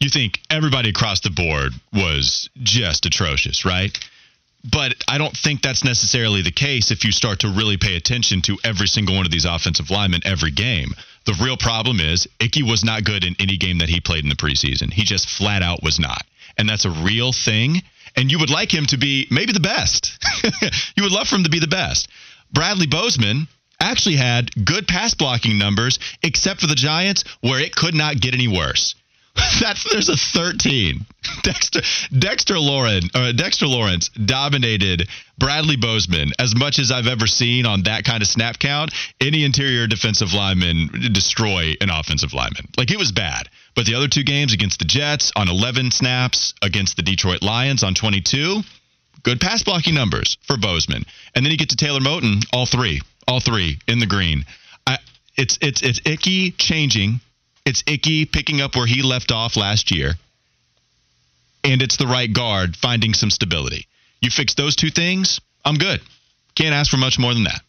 You 0.00 0.08
think 0.08 0.40
everybody 0.48 0.88
across 0.88 1.20
the 1.20 1.30
board 1.30 1.72
was 1.92 2.48
just 2.62 3.04
atrocious, 3.04 3.66
right? 3.66 3.96
But 4.64 4.94
I 5.06 5.18
don't 5.18 5.36
think 5.36 5.62
that's 5.62 5.84
necessarily 5.84 6.42
the 6.42 6.50
case 6.50 6.90
if 6.90 7.04
you 7.04 7.12
start 7.12 7.40
to 7.40 7.48
really 7.48 7.76
pay 7.76 7.96
attention 7.96 8.42
to 8.42 8.58
every 8.64 8.88
single 8.88 9.14
one 9.14 9.26
of 9.26 9.32
these 9.32 9.44
offensive 9.44 9.90
linemen 9.90 10.22
every 10.24 10.50
game. 10.50 10.94
The 11.26 11.38
real 11.42 11.56
problem 11.56 12.00
is 12.00 12.26
Ickey 12.40 12.62
was 12.62 12.82
not 12.82 13.04
good 13.04 13.24
in 13.24 13.36
any 13.38 13.56
game 13.56 13.78
that 13.78 13.88
he 13.88 14.00
played 14.00 14.24
in 14.24 14.30
the 14.30 14.36
preseason. 14.36 14.92
He 14.92 15.04
just 15.04 15.28
flat 15.28 15.62
out 15.62 15.82
was 15.82 15.98
not. 15.98 16.24
And 16.56 16.68
that's 16.68 16.84
a 16.86 16.90
real 16.90 17.32
thing. 17.32 17.82
And 18.16 18.30
you 18.30 18.38
would 18.38 18.50
like 18.50 18.72
him 18.72 18.86
to 18.86 18.98
be 18.98 19.26
maybe 19.30 19.52
the 19.52 19.60
best. 19.60 20.18
you 20.96 21.02
would 21.02 21.12
love 21.12 21.28
for 21.28 21.36
him 21.36 21.44
to 21.44 21.50
be 21.50 21.60
the 21.60 21.66
best. 21.66 22.08
Bradley 22.52 22.86
Bozeman 22.86 23.48
actually 23.80 24.16
had 24.16 24.50
good 24.64 24.88
pass 24.88 25.14
blocking 25.14 25.58
numbers, 25.58 25.98
except 26.22 26.60
for 26.60 26.66
the 26.66 26.74
Giants, 26.74 27.24
where 27.40 27.60
it 27.60 27.74
could 27.74 27.94
not 27.94 28.20
get 28.20 28.34
any 28.34 28.48
worse. 28.48 28.94
That's 29.60 29.84
there's 29.90 30.08
a 30.08 30.16
13. 30.16 31.06
Dexter 31.42 31.80
Dexter 32.18 32.58
Lawrence 32.58 33.08
uh, 33.14 33.32
Dexter 33.32 33.66
Lawrence 33.66 34.08
dominated 34.08 35.08
Bradley 35.38 35.76
Bozeman 35.76 36.30
as 36.38 36.54
much 36.54 36.78
as 36.78 36.90
I've 36.90 37.06
ever 37.06 37.26
seen 37.26 37.66
on 37.66 37.84
that 37.84 38.04
kind 38.04 38.22
of 38.22 38.28
snap 38.28 38.58
count. 38.58 38.92
Any 39.20 39.44
interior 39.44 39.86
defensive 39.86 40.32
lineman 40.32 41.12
destroy 41.12 41.74
an 41.80 41.90
offensive 41.90 42.34
lineman. 42.34 42.68
Like 42.76 42.90
it 42.90 42.98
was 42.98 43.12
bad. 43.12 43.48
But 43.74 43.86
the 43.86 43.94
other 43.94 44.08
two 44.08 44.24
games 44.24 44.52
against 44.52 44.80
the 44.80 44.84
Jets 44.84 45.32
on 45.36 45.48
11 45.48 45.92
snaps, 45.92 46.54
against 46.60 46.96
the 46.96 47.02
Detroit 47.02 47.40
Lions 47.40 47.84
on 47.84 47.94
22, 47.94 48.62
good 49.22 49.40
pass 49.40 49.62
blocking 49.62 49.94
numbers 49.94 50.36
for 50.42 50.56
Bozeman. 50.56 51.04
And 51.34 51.44
then 51.44 51.52
you 51.52 51.58
get 51.58 51.70
to 51.70 51.76
Taylor 51.76 52.00
Moton, 52.00 52.44
all 52.52 52.66
three, 52.66 53.00
all 53.28 53.40
three 53.40 53.78
in 53.86 54.00
the 54.00 54.06
green. 54.06 54.44
I, 54.86 54.98
it's 55.36 55.58
it's 55.62 55.82
it's 55.82 56.00
Ickey 56.04 56.50
changing 56.52 57.20
it's 57.64 57.82
Ickey 57.86 58.26
picking 58.26 58.60
up 58.60 58.76
where 58.76 58.86
he 58.86 59.02
left 59.02 59.32
off 59.32 59.56
last 59.56 59.90
year. 59.90 60.14
And 61.62 61.82
it's 61.82 61.96
the 61.96 62.06
right 62.06 62.32
guard 62.32 62.76
finding 62.76 63.14
some 63.14 63.30
stability. 63.30 63.86
You 64.20 64.30
fix 64.30 64.54
those 64.54 64.76
two 64.76 64.90
things, 64.90 65.40
I'm 65.64 65.76
good. 65.76 66.00
Can't 66.54 66.74
ask 66.74 66.90
for 66.90 66.96
much 66.96 67.18
more 67.18 67.34
than 67.34 67.44
that. 67.44 67.60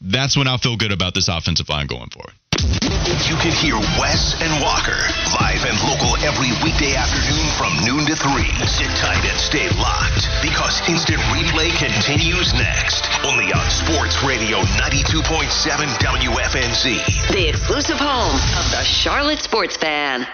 That's 0.00 0.36
when 0.36 0.48
I'll 0.48 0.58
feel 0.58 0.76
good 0.76 0.92
about 0.92 1.14
this 1.14 1.28
offensive 1.28 1.68
line 1.68 1.86
going 1.86 2.10
forward. 2.10 2.32
You 2.60 3.36
can 3.36 3.52
hear 3.52 3.76
Wes 3.96 4.34
and 4.42 4.62
Walker 4.62 5.00
live 5.40 5.64
and 5.64 5.76
local 5.88 6.12
every 6.20 6.52
weekday 6.62 6.94
afternoon 6.94 7.48
from 7.56 7.72
noon 7.86 8.04
to 8.06 8.16
3. 8.16 8.66
Sit 8.66 8.90
tight 8.96 9.24
and 9.24 9.38
stay 9.40 9.70
locked 9.80 10.28
because 10.42 10.86
instant 10.86 11.20
replay 11.32 11.70
continues 11.78 12.52
next. 12.52 13.08
Only 13.24 13.50
on 13.52 13.70
Sports 13.70 14.22
Radio 14.22 14.58
92.7 14.76 15.86
WFNZ. 16.04 17.32
The 17.32 17.48
exclusive 17.48 17.96
home 17.98 18.34
of 18.34 18.70
the 18.70 18.84
Charlotte 18.84 19.40
Sports 19.40 19.78
Fan. 19.78 20.26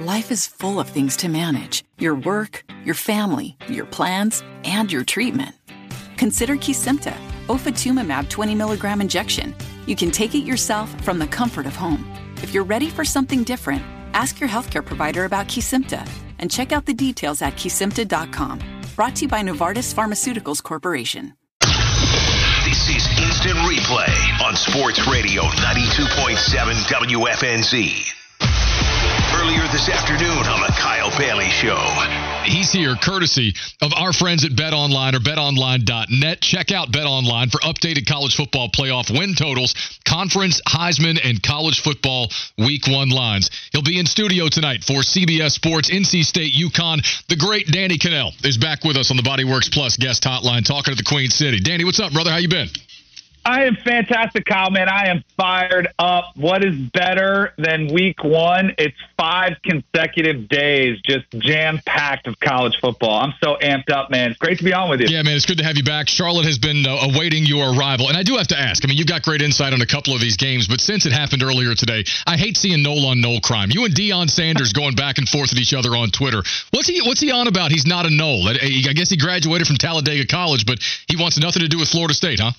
Life 0.00 0.30
is 0.30 0.46
full 0.46 0.78
of 0.78 0.88
things 0.88 1.16
to 1.18 1.28
manage 1.28 1.84
your 1.98 2.14
work, 2.14 2.62
your 2.84 2.94
family, 2.94 3.56
your 3.68 3.84
plans, 3.86 4.44
and 4.64 4.92
your 4.92 5.04
treatment. 5.04 5.56
Consider 6.16 6.54
Kesimpta, 6.56 7.16
ofatumumab 7.48 8.28
20 8.28 8.54
milligram 8.54 9.00
injection 9.00 9.54
you 9.86 9.96
can 9.96 10.10
take 10.10 10.34
it 10.34 10.44
yourself 10.44 10.88
from 11.04 11.18
the 11.18 11.26
comfort 11.26 11.66
of 11.66 11.76
home. 11.76 12.04
If 12.42 12.52
you're 12.52 12.64
ready 12.64 12.88
for 12.88 13.04
something 13.04 13.44
different, 13.44 13.82
ask 14.14 14.40
your 14.40 14.48
healthcare 14.48 14.84
provider 14.84 15.24
about 15.24 15.46
Kesimpta 15.46 16.08
and 16.38 16.50
check 16.50 16.72
out 16.72 16.86
the 16.86 16.94
details 16.94 17.42
at 17.42 17.54
kesimpta.com. 17.54 18.58
Brought 18.96 19.16
to 19.16 19.22
you 19.22 19.28
by 19.28 19.42
Novartis 19.42 19.94
Pharmaceuticals 19.94 20.62
Corporation. 20.62 21.34
This 22.64 22.88
is 22.88 23.08
Instant 23.18 23.58
Replay 23.66 24.12
on 24.44 24.54
Sports 24.54 25.06
Radio 25.06 25.42
92.7 25.42 26.36
WFNZ. 26.86 28.12
Earlier 29.40 29.66
this 29.72 29.88
afternoon 29.88 30.46
on 30.46 30.60
the 30.60 30.72
Kyle 30.78 31.10
Bailey 31.18 31.48
Show. 31.48 32.29
He's 32.44 32.72
here 32.72 32.96
courtesy 32.96 33.54
of 33.82 33.92
our 33.94 34.12
friends 34.12 34.44
at 34.44 34.52
BetOnline 34.52 35.14
or 35.14 35.18
BetOnline.net. 35.18 36.40
Check 36.40 36.72
out 36.72 36.90
BetOnline 36.90 37.50
for 37.50 37.58
updated 37.58 38.06
college 38.06 38.34
football 38.34 38.68
playoff 38.68 39.10
win 39.16 39.34
totals, 39.34 39.74
conference, 40.04 40.60
Heisman, 40.66 41.20
and 41.22 41.42
college 41.42 41.80
football 41.80 42.30
week 42.58 42.86
one 42.88 43.10
lines. 43.10 43.50
He'll 43.72 43.82
be 43.82 43.98
in 43.98 44.06
studio 44.06 44.48
tonight 44.48 44.82
for 44.84 45.00
CBS 45.00 45.52
Sports, 45.52 45.90
NC 45.90 46.24
State, 46.24 46.54
UConn. 46.54 47.04
The 47.28 47.36
great 47.36 47.66
Danny 47.66 47.98
Kanell 47.98 48.32
is 48.44 48.56
back 48.56 48.84
with 48.84 48.96
us 48.96 49.10
on 49.10 49.16
the 49.16 49.22
Bodyworks 49.22 49.70
Plus 49.72 49.96
guest 49.96 50.24
hotline 50.24 50.64
talking 50.64 50.94
to 50.94 50.96
the 50.96 51.08
Queen 51.08 51.30
City. 51.30 51.60
Danny, 51.60 51.84
what's 51.84 52.00
up, 52.00 52.12
brother? 52.12 52.30
How 52.30 52.38
you 52.38 52.48
been? 52.48 52.68
I 53.50 53.64
am 53.64 53.74
fantastic, 53.74 54.44
Kyle, 54.44 54.70
man. 54.70 54.88
I 54.88 55.08
am 55.08 55.24
fired 55.36 55.88
up. 55.98 56.36
What 56.36 56.64
is 56.64 56.76
better 56.92 57.52
than 57.58 57.92
week 57.92 58.22
one? 58.22 58.76
It's 58.78 58.96
five 59.18 59.54
consecutive 59.64 60.48
days 60.48 61.00
just 61.04 61.28
jam 61.32 61.80
packed 61.84 62.28
of 62.28 62.38
college 62.38 62.78
football. 62.80 63.20
I'm 63.20 63.34
so 63.42 63.56
amped 63.60 63.90
up, 63.90 64.08
man. 64.08 64.30
It's 64.30 64.38
great 64.38 64.58
to 64.58 64.64
be 64.64 64.72
on 64.72 64.88
with 64.88 65.00
you. 65.00 65.08
Yeah, 65.08 65.22
man. 65.22 65.34
It's 65.34 65.46
good 65.46 65.58
to 65.58 65.64
have 65.64 65.76
you 65.76 65.82
back. 65.82 66.08
Charlotte 66.08 66.46
has 66.46 66.58
been 66.58 66.86
uh, 66.86 67.10
awaiting 67.12 67.44
your 67.44 67.74
arrival. 67.74 68.06
And 68.06 68.16
I 68.16 68.22
do 68.22 68.36
have 68.36 68.46
to 68.48 68.58
ask 68.58 68.84
I 68.84 68.88
mean, 68.88 68.96
you've 68.96 69.08
got 69.08 69.22
great 69.22 69.42
insight 69.42 69.72
on 69.72 69.80
a 69.80 69.86
couple 69.86 70.14
of 70.14 70.20
these 70.20 70.36
games, 70.36 70.68
but 70.68 70.80
since 70.80 71.04
it 71.04 71.12
happened 71.12 71.42
earlier 71.42 71.74
today, 71.74 72.04
I 72.28 72.36
hate 72.36 72.56
seeing 72.56 72.84
Nole 72.84 73.06
on 73.06 73.20
Nole 73.20 73.40
crime. 73.40 73.70
You 73.72 73.84
and 73.84 73.92
Deion 73.92 74.30
Sanders 74.30 74.72
going 74.80 74.94
back 74.94 75.18
and 75.18 75.28
forth 75.28 75.50
with 75.50 75.58
each 75.58 75.74
other 75.74 75.96
on 75.96 76.10
Twitter. 76.10 76.44
What's 76.70 76.86
he, 76.86 77.02
what's 77.02 77.20
he 77.20 77.32
on 77.32 77.48
about? 77.48 77.72
He's 77.72 77.84
not 77.84 78.06
a 78.06 78.10
Nole. 78.10 78.46
I 78.48 78.92
guess 78.94 79.10
he 79.10 79.16
graduated 79.16 79.66
from 79.66 79.76
Talladega 79.76 80.24
College, 80.28 80.66
but 80.66 80.78
he 81.08 81.16
wants 81.16 81.36
nothing 81.36 81.62
to 81.62 81.68
do 81.68 81.80
with 81.80 81.88
Florida 81.88 82.14
State, 82.14 82.38
huh? 82.38 82.52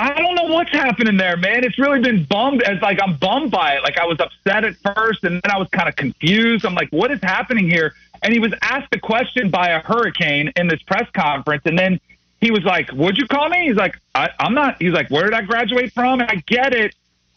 I 0.00 0.14
don't 0.14 0.36
know 0.36 0.54
what's 0.54 0.70
happening 0.70 1.16
there, 1.16 1.36
man. 1.36 1.64
It's 1.64 1.78
really 1.78 2.00
been 2.00 2.22
bummed 2.24 2.62
as 2.62 2.80
like 2.80 3.00
I'm 3.02 3.16
bummed 3.16 3.50
by 3.50 3.74
it. 3.74 3.82
Like 3.82 3.98
I 3.98 4.06
was 4.06 4.20
upset 4.20 4.64
at 4.64 4.76
first 4.76 5.24
and 5.24 5.42
then 5.42 5.50
I 5.50 5.58
was 5.58 5.68
kind 5.70 5.88
of 5.88 5.96
confused. 5.96 6.64
I'm 6.64 6.74
like, 6.74 6.90
what 6.90 7.10
is 7.10 7.20
happening 7.20 7.68
here? 7.68 7.94
And 8.22 8.32
he 8.32 8.38
was 8.38 8.52
asked 8.62 8.94
a 8.94 9.00
question 9.00 9.50
by 9.50 9.70
a 9.70 9.80
hurricane 9.80 10.52
in 10.54 10.68
this 10.68 10.80
press 10.82 11.08
conference 11.12 11.62
and 11.66 11.76
then 11.76 12.00
he 12.40 12.52
was 12.52 12.62
like, 12.62 12.92
Would 12.92 13.18
you 13.18 13.26
call 13.26 13.48
me? 13.48 13.66
He's 13.66 13.76
like, 13.76 14.00
I, 14.14 14.30
I'm 14.38 14.54
not 14.54 14.80
he's 14.80 14.92
like, 14.92 15.10
Where 15.10 15.24
did 15.24 15.34
I 15.34 15.42
graduate 15.42 15.92
from? 15.92 16.20
And 16.20 16.30
I 16.30 16.36
get 16.46 16.74
it. 16.74 16.94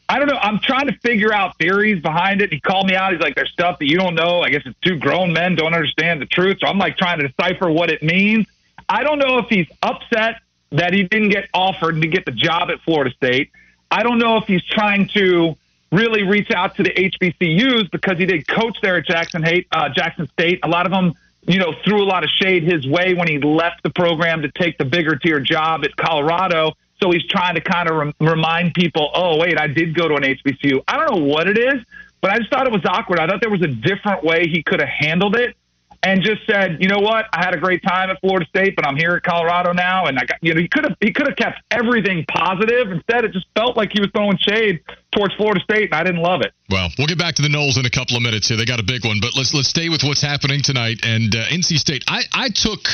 I 0.08 0.20
don't 0.20 0.28
know. 0.28 0.38
I'm 0.38 0.60
trying 0.60 0.88
to 0.88 0.94
figure 1.00 1.34
out 1.34 1.58
theories 1.58 2.02
behind 2.02 2.42
it. 2.42 2.52
He 2.52 2.60
called 2.60 2.86
me 2.86 2.96
out. 2.96 3.12
He's 3.12 3.22
like, 3.22 3.34
There's 3.34 3.52
stuff 3.52 3.80
that 3.80 3.88
you 3.88 3.98
don't 3.98 4.14
know. 4.14 4.42
I 4.42 4.50
guess 4.50 4.62
it's 4.66 4.78
two 4.82 5.00
grown 5.00 5.34
men 5.34 5.56
don't 5.56 5.74
understand 5.74 6.22
the 6.22 6.28
truth. 6.28 6.58
So 6.62 6.68
I'm 6.68 6.78
like 6.78 6.98
trying 6.98 7.20
to 7.20 7.28
decipher 7.28 7.72
what 7.72 7.90
it 7.90 8.04
means. 8.04 8.46
I 8.88 9.04
don't 9.04 9.18
know 9.18 9.40
if 9.40 9.48
he's 9.50 9.68
upset 9.82 10.42
that 10.72 10.94
he 10.94 11.04
didn't 11.04 11.30
get 11.30 11.50
offered 11.54 12.02
to 12.02 12.08
get 12.08 12.26
the 12.26 12.32
job 12.32 12.70
at 12.70 12.82
Florida 12.82 13.14
State. 13.16 13.52
I 13.90 14.04
don't 14.04 14.20
know 14.20 14.38
if 14.38 14.46
he's 14.46 14.64
trying 14.64 15.08
to 15.10 15.58
really 15.92 16.24
reach 16.24 16.52
out 16.52 16.76
to 16.78 16.84
the 16.84 16.92
HBCUs 16.92 17.92
because 17.92 18.18
he 18.18 18.26
did 18.26 18.48
coach 18.48 18.78
there 18.82 18.98
at 18.98 19.06
Jackson, 19.06 19.44
uh, 19.72 19.90
Jackson 19.90 20.28
State. 20.30 20.60
A 20.64 20.70
lot 20.70 20.86
of 20.86 20.92
them, 20.92 21.14
you 21.46 21.60
know, 21.60 21.74
threw 21.84 22.02
a 22.02 22.06
lot 22.06 22.24
of 22.24 22.30
shade 22.30 22.64
his 22.64 22.88
way 22.88 23.14
when 23.14 23.28
he 23.28 23.38
left 23.40 23.84
the 23.84 23.90
program 23.90 24.42
to 24.44 24.52
take 24.52 24.78
the 24.78 24.86
bigger 24.86 25.18
tier 25.18 25.42
job 25.42 25.84
at 25.84 25.96
Colorado. 25.98 26.72
So 27.02 27.12
he's 27.12 27.26
trying 27.26 27.56
to 27.56 27.62
kind 27.62 27.90
of 27.90 27.96
rem- 27.98 28.14
remind 28.22 28.74
people, 28.74 29.12
oh, 29.14 29.38
wait, 29.38 29.60
I 29.60 29.68
did 29.68 29.94
go 29.94 30.08
to 30.08 30.16
an 30.16 30.24
HBCU. 30.24 30.84
I 30.88 30.98
don't 30.98 31.20
know 31.20 31.26
what 31.26 31.50
it 31.50 31.58
is, 31.58 31.84
but 32.22 32.32
I 32.32 32.38
just 32.38 32.50
thought 32.50 32.68
it 32.68 32.72
was 32.72 32.86
awkward. 32.86 33.20
I 33.20 33.28
thought 33.28 33.42
there 33.42 33.50
was 33.50 33.64
a 33.64 33.68
different 33.68 34.24
way 34.24 34.48
he 34.48 34.64
could 34.64 34.80
have 34.80 34.90
handled 34.90 35.36
it 35.36 35.58
and 36.04 36.24
just 36.24 36.42
said, 36.48 36.78
you 36.80 36.88
know 36.88 37.00
what, 37.00 37.26
I 37.32 37.44
had 37.44 37.54
a 37.54 37.60
great 37.60 37.84
time 37.84 38.10
at 38.10 38.20
Florida 38.22 38.46
State, 38.48 38.76
but 38.76 38.88
I'm 38.88 38.96
here 38.96 39.12
at 39.12 39.24
Colorado 39.24 39.72
now, 39.72 40.06
and 40.06 40.18
I 40.18 40.26
got, 40.26 40.38
you 40.42 40.54
know, 40.54 40.60
he 40.60 40.68
could 40.68 40.84
have 40.84 40.98
he 41.00 41.14
could 41.14 41.28
have 41.28 41.36
kept 41.36 41.62
everything 41.70 42.26
positive. 42.28 42.92
Instead, 42.92 43.26
it 43.26 43.34
just 43.34 43.46
felt 43.56 43.78
like 43.78 43.92
he 43.94 44.02
was 44.02 44.10
throwing 44.14 44.38
shade 44.38 44.82
towards 45.12 45.34
Florida 45.36 45.62
State, 45.62 45.86
and 45.92 45.94
I 45.94 46.04
didn't 46.04 46.22
love 46.22 46.42
it. 46.42 46.54
Well, 46.70 46.90
we'll 46.98 47.08
get 47.08 47.20
back 47.20 47.36
to 47.36 47.42
the 47.42 47.50
Noles 47.50 47.78
in 47.78 47.86
a 47.86 47.90
couple 47.90 48.18
of 48.18 48.24
minutes 48.24 48.48
here. 48.48 48.58
They 48.58 48.66
got 48.66 48.80
a 48.80 48.84
big 48.84 49.06
one, 49.06 49.20
but 49.22 49.36
let's 49.36 49.54
let's 49.54 49.70
stay 49.70 49.90
with 49.90 50.04
what's 50.04 50.22
happening 50.22 50.62
tonight 50.62 51.02
and 51.04 51.36
uh, 51.36 51.46
NC 51.46 51.78
State. 51.78 52.04
I 52.08 52.24
I 52.34 52.50
took 52.50 52.88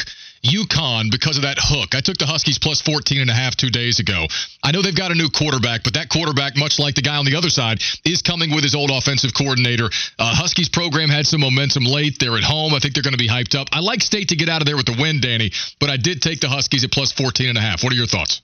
UConn 0.44 1.12
because 1.12 1.38
of 1.38 1.44
that 1.44 1.58
hook. 1.60 1.96
I 1.96 2.02
took 2.02 2.18
the 2.18 2.26
Huskies 2.26 2.60
plus 2.60 2.82
14 2.82 3.22
and 3.22 3.30
a 3.30 3.34
half 3.34 3.56
two 3.56 3.70
days 3.70 4.00
ago. 4.00 4.26
I 4.64 4.72
know 4.72 4.82
they've 4.82 4.96
got 4.96 5.12
a 5.12 5.16
new 5.16 5.30
quarterback, 5.30 5.84
but 5.84 5.94
that 5.94 6.10
quarterback, 6.10 6.58
much 6.58 6.80
like 6.80 6.96
the 6.96 7.02
guy 7.02 7.18
on 7.18 7.26
the 7.26 7.36
other 7.36 7.50
side, 7.50 7.82
is 8.06 8.22
coming 8.22 8.54
with 8.54 8.64
his 8.64 8.76
old 8.76 8.92
offensive 8.92 9.34
coordinator. 9.34 9.90
Uh, 10.20 10.36
Huskies 10.36 10.70
program 10.70 11.10
had 11.10 11.26
some 11.26 11.42
momentum 11.42 11.84
late. 11.86 12.18
They're 12.20 12.38
at 12.38 12.44
home. 12.44 12.74
I 12.74 12.80
think 12.80 12.94
they're 12.94 13.04
going 13.04 13.18
to 13.18 13.22
be 13.22 13.30
hyped 13.30 13.56
up. 13.56 13.68
I 13.72 13.80
like 13.80 14.02
State 14.02 14.30
to 14.30 14.36
get 14.36 14.50
out 14.50 14.62
of 14.62 14.68
there 14.68 14.78
with 14.78 14.86
the 14.86 14.98
win, 15.00 15.20
Danny, 15.22 15.52
but 15.80 15.90
I 15.90 15.98
did 15.98 16.22
take 16.22 16.40
the 16.40 16.50
Huskies 16.50 16.84
at 16.84 16.92
plus 16.92 17.12
14 17.12 17.50
and 17.50 17.58
a 17.58 17.62
half. 17.62 17.84
What 17.84 17.92
are 17.92 17.96
your 17.96 18.08
thoughts? 18.08 18.42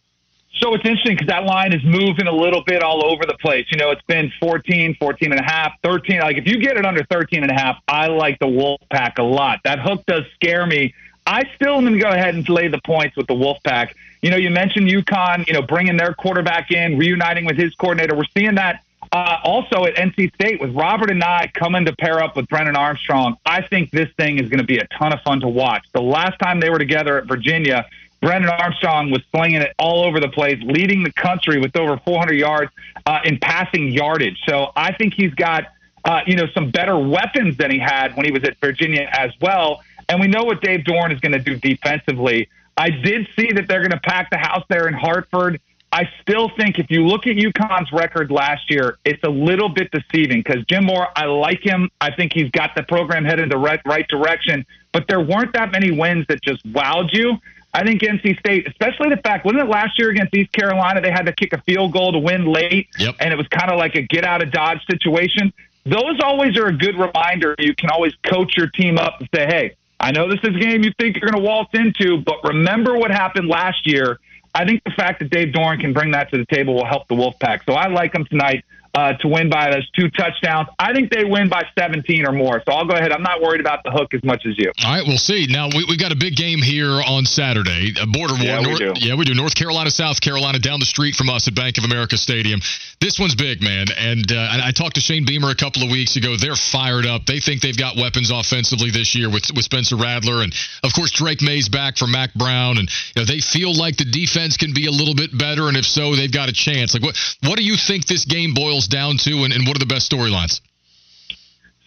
So 0.62 0.74
it's 0.76 0.86
interesting 0.86 1.16
because 1.16 1.28
that 1.28 1.46
line 1.46 1.74
is 1.74 1.82
moving 1.84 2.28
a 2.28 2.32
little 2.32 2.64
bit 2.64 2.84
all 2.84 3.04
over 3.04 3.26
the 3.26 3.36
place. 3.42 3.66
You 3.72 3.78
know, 3.78 3.90
it's 3.90 4.04
been 4.04 4.32
14, 4.40 4.96
14 5.00 5.32
and 5.32 5.42
a 5.42 5.44
half, 5.44 5.74
13. 5.84 6.20
Like 6.20 6.38
if 6.38 6.48
you 6.48 6.60
get 6.60 6.78
it 6.78 6.86
under 6.86 7.04
13 7.12 7.42
and 7.42 7.52
a 7.52 7.56
half, 7.56 7.78
I 7.88 8.08
like 8.08 8.38
the 8.40 8.46
Wolfpack 8.46 9.18
a 9.18 9.24
lot. 9.24 9.60
That 9.66 9.80
hook 9.80 10.04
does 10.06 10.24
scare 10.36 10.66
me 10.66 10.94
I 11.26 11.44
still 11.56 11.76
am 11.76 11.82
going 11.82 11.94
to 11.94 12.00
go 12.00 12.10
ahead 12.10 12.36
and 12.36 12.48
lay 12.50 12.68
the 12.68 12.82
points 12.86 13.16
with 13.16 13.28
the 13.28 13.34
Wolfpack. 13.34 13.94
You 14.22 14.30
know, 14.30 14.38
you 14.38 14.50
mentioned 14.50 14.88
UConn, 14.88 15.48
you 15.48 15.54
know, 15.54 15.62
bringing 15.62 15.98
their 15.98 16.14
quarterback 16.14 16.72
in, 16.72 16.98
reuniting 16.98 17.46
with 17.46 17.58
his 17.58 17.74
coordinator. 17.76 18.16
We're 18.16 18.24
seeing 18.36 18.56
that 18.56 18.84
uh, 19.12 19.38
also 19.44 19.86
at 19.86 19.96
NC 19.96 20.34
State 20.34 20.60
with 20.60 20.76
Robert 20.76 21.10
Anae 21.10 21.54
coming 21.54 21.86
to 21.86 21.96
pair 21.96 22.22
up 22.22 22.36
with 22.36 22.48
Brennan 22.48 22.76
Armstrong. 22.76 23.38
I 23.46 23.62
think 23.62 23.92
this 23.92 24.10
thing 24.18 24.40
is 24.40 24.50
going 24.50 24.60
to 24.60 24.66
be 24.66 24.80
a 24.80 24.88
ton 24.88 25.14
of 25.14 25.22
fun 25.22 25.40
to 25.42 25.48
watch. 25.48 25.86
The 25.94 26.02
last 26.02 26.40
time 26.40 26.60
they 26.60 26.70
were 26.70 26.80
together 26.80 27.20
at 27.20 27.26
Virginia, 27.26 27.86
Brennan 28.22 28.50
Armstrong 28.50 29.12
was 29.12 29.22
slinging 29.32 29.62
it 29.62 29.74
all 29.78 30.06
over 30.06 30.20
the 30.20 30.30
place, 30.30 30.58
leading 30.64 31.04
the 31.04 31.12
country 31.12 31.60
with 31.60 31.76
over 31.76 31.98
400 31.98 32.34
yards 32.34 32.72
uh, 33.06 33.20
in 33.24 33.38
passing 33.38 33.90
yardage. 33.90 34.42
So 34.48 34.72
I 34.76 34.94
think 34.94 35.14
he's 35.14 35.34
got, 35.34 35.66
uh, 36.06 36.22
you 36.26 36.36
know, 36.36 36.48
some 36.54 36.72
better 36.72 36.98
weapons 36.98 37.58
than 37.58 37.70
he 37.70 37.80
had 37.80 38.16
when 38.16 38.26
he 38.26 38.32
was 38.32 38.44
at 38.46 38.58
Virginia 38.58 39.10
as 39.12 39.32
well. 39.42 39.84
And 40.14 40.22
we 40.22 40.28
know 40.28 40.44
what 40.44 40.62
Dave 40.62 40.82
Doeren 40.82 41.12
is 41.12 41.20
going 41.20 41.32
to 41.32 41.40
do 41.40 41.56
defensively. 41.56 42.48
I 42.78 42.92
did 42.92 43.28
see 43.36 43.52
that 43.54 43.68
they're 43.68 43.80
going 43.80 43.90
to 43.90 44.00
pack 44.00 44.30
the 44.30 44.38
house 44.38 44.64
there 44.70 44.88
in 44.88 44.94
Hartford. 44.94 45.60
I 45.92 46.08
still 46.22 46.50
think 46.50 46.78
if 46.78 46.92
you 46.92 47.04
look 47.08 47.26
at 47.26 47.36
UConn's 47.36 47.92
record 47.92 48.30
last 48.30 48.70
year, 48.70 49.00
it's 49.06 49.24
a 49.24 49.30
little 49.30 49.70
bit 49.70 49.90
deceiving 49.90 50.44
because 50.44 50.64
Jim 50.66 50.86
Mora, 50.86 51.10
I 51.16 51.26
like 51.26 51.66
him. 51.66 51.90
I 52.00 52.12
think 52.12 52.32
he's 52.32 52.52
got 52.52 52.76
the 52.76 52.84
program 52.84 53.26
headed 53.26 53.46
in 53.46 53.50
the 53.50 53.58
right, 53.58 53.82
right 53.88 54.08
direction, 54.08 54.68
but 54.92 55.08
there 55.08 55.20
weren't 55.20 55.52
that 55.54 55.72
many 55.72 55.90
wins 55.90 56.28
that 56.28 56.44
just 56.44 56.64
wowed 56.72 57.12
you. 57.12 57.36
I 57.74 57.84
think 57.84 58.02
NC 58.02 58.38
State, 58.38 58.68
especially 58.68 59.10
the 59.10 59.18
fact, 59.18 59.46
wasn't 59.46 59.64
it 59.64 59.70
last 59.70 59.98
year 59.98 60.12
against 60.12 60.36
East 60.36 60.52
Carolina, 60.52 61.02
they 61.02 61.10
had 61.10 61.26
to 61.26 61.34
kick 61.34 61.54
a 61.54 61.62
field 61.62 61.92
goal 61.92 62.12
to 62.12 62.20
win 62.20 62.46
late, 62.46 62.88
yep. 63.00 63.16
and 63.20 63.34
it 63.34 63.36
was 63.36 63.48
kind 63.48 63.72
of 63.72 63.80
like 63.80 63.96
a 63.96 64.04
get 64.04 64.26
out 64.26 64.44
of 64.44 64.52
Dodge 64.52 64.86
situation. 64.86 65.52
Those 65.86 66.20
always 66.24 66.56
are 66.56 66.68
a 66.68 66.78
good 66.78 67.00
reminder. 67.00 67.56
You 67.58 67.74
can 67.74 67.90
always 67.90 68.14
coach 68.22 68.56
your 68.56 68.68
team 68.68 69.00
up 69.00 69.20
and 69.20 69.30
say, 69.34 69.48
hey, 69.48 69.76
I 70.04 70.12
know 70.12 70.28
this 70.30 70.42
is 70.44 70.54
a 70.54 70.60
game 70.60 70.84
you 70.84 70.92
think 71.00 71.16
you're 71.16 71.32
going 71.32 71.42
to 71.42 71.50
waltz 71.50 71.70
into, 71.74 72.18
but 72.18 72.44
remember 72.44 72.98
what 72.98 73.10
happened 73.10 73.48
last 73.48 73.88
year. 73.88 74.20
I 74.54 74.66
think 74.66 74.84
the 74.84 74.92
fact 74.92 75.20
that 75.20 75.30
Dave 75.30 75.54
Doeren 75.54 75.80
can 75.80 75.94
bring 75.94 76.12
that 76.12 76.30
to 76.32 76.38
the 76.38 76.46
table 76.46 76.74
will 76.74 76.86
help 76.86 77.08
the 77.08 77.16
Wolfpack. 77.16 77.62
So 77.66 77.72
I 77.72 77.88
like 77.88 78.12
them 78.12 78.26
tonight 78.26 78.66
uh, 78.96 79.14
to 79.14 79.28
win 79.28 79.50
by 79.50 79.72
those 79.72 79.90
two 79.92 80.10
touchdowns. 80.10 80.68
I 80.78 80.94
think 80.94 81.12
they 81.12 81.26
win 81.26 81.50
by 81.50 81.64
17 81.78 82.28
or 82.28 82.32
more. 82.32 82.62
So 82.68 82.74
I'll 82.74 82.86
go 82.86 82.94
ahead. 82.94 83.12
I'm 83.12 83.24
not 83.24 83.42
worried 83.42 83.62
about 83.62 83.84
the 83.84 83.92
hook 83.92 84.14
as 84.14 84.24
much 84.24 84.46
as 84.46 84.58
you. 84.58 84.72
All 84.86 84.94
right, 84.94 85.04
we'll 85.06 85.18
see. 85.18 85.48
Now 85.50 85.68
we 85.68 85.86
we 85.90 85.98
got 85.98 86.12
a 86.12 86.16
big 86.16 86.36
game 86.36 86.62
here 86.62 87.02
on 87.02 87.26
Saturday. 87.26 87.94
A 88.00 88.06
border 88.06 88.36
war. 88.36 88.44
Yeah, 88.44 88.62
North, 88.62 88.80
we 88.80 88.94
do. 88.94 88.94
Yeah, 88.98 89.16
we 89.16 89.26
do. 89.26 89.34
North 89.34 89.56
Carolina, 89.56 89.90
South 89.90 90.22
Carolina, 90.22 90.60
down 90.60 90.80
the 90.80 90.86
street 90.86 91.16
from 91.16 91.30
us 91.30 91.48
at 91.48 91.56
Bank 91.56 91.78
of 91.78 91.86
America 91.86 92.18
Stadium. 92.18 92.62
This 93.02 93.20
one's 93.20 93.36
big, 93.36 93.62
man. 93.62 93.88
And 93.98 94.32
uh, 94.32 94.62
I 94.64 94.72
talked 94.72 94.96
to 94.96 95.02
Shane 95.02 95.26
Beamer 95.26 95.50
a 95.50 95.56
couple 95.56 95.84
of 95.84 95.90
weeks 95.90 96.16
ago. 96.16 96.38
They're 96.38 96.56
fired 96.56 97.06
up. 97.06 97.26
They 97.26 97.40
think 97.40 97.62
they've 97.62 97.78
got 97.78 97.98
weapons 97.98 98.30
offensively 98.32 98.92
this 98.92 99.16
year 99.16 99.30
with 99.30 99.50
with 99.56 99.66
Spencer 99.66 99.96
Rattler 99.96 100.44
and 100.44 100.54
of 100.84 100.94
course 100.94 101.12
Drake 101.12 101.42
Maye's 101.42 101.70
back 101.70 101.98
for 101.98 102.06
Mack 102.08 102.34
Brown. 102.36 102.78
And 102.78 102.90
you 103.16 103.22
know, 103.22 103.26
they 103.26 103.40
feel 103.40 103.74
like 103.74 103.98
the 103.98 104.06
defense 104.06 104.58
can 104.58 104.74
be 104.74 104.86
a 104.86 104.92
little 104.92 105.16
bit 105.16 105.36
better. 105.36 105.68
And 105.68 105.78
if 105.78 105.86
so, 105.86 106.16
they've 106.16 106.32
got 106.32 106.50
a 106.50 106.54
chance. 106.54 106.94
Like 106.94 107.04
what 107.04 107.18
what 107.42 107.58
do 107.58 107.64
you 107.64 107.76
think 107.76 108.06
this 108.06 108.26
game 108.26 108.54
boils 108.54 108.83
down 108.88 109.18
to? 109.18 109.44
And, 109.44 109.54
and 109.54 109.68
what 109.68 109.76
are 109.76 109.80
the 109.80 109.86
best 109.86 110.12
storylines? 110.12 110.62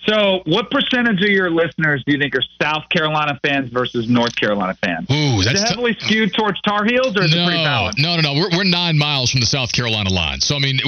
So, 0.06 0.40
what 0.46 0.70
percentage 0.70 1.20
of 1.20 1.28
your 1.28 1.50
listeners 1.50 2.02
do 2.06 2.12
you 2.12 2.18
think 2.18 2.36
are 2.36 2.42
South 2.62 2.88
Carolina 2.90 3.40
fans 3.42 3.70
versus 3.70 4.08
North 4.08 4.36
Carolina 4.36 4.74
fans? 4.74 5.10
Ooh, 5.10 5.42
that's 5.42 5.56
is 5.56 5.62
it 5.62 5.68
heavily 5.68 5.94
t- 5.94 6.00
skewed 6.06 6.32
towards 6.32 6.60
Tar 6.60 6.84
Heels, 6.84 7.16
or 7.16 7.24
is 7.24 7.34
no, 7.34 7.42
it 7.42 7.46
pretty 7.46 7.64
balanced? 7.64 7.98
No, 7.98 8.14
no, 8.14 8.22
no. 8.22 8.34
We're, 8.34 8.58
we're 8.58 8.64
nine 8.64 8.96
miles 8.96 9.32
from 9.32 9.40
the 9.40 9.46
South 9.46 9.72
Carolina 9.72 10.10
line, 10.10 10.40
so 10.40 10.54
I 10.54 10.60
mean, 10.60 10.78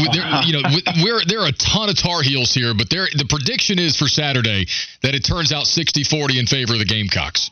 you 0.46 0.52
know, 0.52 0.62
we're 1.02 1.20
there 1.26 1.40
are 1.40 1.48
a 1.48 1.52
ton 1.52 1.88
of 1.88 1.96
Tar 1.96 2.22
Heels 2.22 2.54
here, 2.54 2.74
but 2.74 2.90
there 2.90 3.08
the 3.12 3.26
prediction 3.28 3.80
is 3.80 3.96
for 3.96 4.06
Saturday 4.06 4.66
that 5.02 5.16
it 5.16 5.24
turns 5.24 5.52
out 5.52 5.64
60-40 5.64 6.38
in 6.38 6.46
favor 6.46 6.74
of 6.74 6.78
the 6.78 6.84
Gamecocks. 6.84 7.50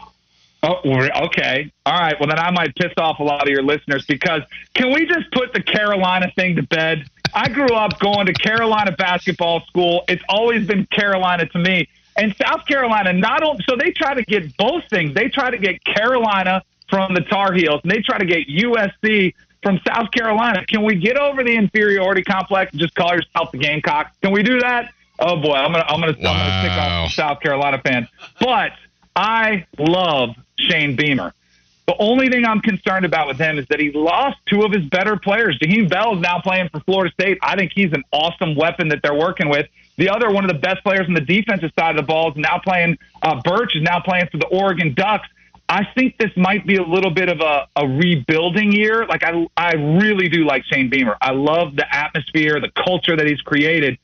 Oh, 0.63 0.81
okay. 1.27 1.71
All 1.85 1.99
right. 1.99 2.17
Well, 2.19 2.29
then 2.29 2.39
I 2.39 2.51
might 2.51 2.75
piss 2.75 2.93
off 2.97 3.21
a 3.21 3.23
lot 3.23 3.43
of 3.43 3.49
your 3.49 3.63
listeners 3.63 4.05
because 4.07 4.43
can 4.75 4.93
we 4.93 5.07
just 5.07 5.31
put 5.33 5.53
the 5.53 5.63
Carolina 5.63 6.33
thing 6.35 6.57
to 6.57 6.63
bed? 6.63 7.09
I 7.37 7.51
grew 7.51 7.69
up 7.69 7.99
going 7.99 8.27
to 8.27 8.33
Carolina 8.33 8.93
basketball 8.93 9.61
school. 9.67 10.05
It's 10.09 10.23
always 10.27 10.67
been 10.67 10.87
Carolina 10.87 11.45
to 11.45 11.59
me. 11.59 11.87
And 12.17 12.35
South 12.37 12.65
Carolina, 12.67 13.13
not 13.13 13.43
only, 13.43 13.63
so 13.69 13.77
they 13.77 13.91
try 13.91 14.15
to 14.15 14.23
get 14.23 14.57
both 14.57 14.85
things. 14.89 15.13
They 15.13 15.29
try 15.29 15.51
to 15.51 15.59
get 15.59 15.85
Carolina 15.85 16.63
from 16.89 17.13
the 17.13 17.21
Tar 17.21 17.53
Heels, 17.53 17.83
and 17.83 17.93
they 17.93 18.01
try 18.01 18.17
to 18.17 18.25
get 18.25 18.49
USC 18.49 19.35
from 19.63 19.79
South 19.87 20.11
Carolina. 20.13 20.65
Can 20.65 20.83
we 20.83 20.95
get 20.95 21.19
over 21.19 21.45
the 21.45 21.55
inferiority 21.55 22.23
complex 22.23 22.73
and 22.73 22.81
just 22.81 22.95
call 22.95 23.13
yourself 23.15 23.53
the 23.53 23.59
Gamecocks? 23.59 24.13
Can 24.23 24.33
we 24.33 24.43
do 24.43 24.59
that? 24.61 24.95
Oh 25.19 25.37
boy, 25.37 25.55
I'm 25.55 25.73
gonna 25.73 25.85
I'm 25.87 26.01
gonna, 26.01 26.17
wow. 26.19 26.33
I'm 26.33 26.39
gonna 26.39 26.69
pick 26.69 26.79
off 26.79 27.13
South 27.13 27.41
Carolina 27.41 27.81
fans. 27.85 28.09
But 28.41 28.73
I 29.15 29.67
love 29.79 30.37
Shane 30.59 30.97
Beamer. 30.97 31.35
The 31.87 31.97
only 32.01 32.29
thing 32.29 32.45
I'm 32.45 32.61
concerned 32.61 33.05
about 33.05 33.29
with 33.29 33.39
him 33.39 33.59
is 33.59 33.67
that 33.69 33.79
he 33.79 33.93
lost 33.93 34.39
two 34.47 34.63
of 34.63 34.73
his 34.73 34.85
better 34.87 35.17
players. 35.17 35.57
Jaheim 35.61 35.89
Bell 35.89 36.17
is 36.17 36.21
now 36.21 36.41
playing 36.41 36.69
for 36.71 36.81
Florida 36.81 37.13
State. 37.13 37.39
I 37.43 37.55
think 37.57 37.73
he's 37.75 37.93
an 37.93 38.03
awesome 38.13 38.57
weapon 38.57 38.89
that 38.89 39.01
they're 39.03 39.15
working 39.15 39.49
with. 39.49 39.69
The 39.97 40.09
other 40.09 40.31
one 40.31 40.45
of 40.45 40.49
the 40.49 40.59
best 40.59 40.83
players 40.83 41.07
on 41.07 41.15
the 41.15 41.21
defensive 41.21 41.71
side 41.79 41.91
of 41.91 41.97
the 41.97 42.07
ball 42.07 42.33
is 42.33 42.37
now 42.37 42.59
playing. 42.59 42.99
Uh, 43.23 43.41
Burch 43.43 43.77
is 43.77 43.83
now 43.83 44.01
playing 44.01 44.27
for 44.33 44.39
the 44.39 44.49
Oregon 44.49 44.95
Ducks. 44.95 45.29
I 45.69 45.85
think 45.97 46.19
this 46.19 46.31
might 46.37 46.67
be 46.67 46.77
a 46.77 46.83
little 46.83 47.11
bit 47.11 47.29
of 47.29 47.41
a, 47.41 47.67
a 47.77 47.87
rebuilding 47.87 48.73
year. 48.73 49.07
Like 49.07 49.23
I, 49.25 49.47
I 49.57 49.75
really 49.75 50.29
do 50.29 50.45
like 50.45 50.65
Shane 50.65 50.91
Beamer. 50.91 51.17
I 51.21 51.33
love 51.33 51.77
the 51.77 51.87
atmosphere, 51.95 52.61
the 52.61 52.71
culture 52.71 53.17
that 53.17 53.27
he's 53.27 53.41
created. 53.41 53.99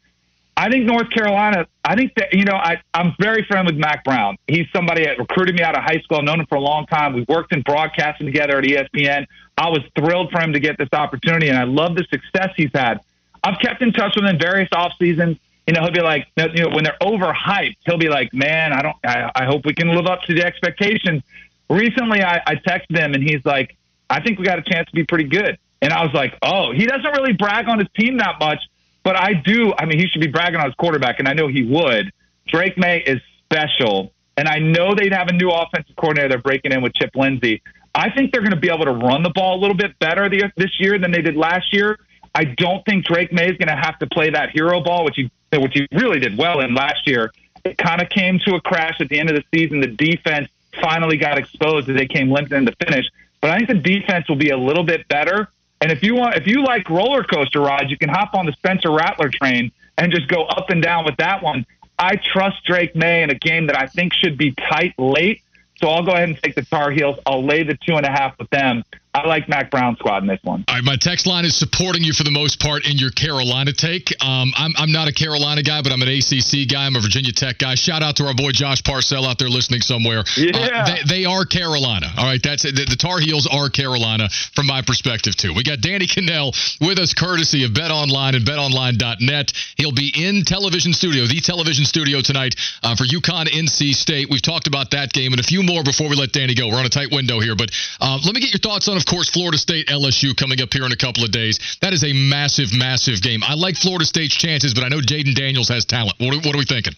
I 0.57 0.71
think 0.71 0.85
North 0.85 1.11
Carolina. 1.11 1.67
I 1.85 1.97
think 1.97 2.15
that 2.17 2.35
you 2.35 2.45
know 2.45 2.55
I 2.55 2.81
I'm 2.93 3.15
very 3.19 3.45
friendly 3.45 3.73
with 3.73 3.81
Mack 3.81 4.05
Brown. 4.05 4.37
He's 4.47 4.67
somebody 4.75 5.05
that 5.05 5.19
recruited 5.19 5.55
me 5.55 5.63
out 5.63 5.77
of 5.77 5.83
high 5.83 6.01
school. 6.01 6.19
I've 6.19 6.25
known 6.25 6.41
him 6.41 6.47
for 6.47 6.57
a 6.57 6.61
long 6.61 6.87
time. 6.87 7.15
We've 7.15 7.29
worked 7.29 7.53
in 7.53 7.63
broadcasting 7.63 8.27
together 8.27 8.59
at 8.59 8.65
ESPN. 8.65 9.27
I 9.57 9.69
was 9.71 9.81
thrilled 9.97 10.31
for 10.31 10.41
him 10.41 10.53
to 10.53 10.61
get 10.61 10.79
this 10.79 10.91
opportunity, 10.93 11.49
and 11.49 11.59
I 11.59 11.65
love 11.65 11.97
the 11.97 12.05
success 12.11 12.51
he's 12.57 12.71
had. 12.75 13.01
I've 13.43 13.59
kept 13.61 13.83
in 13.83 13.93
touch 13.93 14.15
with 14.15 14.25
him 14.25 14.39
various 14.39 14.69
off 14.73 14.93
seasons. 14.99 15.39
You 15.67 15.75
know, 15.75 15.83
he'll 15.83 15.93
be 15.93 16.03
like, 16.03 16.27
you 16.37 16.65
know, 16.65 16.69
when 16.71 16.85
they're 16.85 16.99
overhyped, 17.01 17.77
he'll 17.87 17.99
be 17.99 18.09
like, 18.09 18.35
"Man, 18.35 18.73
I 18.73 18.83
don't. 18.83 18.97
I, 19.05 19.31
I 19.35 19.45
hope 19.47 19.65
we 19.65 19.75
can 19.75 19.89
live 19.89 20.07
up 20.07 20.23
to 20.23 20.35
the 20.35 20.45
expectations." 20.45 21.23
Recently, 21.71 22.23
I, 22.23 22.43
I 22.47 22.55
texted 22.57 22.99
him, 22.99 23.15
and 23.15 23.23
he's 23.23 23.45
like, 23.45 23.77
"I 24.11 24.21
think 24.21 24.39
we 24.39 24.45
got 24.45 24.59
a 24.59 24.63
chance 24.63 24.89
to 24.89 24.95
be 24.95 25.05
pretty 25.05 25.25
good." 25.25 25.59
And 25.81 25.93
I 25.93 26.05
was 26.05 26.13
like, 26.13 26.37
"Oh, 26.43 26.73
he 26.73 26.85
doesn't 26.85 27.11
really 27.11 27.33
brag 27.33 27.69
on 27.69 27.79
his 27.79 27.89
team 27.97 28.19
that 28.19 28.39
much." 28.39 28.63
But 29.03 29.17
I 29.17 29.35
do. 29.35 29.73
I 29.77 29.85
mean, 29.85 29.99
he 29.99 30.07
should 30.07 30.21
be 30.21 30.29
bragging 30.29 30.61
on 30.61 30.67
his 30.67 30.75
quarterback, 30.75 31.19
and 31.19 31.29
I 31.29 31.33
know 31.33 31.49
he 31.49 31.63
would. 31.65 32.13
Drake 32.47 32.79
Maye 32.79 33.03
is 33.05 33.21
special, 33.45 34.13
and 34.37 34.49
I 34.49 34.59
know 34.59 34.95
they'd 34.95 35.13
have 35.13 35.29
a 35.29 35.33
new 35.33 35.51
offensive 35.51 35.97
coordinator. 35.97 36.29
They're 36.29 36.39
breaking 36.39 36.73
in 36.73 36.83
with 36.83 36.95
Chip 36.95 37.11
Lindsey. 37.15 37.63
I 37.95 38.11
think 38.11 38.33
they're 38.33 38.41
going 38.41 38.53
to 38.53 38.61
be 38.61 38.71
able 38.71 38.85
to 38.85 38.93
run 38.93 39.23
the 39.23 39.31
ball 39.31 39.59
a 39.59 39.61
little 39.61 39.77
bit 39.77 39.99
better 39.99 40.29
this 40.29 40.81
year 40.81 40.99
than 40.99 41.11
they 41.11 41.21
did 41.21 41.37
last 41.37 41.73
year. 41.73 41.99
I 42.35 42.45
don't 42.45 42.85
think 42.87 43.05
Drake 43.05 43.33
Maye 43.33 43.51
is 43.51 43.59
going 43.59 43.69
to 43.69 43.77
have 43.77 43.99
to 43.99 44.07
play 44.07 44.31
that 44.31 44.51
hero 44.51 44.81
ball, 44.81 45.05
which 45.05 45.17
he 45.17 45.31
which 45.55 45.75
he 45.75 45.87
really 45.93 46.19
did 46.19 46.39
well 46.39 46.61
in 46.61 46.75
last 46.75 47.07
year. 47.07 47.31
It 47.63 47.77
kind 47.77 48.01
of 48.01 48.09
came 48.09 48.39
to 48.47 48.55
a 48.55 48.61
crash 48.63 49.01
at 49.01 49.11
the 49.11 49.19
end 49.19 49.29
of 49.29 49.37
the 49.37 49.45
season. 49.55 49.81
The 49.81 49.89
defense 49.89 50.49
finally 50.81 51.19
got 51.19 51.37
exposed 51.37 51.91
as 51.91 51.97
they 51.97 52.07
came 52.07 52.31
limping 52.31 52.57
in 52.57 52.65
the 52.65 52.73
finish. 52.73 53.05
But 53.43 53.51
I 53.51 53.59
think 53.59 53.69
the 53.69 54.01
defense 54.01 54.29
will 54.29 54.37
be 54.37 54.49
a 54.49 54.57
little 54.57 54.85
bit 54.85 55.07
better. 55.09 55.51
And 55.83 55.91
if 55.91 56.03
you 56.05 56.15
want, 56.15 56.37
if 56.37 56.47
you 56.47 56.63
like 56.63 56.89
roller 56.89 57.25
coaster 57.25 57.61
rides, 57.61 57.91
you 57.91 57.99
can 57.99 58.09
hop 58.09 58.35
on 58.35 58.47
the 58.47 58.53
Spencer 58.53 58.91
Rattler 58.93 59.29
train. 59.29 59.73
and 59.99 60.11
just 60.11 60.27
go 60.29 60.45
up 60.45 60.71
and 60.71 60.83
down 60.83 61.05
with 61.05 61.17
that 61.19 61.43
one. 61.43 61.67
I 61.99 62.17
trust 62.17 62.65
Drake 62.65 62.97
Maye 62.97 63.23
in 63.23 63.31
a 63.31 63.35
game 63.35 63.67
that 63.67 63.77
I 63.77 63.87
think 63.87 64.15
should 64.15 64.39
be 64.39 64.53
tight 64.71 64.95
late. 64.97 65.43
So 65.77 65.89
I'll 65.89 66.03
go 66.03 66.13
ahead 66.13 66.31
and 66.31 66.39
take 66.43 66.55
the 66.55 66.63
Tar 66.63 66.91
Heels. 66.91 67.19
I'll 67.27 67.45
lay 67.45 67.63
the 67.63 67.77
two 67.87 67.97
and 67.97 68.07
a 68.07 68.11
half 68.11 68.39
with 68.39 68.49
them. 68.51 68.85
I 69.15 69.27
like 69.27 69.47
Mack 69.47 69.71
Brown 69.71 69.95
squad 69.97 70.23
in 70.23 70.27
this 70.27 70.41
one. 70.43 70.65
All 70.69 70.75
right, 70.75 70.85
my 70.85 70.97
text 70.97 71.27
line 71.27 71.45
is 71.45 71.55
supporting 71.55 72.03
you 72.03 72.15
for 72.15 72.25
the 72.25 72.31
most 72.31 72.59
part 72.59 72.89
in 72.89 72.97
your 72.97 73.11
Carolina 73.11 73.71
take. 73.75 74.09
Um, 74.25 74.53
I'm, 74.57 74.73
I'm 74.79 74.91
not 74.91 75.07
a 75.07 75.13
Carolina 75.13 75.63
guy, 75.63 75.83
but 75.83 75.93
I'm 75.93 76.01
an 76.01 76.09
ACC 76.09 76.65
guy. 76.65 76.87
I'm 76.87 76.97
a 76.97 77.01
Virginia 77.01 77.31
Tech 77.31 77.59
guy. 77.59 77.75
Shout 77.75 78.03
out 78.03 78.17
to 78.17 78.25
our 78.25 78.33
boy 78.33 78.53
Josh 78.53 78.83
Parcell 78.83 79.27
out 79.27 79.39
there 79.39 79.51
listening 79.51 79.83
somewhere. 79.83 80.25
Yeah. 80.39 80.57
Uh, 80.57 80.87
they, 80.87 81.21
they 81.21 81.25
are 81.27 81.45
Carolina. 81.45 82.09
All 82.17 82.25
right, 82.25 82.41
that's 82.43 82.65
it. 82.65 82.75
The, 82.75 82.87
the 82.89 82.97
Tar 82.97 83.21
Heels 83.21 83.47
are 83.53 83.69
Carolina 83.69 84.31
from 84.57 84.67
my 84.67 84.81
perspective, 84.81 85.37
too. 85.37 85.53
We 85.53 85.63
got 85.63 85.83
Danny 85.83 86.07
Kanell 86.07 86.57
with 86.81 86.99
us, 86.99 87.13
courtesy 87.13 87.65
of 87.65 87.75
Bet 87.75 87.91
Online 87.91 88.35
and 88.35 88.47
BetOnline.net. 88.47 89.53
He'll 89.77 89.93
be 89.93 90.09
in 90.17 90.45
television 90.47 90.95
studio, 90.95 91.27
the 91.27 91.41
television 91.45 91.85
studio 91.85 92.23
tonight 92.23 92.57
uh, 92.83 92.97
for 92.97 93.05
UConn 93.05 93.45
NC 93.45 93.93
State. 93.93 94.31
We've 94.31 94.41
talked 94.41 94.69
about 94.69 94.93
that 94.93 95.13
game 95.13 95.35
and 95.35 95.41
a 95.41 95.45
few 95.45 95.63
more 95.63 95.85
before 95.85 96.09
we 96.09 96.17
let 96.17 96.33
Danny 96.33 96.55
go. 96.55 96.69
We're 96.69 96.81
on 96.81 96.87
a 96.87 96.89
tight 96.89 97.13
window 97.13 97.41
here, 97.41 97.55
but 97.55 97.69
uh, 98.01 98.19
let 98.25 98.35
me 98.35 98.41
get 98.41 98.55
your 98.55 98.61
thoughts 98.61 98.89
on, 98.89 99.02
of 99.03 99.07
course, 99.07 99.29
Florida 99.29 99.59
State 99.59 99.89
LSU 99.89 100.37
coming 100.37 100.63
up 100.63 100.73
here 100.73 100.85
in 100.85 100.93
a 100.93 100.97
couple 100.97 101.25
of 101.25 101.33
days. 101.33 101.59
That 101.81 101.93
is 101.93 102.05
a 102.05 102.13
massive, 102.13 102.73
massive 102.73 103.21
game. 103.21 103.43
I 103.43 103.55
like 103.55 103.75
Florida 103.75 104.05
State's 104.05 104.37
chances, 104.37 104.75
but 104.75 104.85
I 104.85 104.89
know 104.89 105.01
Jayden 105.01 105.35
Daniels 105.35 105.69
has 105.71 105.85
talent. 105.85 106.15
What 106.21 106.35
are, 106.35 106.37
what 106.37 106.55
are 106.55 106.59
we 106.59 106.65
thinking? 106.65 106.95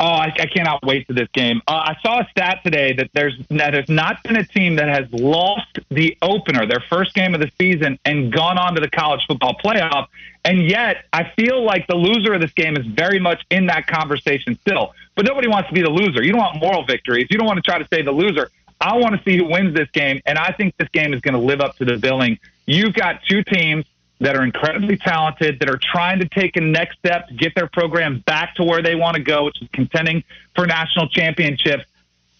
Oh, 0.00 0.06
I, 0.06 0.32
I 0.38 0.46
cannot 0.46 0.82
wait 0.86 1.06
for 1.06 1.12
this 1.12 1.28
game. 1.34 1.60
Uh, 1.66 1.72
I 1.72 1.96
saw 2.02 2.20
a 2.20 2.28
stat 2.30 2.60
today 2.64 2.94
that 2.94 3.10
there's 3.14 3.34
that 3.50 3.72
there's 3.72 3.88
not 3.88 4.22
been 4.22 4.36
a 4.36 4.44
team 4.44 4.76
that 4.76 4.88
has 4.88 5.06
lost 5.12 5.80
the 5.90 6.16
opener, 6.22 6.66
their 6.66 6.82
first 6.88 7.14
game 7.14 7.34
of 7.34 7.40
the 7.40 7.50
season, 7.60 7.98
and 8.04 8.32
gone 8.32 8.58
on 8.58 8.74
to 8.76 8.80
the 8.80 8.88
college 8.88 9.20
football 9.26 9.56
playoff. 9.62 10.06
And 10.44 10.70
yet, 10.70 11.04
I 11.12 11.32
feel 11.36 11.64
like 11.64 11.88
the 11.88 11.96
loser 11.96 12.34
of 12.34 12.40
this 12.40 12.52
game 12.52 12.76
is 12.76 12.86
very 12.86 13.18
much 13.18 13.44
in 13.50 13.66
that 13.66 13.86
conversation 13.88 14.56
still. 14.60 14.94
But 15.16 15.26
nobody 15.26 15.48
wants 15.48 15.68
to 15.68 15.74
be 15.74 15.82
the 15.82 15.90
loser. 15.90 16.22
You 16.22 16.30
don't 16.30 16.40
want 16.40 16.60
moral 16.60 16.86
victories. 16.86 17.26
You 17.28 17.36
don't 17.36 17.46
want 17.46 17.56
to 17.56 17.68
try 17.68 17.78
to 17.78 17.88
say 17.92 18.02
the 18.02 18.12
loser. 18.12 18.50
I 18.80 18.96
want 18.96 19.16
to 19.16 19.22
see 19.24 19.36
who 19.36 19.46
wins 19.46 19.74
this 19.74 19.90
game, 19.90 20.20
and 20.24 20.38
I 20.38 20.52
think 20.52 20.76
this 20.76 20.88
game 20.90 21.12
is 21.12 21.20
going 21.20 21.34
to 21.34 21.40
live 21.40 21.60
up 21.60 21.76
to 21.76 21.84
the 21.84 21.96
billing. 21.96 22.38
You've 22.66 22.94
got 22.94 23.22
two 23.28 23.42
teams 23.42 23.84
that 24.20 24.36
are 24.36 24.42
incredibly 24.42 24.96
talented, 24.96 25.60
that 25.60 25.70
are 25.70 25.78
trying 25.80 26.18
to 26.20 26.28
take 26.28 26.56
a 26.56 26.60
next 26.60 26.98
step 26.98 27.28
to 27.28 27.34
get 27.34 27.54
their 27.54 27.68
program 27.68 28.20
back 28.20 28.54
to 28.56 28.64
where 28.64 28.82
they 28.82 28.94
want 28.94 29.16
to 29.16 29.22
go, 29.22 29.44
which 29.44 29.60
is 29.62 29.68
contending 29.72 30.24
for 30.54 30.66
national 30.66 31.08
championships. 31.08 31.84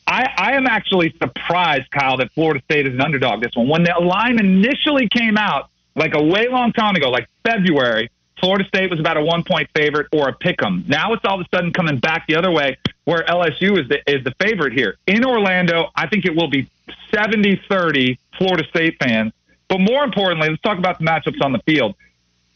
I, 0.06 0.28
I 0.36 0.52
am 0.52 0.66
actually 0.66 1.14
surprised, 1.18 1.90
Kyle, 1.90 2.16
that 2.16 2.32
Florida 2.32 2.62
State 2.64 2.86
is 2.86 2.94
an 2.94 3.00
underdog 3.00 3.42
this 3.42 3.54
one. 3.54 3.68
When 3.68 3.82
the 3.84 3.94
line 4.00 4.40
initially 4.40 5.08
came 5.08 5.36
out, 5.36 5.70
like 5.94 6.14
a 6.14 6.22
way 6.22 6.48
long 6.48 6.72
time 6.72 6.96
ago, 6.96 7.10
like 7.10 7.28
February, 7.44 8.10
Florida 8.40 8.64
State 8.68 8.90
was 8.90 9.00
about 9.00 9.16
a 9.16 9.22
one 9.22 9.42
point 9.42 9.68
favorite 9.74 10.06
or 10.12 10.28
a 10.28 10.32
pick 10.32 10.62
'em. 10.62 10.84
Now 10.86 11.12
it's 11.12 11.24
all 11.24 11.40
of 11.40 11.46
a 11.46 11.56
sudden 11.56 11.72
coming 11.72 11.98
back 11.98 12.26
the 12.26 12.36
other 12.36 12.50
way 12.50 12.76
where 13.04 13.24
LSU 13.28 13.78
is 13.80 13.88
the, 13.88 13.98
is 14.06 14.22
the 14.24 14.34
favorite 14.40 14.72
here. 14.72 14.96
In 15.06 15.24
Orlando, 15.24 15.90
I 15.96 16.06
think 16.08 16.24
it 16.24 16.36
will 16.36 16.48
be 16.48 16.68
70 17.10 17.62
30 17.68 18.18
Florida 18.36 18.64
State 18.68 18.96
fans. 19.02 19.32
But 19.68 19.80
more 19.80 20.04
importantly, 20.04 20.48
let's 20.48 20.62
talk 20.62 20.78
about 20.78 20.98
the 20.98 21.04
matchups 21.04 21.42
on 21.42 21.52
the 21.52 21.60
field. 21.60 21.94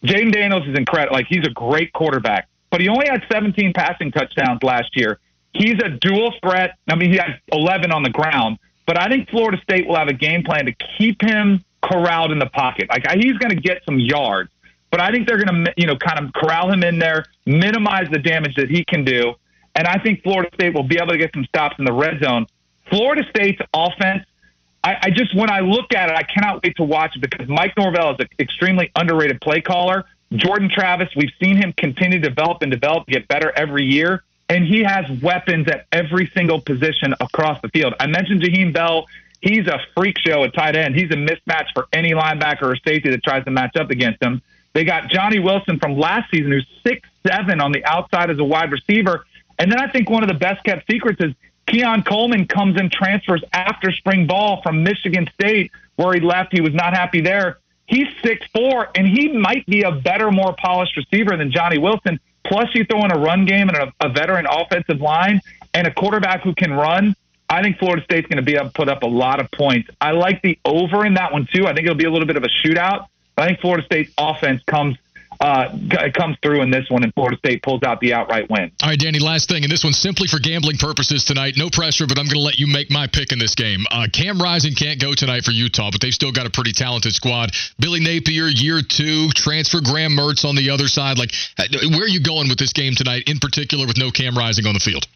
Jayden 0.04 0.32
Daniels 0.32 0.66
is 0.66 0.76
incredible. 0.76 1.14
Like, 1.14 1.26
he's 1.26 1.46
a 1.46 1.50
great 1.50 1.92
quarterback, 1.92 2.48
but 2.70 2.80
he 2.80 2.88
only 2.88 3.06
had 3.08 3.22
17 3.30 3.72
passing 3.72 4.10
touchdowns 4.10 4.62
last 4.62 4.96
year. 4.96 5.18
He's 5.52 5.78
a 5.84 5.90
dual 5.90 6.34
threat. 6.42 6.76
I 6.88 6.96
mean, 6.96 7.12
he 7.12 7.18
has 7.18 7.30
11 7.52 7.92
on 7.92 8.02
the 8.02 8.10
ground, 8.10 8.58
but 8.86 8.98
I 8.98 9.08
think 9.08 9.28
Florida 9.28 9.60
State 9.62 9.86
will 9.86 9.96
have 9.96 10.08
a 10.08 10.14
game 10.14 10.42
plan 10.42 10.66
to 10.66 10.72
keep 10.98 11.22
him 11.22 11.62
corralled 11.82 12.32
in 12.32 12.38
the 12.38 12.46
pocket. 12.46 12.88
Like, 12.88 13.06
he's 13.12 13.36
going 13.36 13.50
to 13.50 13.60
get 13.60 13.84
some 13.84 13.98
yards 13.98 14.50
but 14.92 15.00
I 15.00 15.10
think 15.10 15.26
they're 15.26 15.42
going 15.42 15.64
to, 15.64 15.74
you 15.76 15.86
know, 15.86 15.96
kind 15.96 16.24
of 16.24 16.32
corral 16.34 16.70
him 16.70 16.84
in 16.84 16.98
there, 16.98 17.24
minimize 17.46 18.08
the 18.12 18.18
damage 18.18 18.54
that 18.56 18.68
he 18.70 18.84
can 18.84 19.04
do. 19.04 19.34
And 19.74 19.88
I 19.88 19.98
think 19.98 20.22
Florida 20.22 20.50
State 20.54 20.74
will 20.74 20.82
be 20.82 20.96
able 20.98 21.08
to 21.08 21.18
get 21.18 21.32
some 21.32 21.46
stops 21.46 21.76
in 21.78 21.86
the 21.86 21.92
red 21.94 22.20
zone. 22.22 22.46
Florida 22.90 23.24
State's 23.30 23.60
offense, 23.72 24.24
I, 24.84 24.96
I 25.04 25.10
just, 25.10 25.34
when 25.34 25.48
I 25.48 25.60
look 25.60 25.94
at 25.94 26.10
it, 26.10 26.14
I 26.14 26.22
cannot 26.22 26.62
wait 26.62 26.76
to 26.76 26.82
watch 26.82 27.16
it 27.16 27.22
because 27.22 27.48
Mike 27.48 27.72
Norvell 27.78 28.12
is 28.12 28.20
an 28.20 28.28
extremely 28.38 28.92
underrated 28.94 29.40
play 29.40 29.62
caller. 29.62 30.04
Jordan 30.34 30.68
Travis, 30.68 31.08
we've 31.16 31.32
seen 31.42 31.56
him 31.56 31.72
continue 31.72 32.20
to 32.20 32.28
develop 32.28 32.60
and 32.60 32.70
develop, 32.70 33.06
get 33.06 33.26
better 33.28 33.50
every 33.56 33.84
year. 33.84 34.22
And 34.50 34.66
he 34.66 34.82
has 34.82 35.08
weapons 35.22 35.68
at 35.68 35.86
every 35.90 36.30
single 36.34 36.60
position 36.60 37.14
across 37.18 37.58
the 37.62 37.68
field. 37.68 37.94
I 37.98 38.06
mentioned 38.08 38.42
Jaheim 38.42 38.74
Bell. 38.74 39.06
He's 39.40 39.66
a 39.66 39.80
freak 39.96 40.18
show 40.18 40.44
at 40.44 40.52
tight 40.52 40.76
end. 40.76 40.94
He's 40.94 41.10
a 41.10 41.16
mismatch 41.16 41.68
for 41.72 41.86
any 41.94 42.10
linebacker 42.10 42.64
or 42.64 42.76
safety 42.76 43.08
that 43.08 43.24
tries 43.24 43.44
to 43.44 43.50
match 43.50 43.76
up 43.76 43.90
against 43.90 44.22
him. 44.22 44.42
They 44.74 44.84
got 44.84 45.10
Johnny 45.10 45.38
Wilson 45.38 45.78
from 45.78 45.98
last 45.98 46.30
season, 46.30 46.52
who's 46.52 46.66
six 46.86 47.08
seven 47.26 47.60
on 47.60 47.72
the 47.72 47.84
outside 47.84 48.30
as 48.30 48.38
a 48.38 48.44
wide 48.44 48.72
receiver. 48.72 49.26
And 49.58 49.70
then 49.70 49.78
I 49.78 49.88
think 49.88 50.08
one 50.08 50.22
of 50.22 50.28
the 50.28 50.34
best 50.34 50.64
kept 50.64 50.90
secrets 50.90 51.20
is 51.20 51.34
Keon 51.66 52.02
Coleman 52.02 52.46
comes 52.46 52.78
and 52.80 52.90
transfers 52.90 53.42
after 53.52 53.92
spring 53.92 54.26
ball 54.26 54.60
from 54.62 54.82
Michigan 54.82 55.28
State, 55.34 55.70
where 55.96 56.12
he 56.14 56.20
left. 56.20 56.52
He 56.52 56.60
was 56.60 56.74
not 56.74 56.94
happy 56.94 57.20
there. 57.20 57.58
He's 57.86 58.08
six 58.22 58.46
four, 58.54 58.88
and 58.94 59.06
he 59.06 59.28
might 59.28 59.66
be 59.66 59.82
a 59.82 59.92
better, 59.92 60.30
more 60.30 60.54
polished 60.58 60.96
receiver 60.96 61.36
than 61.36 61.50
Johnny 61.52 61.78
Wilson. 61.78 62.18
Plus, 62.44 62.68
you 62.74 62.84
throw 62.84 63.04
in 63.04 63.12
a 63.12 63.18
run 63.18 63.44
game 63.44 63.68
and 63.68 63.76
a, 63.76 63.92
a 64.00 64.08
veteran 64.08 64.46
offensive 64.48 65.00
line 65.00 65.40
and 65.74 65.86
a 65.86 65.92
quarterback 65.92 66.42
who 66.42 66.54
can 66.54 66.72
run. 66.72 67.14
I 67.48 67.62
think 67.62 67.78
Florida 67.78 68.02
State's 68.04 68.26
going 68.28 68.38
to 68.38 68.42
be 68.42 68.54
to 68.54 68.70
put 68.70 68.88
up 68.88 69.02
a 69.02 69.06
lot 69.06 69.40
of 69.40 69.50
points. 69.50 69.90
I 70.00 70.12
like 70.12 70.40
the 70.42 70.58
over 70.64 71.04
in 71.04 71.14
that 71.14 71.32
one 71.32 71.46
too. 71.52 71.66
I 71.66 71.74
think 71.74 71.84
it'll 71.84 71.94
be 71.94 72.06
a 72.06 72.10
little 72.10 72.26
bit 72.26 72.36
of 72.36 72.44
a 72.44 72.48
shootout. 72.48 73.06
I 73.36 73.46
think 73.46 73.60
Florida 73.60 73.84
State's 73.84 74.12
offense 74.18 74.62
comes 74.66 74.96
uh, 75.40 75.76
comes 76.14 76.36
through 76.40 76.62
in 76.62 76.70
this 76.70 76.88
one, 76.88 77.02
and 77.02 77.12
Florida 77.14 77.36
State 77.38 77.62
pulls 77.62 77.82
out 77.82 78.00
the 78.00 78.14
outright 78.14 78.48
win. 78.48 78.70
All 78.82 78.90
right, 78.90 78.98
Danny. 78.98 79.18
Last 79.18 79.48
thing, 79.48 79.64
and 79.64 79.72
this 79.72 79.82
one's 79.82 79.98
simply 79.98 80.28
for 80.28 80.38
gambling 80.38 80.76
purposes 80.76 81.24
tonight. 81.24 81.54
No 81.56 81.68
pressure, 81.68 82.06
but 82.06 82.18
I'm 82.18 82.26
going 82.26 82.36
to 82.36 82.42
let 82.42 82.58
you 82.58 82.66
make 82.66 82.90
my 82.90 83.06
pick 83.06 83.32
in 83.32 83.38
this 83.38 83.54
game. 83.54 83.84
Uh, 83.90 84.06
Cam 84.12 84.40
Rising 84.40 84.74
can't 84.74 85.00
go 85.00 85.14
tonight 85.14 85.44
for 85.44 85.50
Utah, 85.50 85.90
but 85.90 86.00
they've 86.00 86.14
still 86.14 86.32
got 86.32 86.46
a 86.46 86.50
pretty 86.50 86.72
talented 86.72 87.14
squad. 87.14 87.50
Billy 87.80 88.00
Napier, 88.00 88.46
year 88.46 88.82
two, 88.82 89.30
transfer 89.30 89.80
Graham 89.80 90.12
Mertz 90.12 90.44
on 90.44 90.54
the 90.54 90.70
other 90.70 90.86
side. 90.86 91.18
Like, 91.18 91.32
uh, 91.58 91.64
where 91.90 92.04
are 92.04 92.08
you 92.08 92.20
going 92.20 92.48
with 92.48 92.58
this 92.58 92.72
game 92.72 92.94
tonight, 92.94 93.24
in 93.26 93.38
particular 93.38 93.86
with 93.86 93.98
no 93.98 94.10
Cam 94.10 94.36
Rising 94.36 94.66
on 94.66 94.74
the 94.74 94.80
field? 94.80 95.06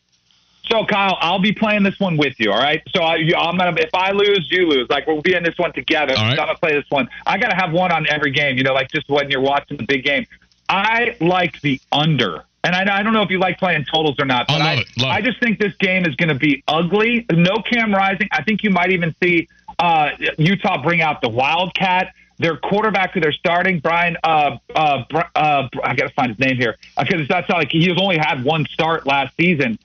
So 0.69 0.85
Kyle, 0.85 1.17
I'll 1.21 1.39
be 1.39 1.53
playing 1.53 1.83
this 1.83 1.99
one 2.01 2.17
with 2.17 2.35
you. 2.39 2.53
All 2.53 2.59
right. 2.59 2.83
So 2.95 3.03
I, 3.03 3.17
am 3.17 3.57
gonna 3.57 3.75
if 3.79 3.95
I 3.95 4.13
lose, 4.13 4.49
you 4.51 4.67
lose. 4.67 4.89
Like 4.91 5.07
we'll 5.07 5.23
be 5.23 5.35
in 5.35 5.43
this 5.43 5.57
one 5.59 5.73
together. 5.73 6.15
Right. 6.15 6.31
I'm 6.31 6.37
gonna 6.37 6.57
play 6.57 6.75
this 6.75 6.89
one. 6.89 7.09
I 7.25 7.39
gotta 7.39 7.55
have 7.55 7.73
one 7.73 7.93
on 7.93 8.07
every 8.09 8.33
game. 8.33 8.57
You 8.57 8.65
know, 8.65 8.75
like 8.75 8.91
just 8.91 9.09
when 9.09 9.31
you're 9.31 9.41
watching 9.41 9.77
the 9.77 9.85
big 9.85 10.05
game. 10.05 10.27
I 10.69 11.17
like 11.21 11.61
the 11.61 11.81
under. 11.93 12.45
And 12.65 12.75
I, 12.75 12.99
I 12.99 13.03
don't 13.05 13.13
know 13.13 13.23
if 13.23 13.31
you 13.31 13.39
like 13.39 13.59
playing 13.59 13.85
totals 13.85 14.17
or 14.19 14.25
not, 14.25 14.49
but 14.49 14.61
I, 14.61 14.73
I, 14.73 14.75
it, 14.79 15.05
I 15.05 15.21
just 15.21 15.39
think 15.39 15.61
this 15.61 15.75
game 15.77 16.05
is 16.05 16.17
going 16.17 16.31
to 16.31 16.35
be 16.35 16.65
ugly. 16.67 17.25
No 17.31 17.59
Cam 17.59 17.95
Rising. 17.95 18.29
I 18.33 18.43
think 18.43 18.65
you 18.65 18.71
might 18.71 18.91
even 18.91 19.15
see 19.23 19.49
uh, 19.79 20.11
Utah 20.37 20.83
bring 20.83 21.01
out 21.01 21.21
the 21.21 21.29
Wildcat. 21.29 22.13
Their 22.39 22.57
quarterback 22.57 23.15
who 23.15 23.21
they're 23.21 23.33
starting, 23.33 23.79
Brian. 23.79 24.17
Uh, 24.23 24.59
uh, 24.75 25.05
uh, 25.35 25.69
I 25.85 25.95
got 25.95 26.09
to 26.09 26.15
find 26.15 26.31
his 26.31 26.39
name 26.39 26.57
here 26.57 26.77
because 26.99 27.27
that's 27.29 27.49
like 27.49 27.71
he's 27.71 27.97
only 27.99 28.19
had 28.19 28.45
one 28.45 28.67
start 28.67 29.07
last 29.07 29.35
season 29.37 29.79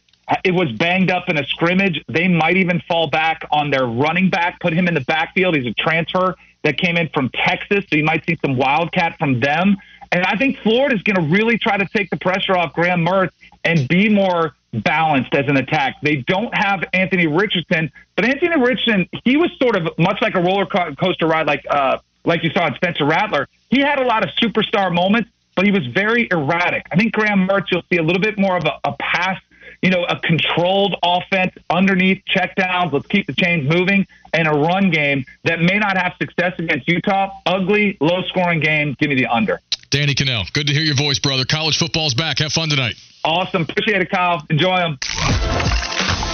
it 0.44 0.52
was 0.52 0.72
banged 0.74 1.12
up 1.12 1.30
in 1.30 1.38
a 1.38 1.46
scrimmage. 1.46 2.04
They 2.08 2.28
might 2.28 2.58
even 2.58 2.82
fall 2.88 3.08
back 3.08 3.46
on 3.52 3.70
their 3.72 3.86
running 3.86 4.30
back, 4.30 4.60
put 4.60 4.74
him 4.74 4.88
in 4.88 4.94
the 4.94 5.02
backfield. 5.02 5.56
He's 5.56 5.66
a 5.66 5.74
transfer 5.74 6.36
that 6.64 6.78
came 6.78 6.98
in 6.98 7.10
from 7.10 7.30
Texas, 7.30 7.86
so 7.90 7.96
you 7.96 8.04
might 8.04 8.26
see 8.26 8.38
some 8.44 8.56
wildcat 8.56 9.18
from 9.18 9.40
them. 9.40 9.78
And 10.12 10.24
I 10.26 10.36
think 10.36 10.58
Florida's 10.60 11.02
going 11.04 11.16
to 11.16 11.34
really 11.34 11.58
try 11.58 11.78
to 11.78 11.86
take 11.86 12.10
the 12.10 12.18
pressure 12.18 12.56
off 12.58 12.74
Graham 12.74 13.06
Mertz 13.06 13.32
and 13.64 13.88
be 13.88 14.10
more 14.10 14.56
balanced 14.74 15.34
as 15.34 15.48
an 15.48 15.58
attack. 15.58 15.96
They 16.02 16.18
don't 16.18 16.56
have 16.56 16.84
Anthony 16.94 17.28
Richardson, 17.28 17.92
but 18.16 18.26
Anthony 18.26 18.60
Richardson, 18.60 19.10
he 19.26 19.38
was 19.38 19.52
sort 19.62 19.76
of 19.76 19.98
much 19.98 20.22
like 20.22 20.36
a 20.36 20.42
roller 20.42 20.66
coaster 20.66 21.28
ride, 21.28 21.48
like 21.48 21.66
uh, 21.70 21.98
like 22.26 22.44
you 22.44 22.52
saw 22.52 22.68
in 22.68 22.76
Spencer 22.76 23.06
Rattler. 23.06 23.48
He 23.70 23.80
had 23.80 24.00
a 24.00 24.06
lot 24.06 24.24
of 24.24 24.30
superstar 24.36 24.94
moments, 24.94 25.30
but 25.56 25.66
he 25.66 25.72
was 25.72 25.86
very 25.88 26.28
erratic. 26.32 26.86
I 26.92 26.96
think 26.96 27.14
Graham 27.14 27.48
Mertz, 27.48 27.72
you'll 27.72 27.84
see 27.90 27.98
a 27.98 28.04
little 28.04 28.22
bit 28.22 28.38
more 28.38 28.58
of 28.58 28.66
a, 28.66 28.80
a 28.84 28.96
pass 29.00 29.40
you 29.82 29.90
know, 29.90 30.04
a 30.06 30.20
controlled 30.20 30.96
offense 31.04 31.54
underneath 31.70 32.22
checkdowns. 32.26 32.92
Let's 32.92 33.08
keep 33.08 33.28
the 33.28 33.34
chains 33.34 33.70
moving 33.70 34.06
and 34.34 34.48
a 34.48 34.52
run 34.52 34.92
game 34.92 35.26
that 35.44 35.60
may 35.60 35.80
not 35.80 35.98
have 35.98 36.14
success 36.22 36.54
against 36.60 36.88
Utah. 36.88 37.32
Ugly, 37.46 37.98
low 38.00 38.22
scoring 38.24 38.60
game. 38.60 38.96
Give 39.00 39.10
me 39.10 39.16
the 39.16 39.28
under. 39.28 39.60
Danny 39.90 40.16
Kanell, 40.16 40.52
good 40.54 40.68
to 40.68 40.74
hear 40.74 40.84
your 40.84 40.96
voice, 40.96 41.20
brother. 41.20 41.44
College 41.44 41.78
football's 41.78 42.14
back. 42.14 42.40
Have 42.40 42.54
fun 42.54 42.70
tonight. 42.70 42.96
Awesome. 43.26 43.64
Appreciate 43.64 44.02
it, 44.02 44.10
Kyle. 44.10 44.42
Enjoy 44.50 44.78
them. 44.78 44.98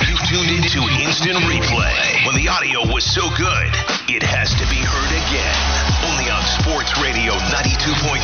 You 0.05 0.15
tuned 0.29 0.51
into 0.53 0.85
instant 1.01 1.41
replay. 1.49 2.25
When 2.27 2.35
the 2.35 2.47
audio 2.47 2.85
was 2.93 3.03
so 3.03 3.25
good, 3.35 3.71
it 4.13 4.21
has 4.21 4.53
to 4.53 4.65
be 4.69 4.77
heard 4.77 5.11
again. 5.25 5.57
Only 6.05 6.29
on 6.29 6.43
Sports 6.61 6.93
Radio 7.01 7.33
92.7 7.49 8.21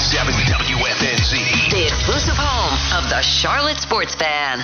WFNZ. 0.53 1.71
The 1.71 1.87
exclusive 1.87 2.37
home 2.37 2.77
of 3.01 3.09
the 3.09 3.21
Charlotte 3.23 3.81
Sports 3.81 4.13
Fan. 4.13 4.63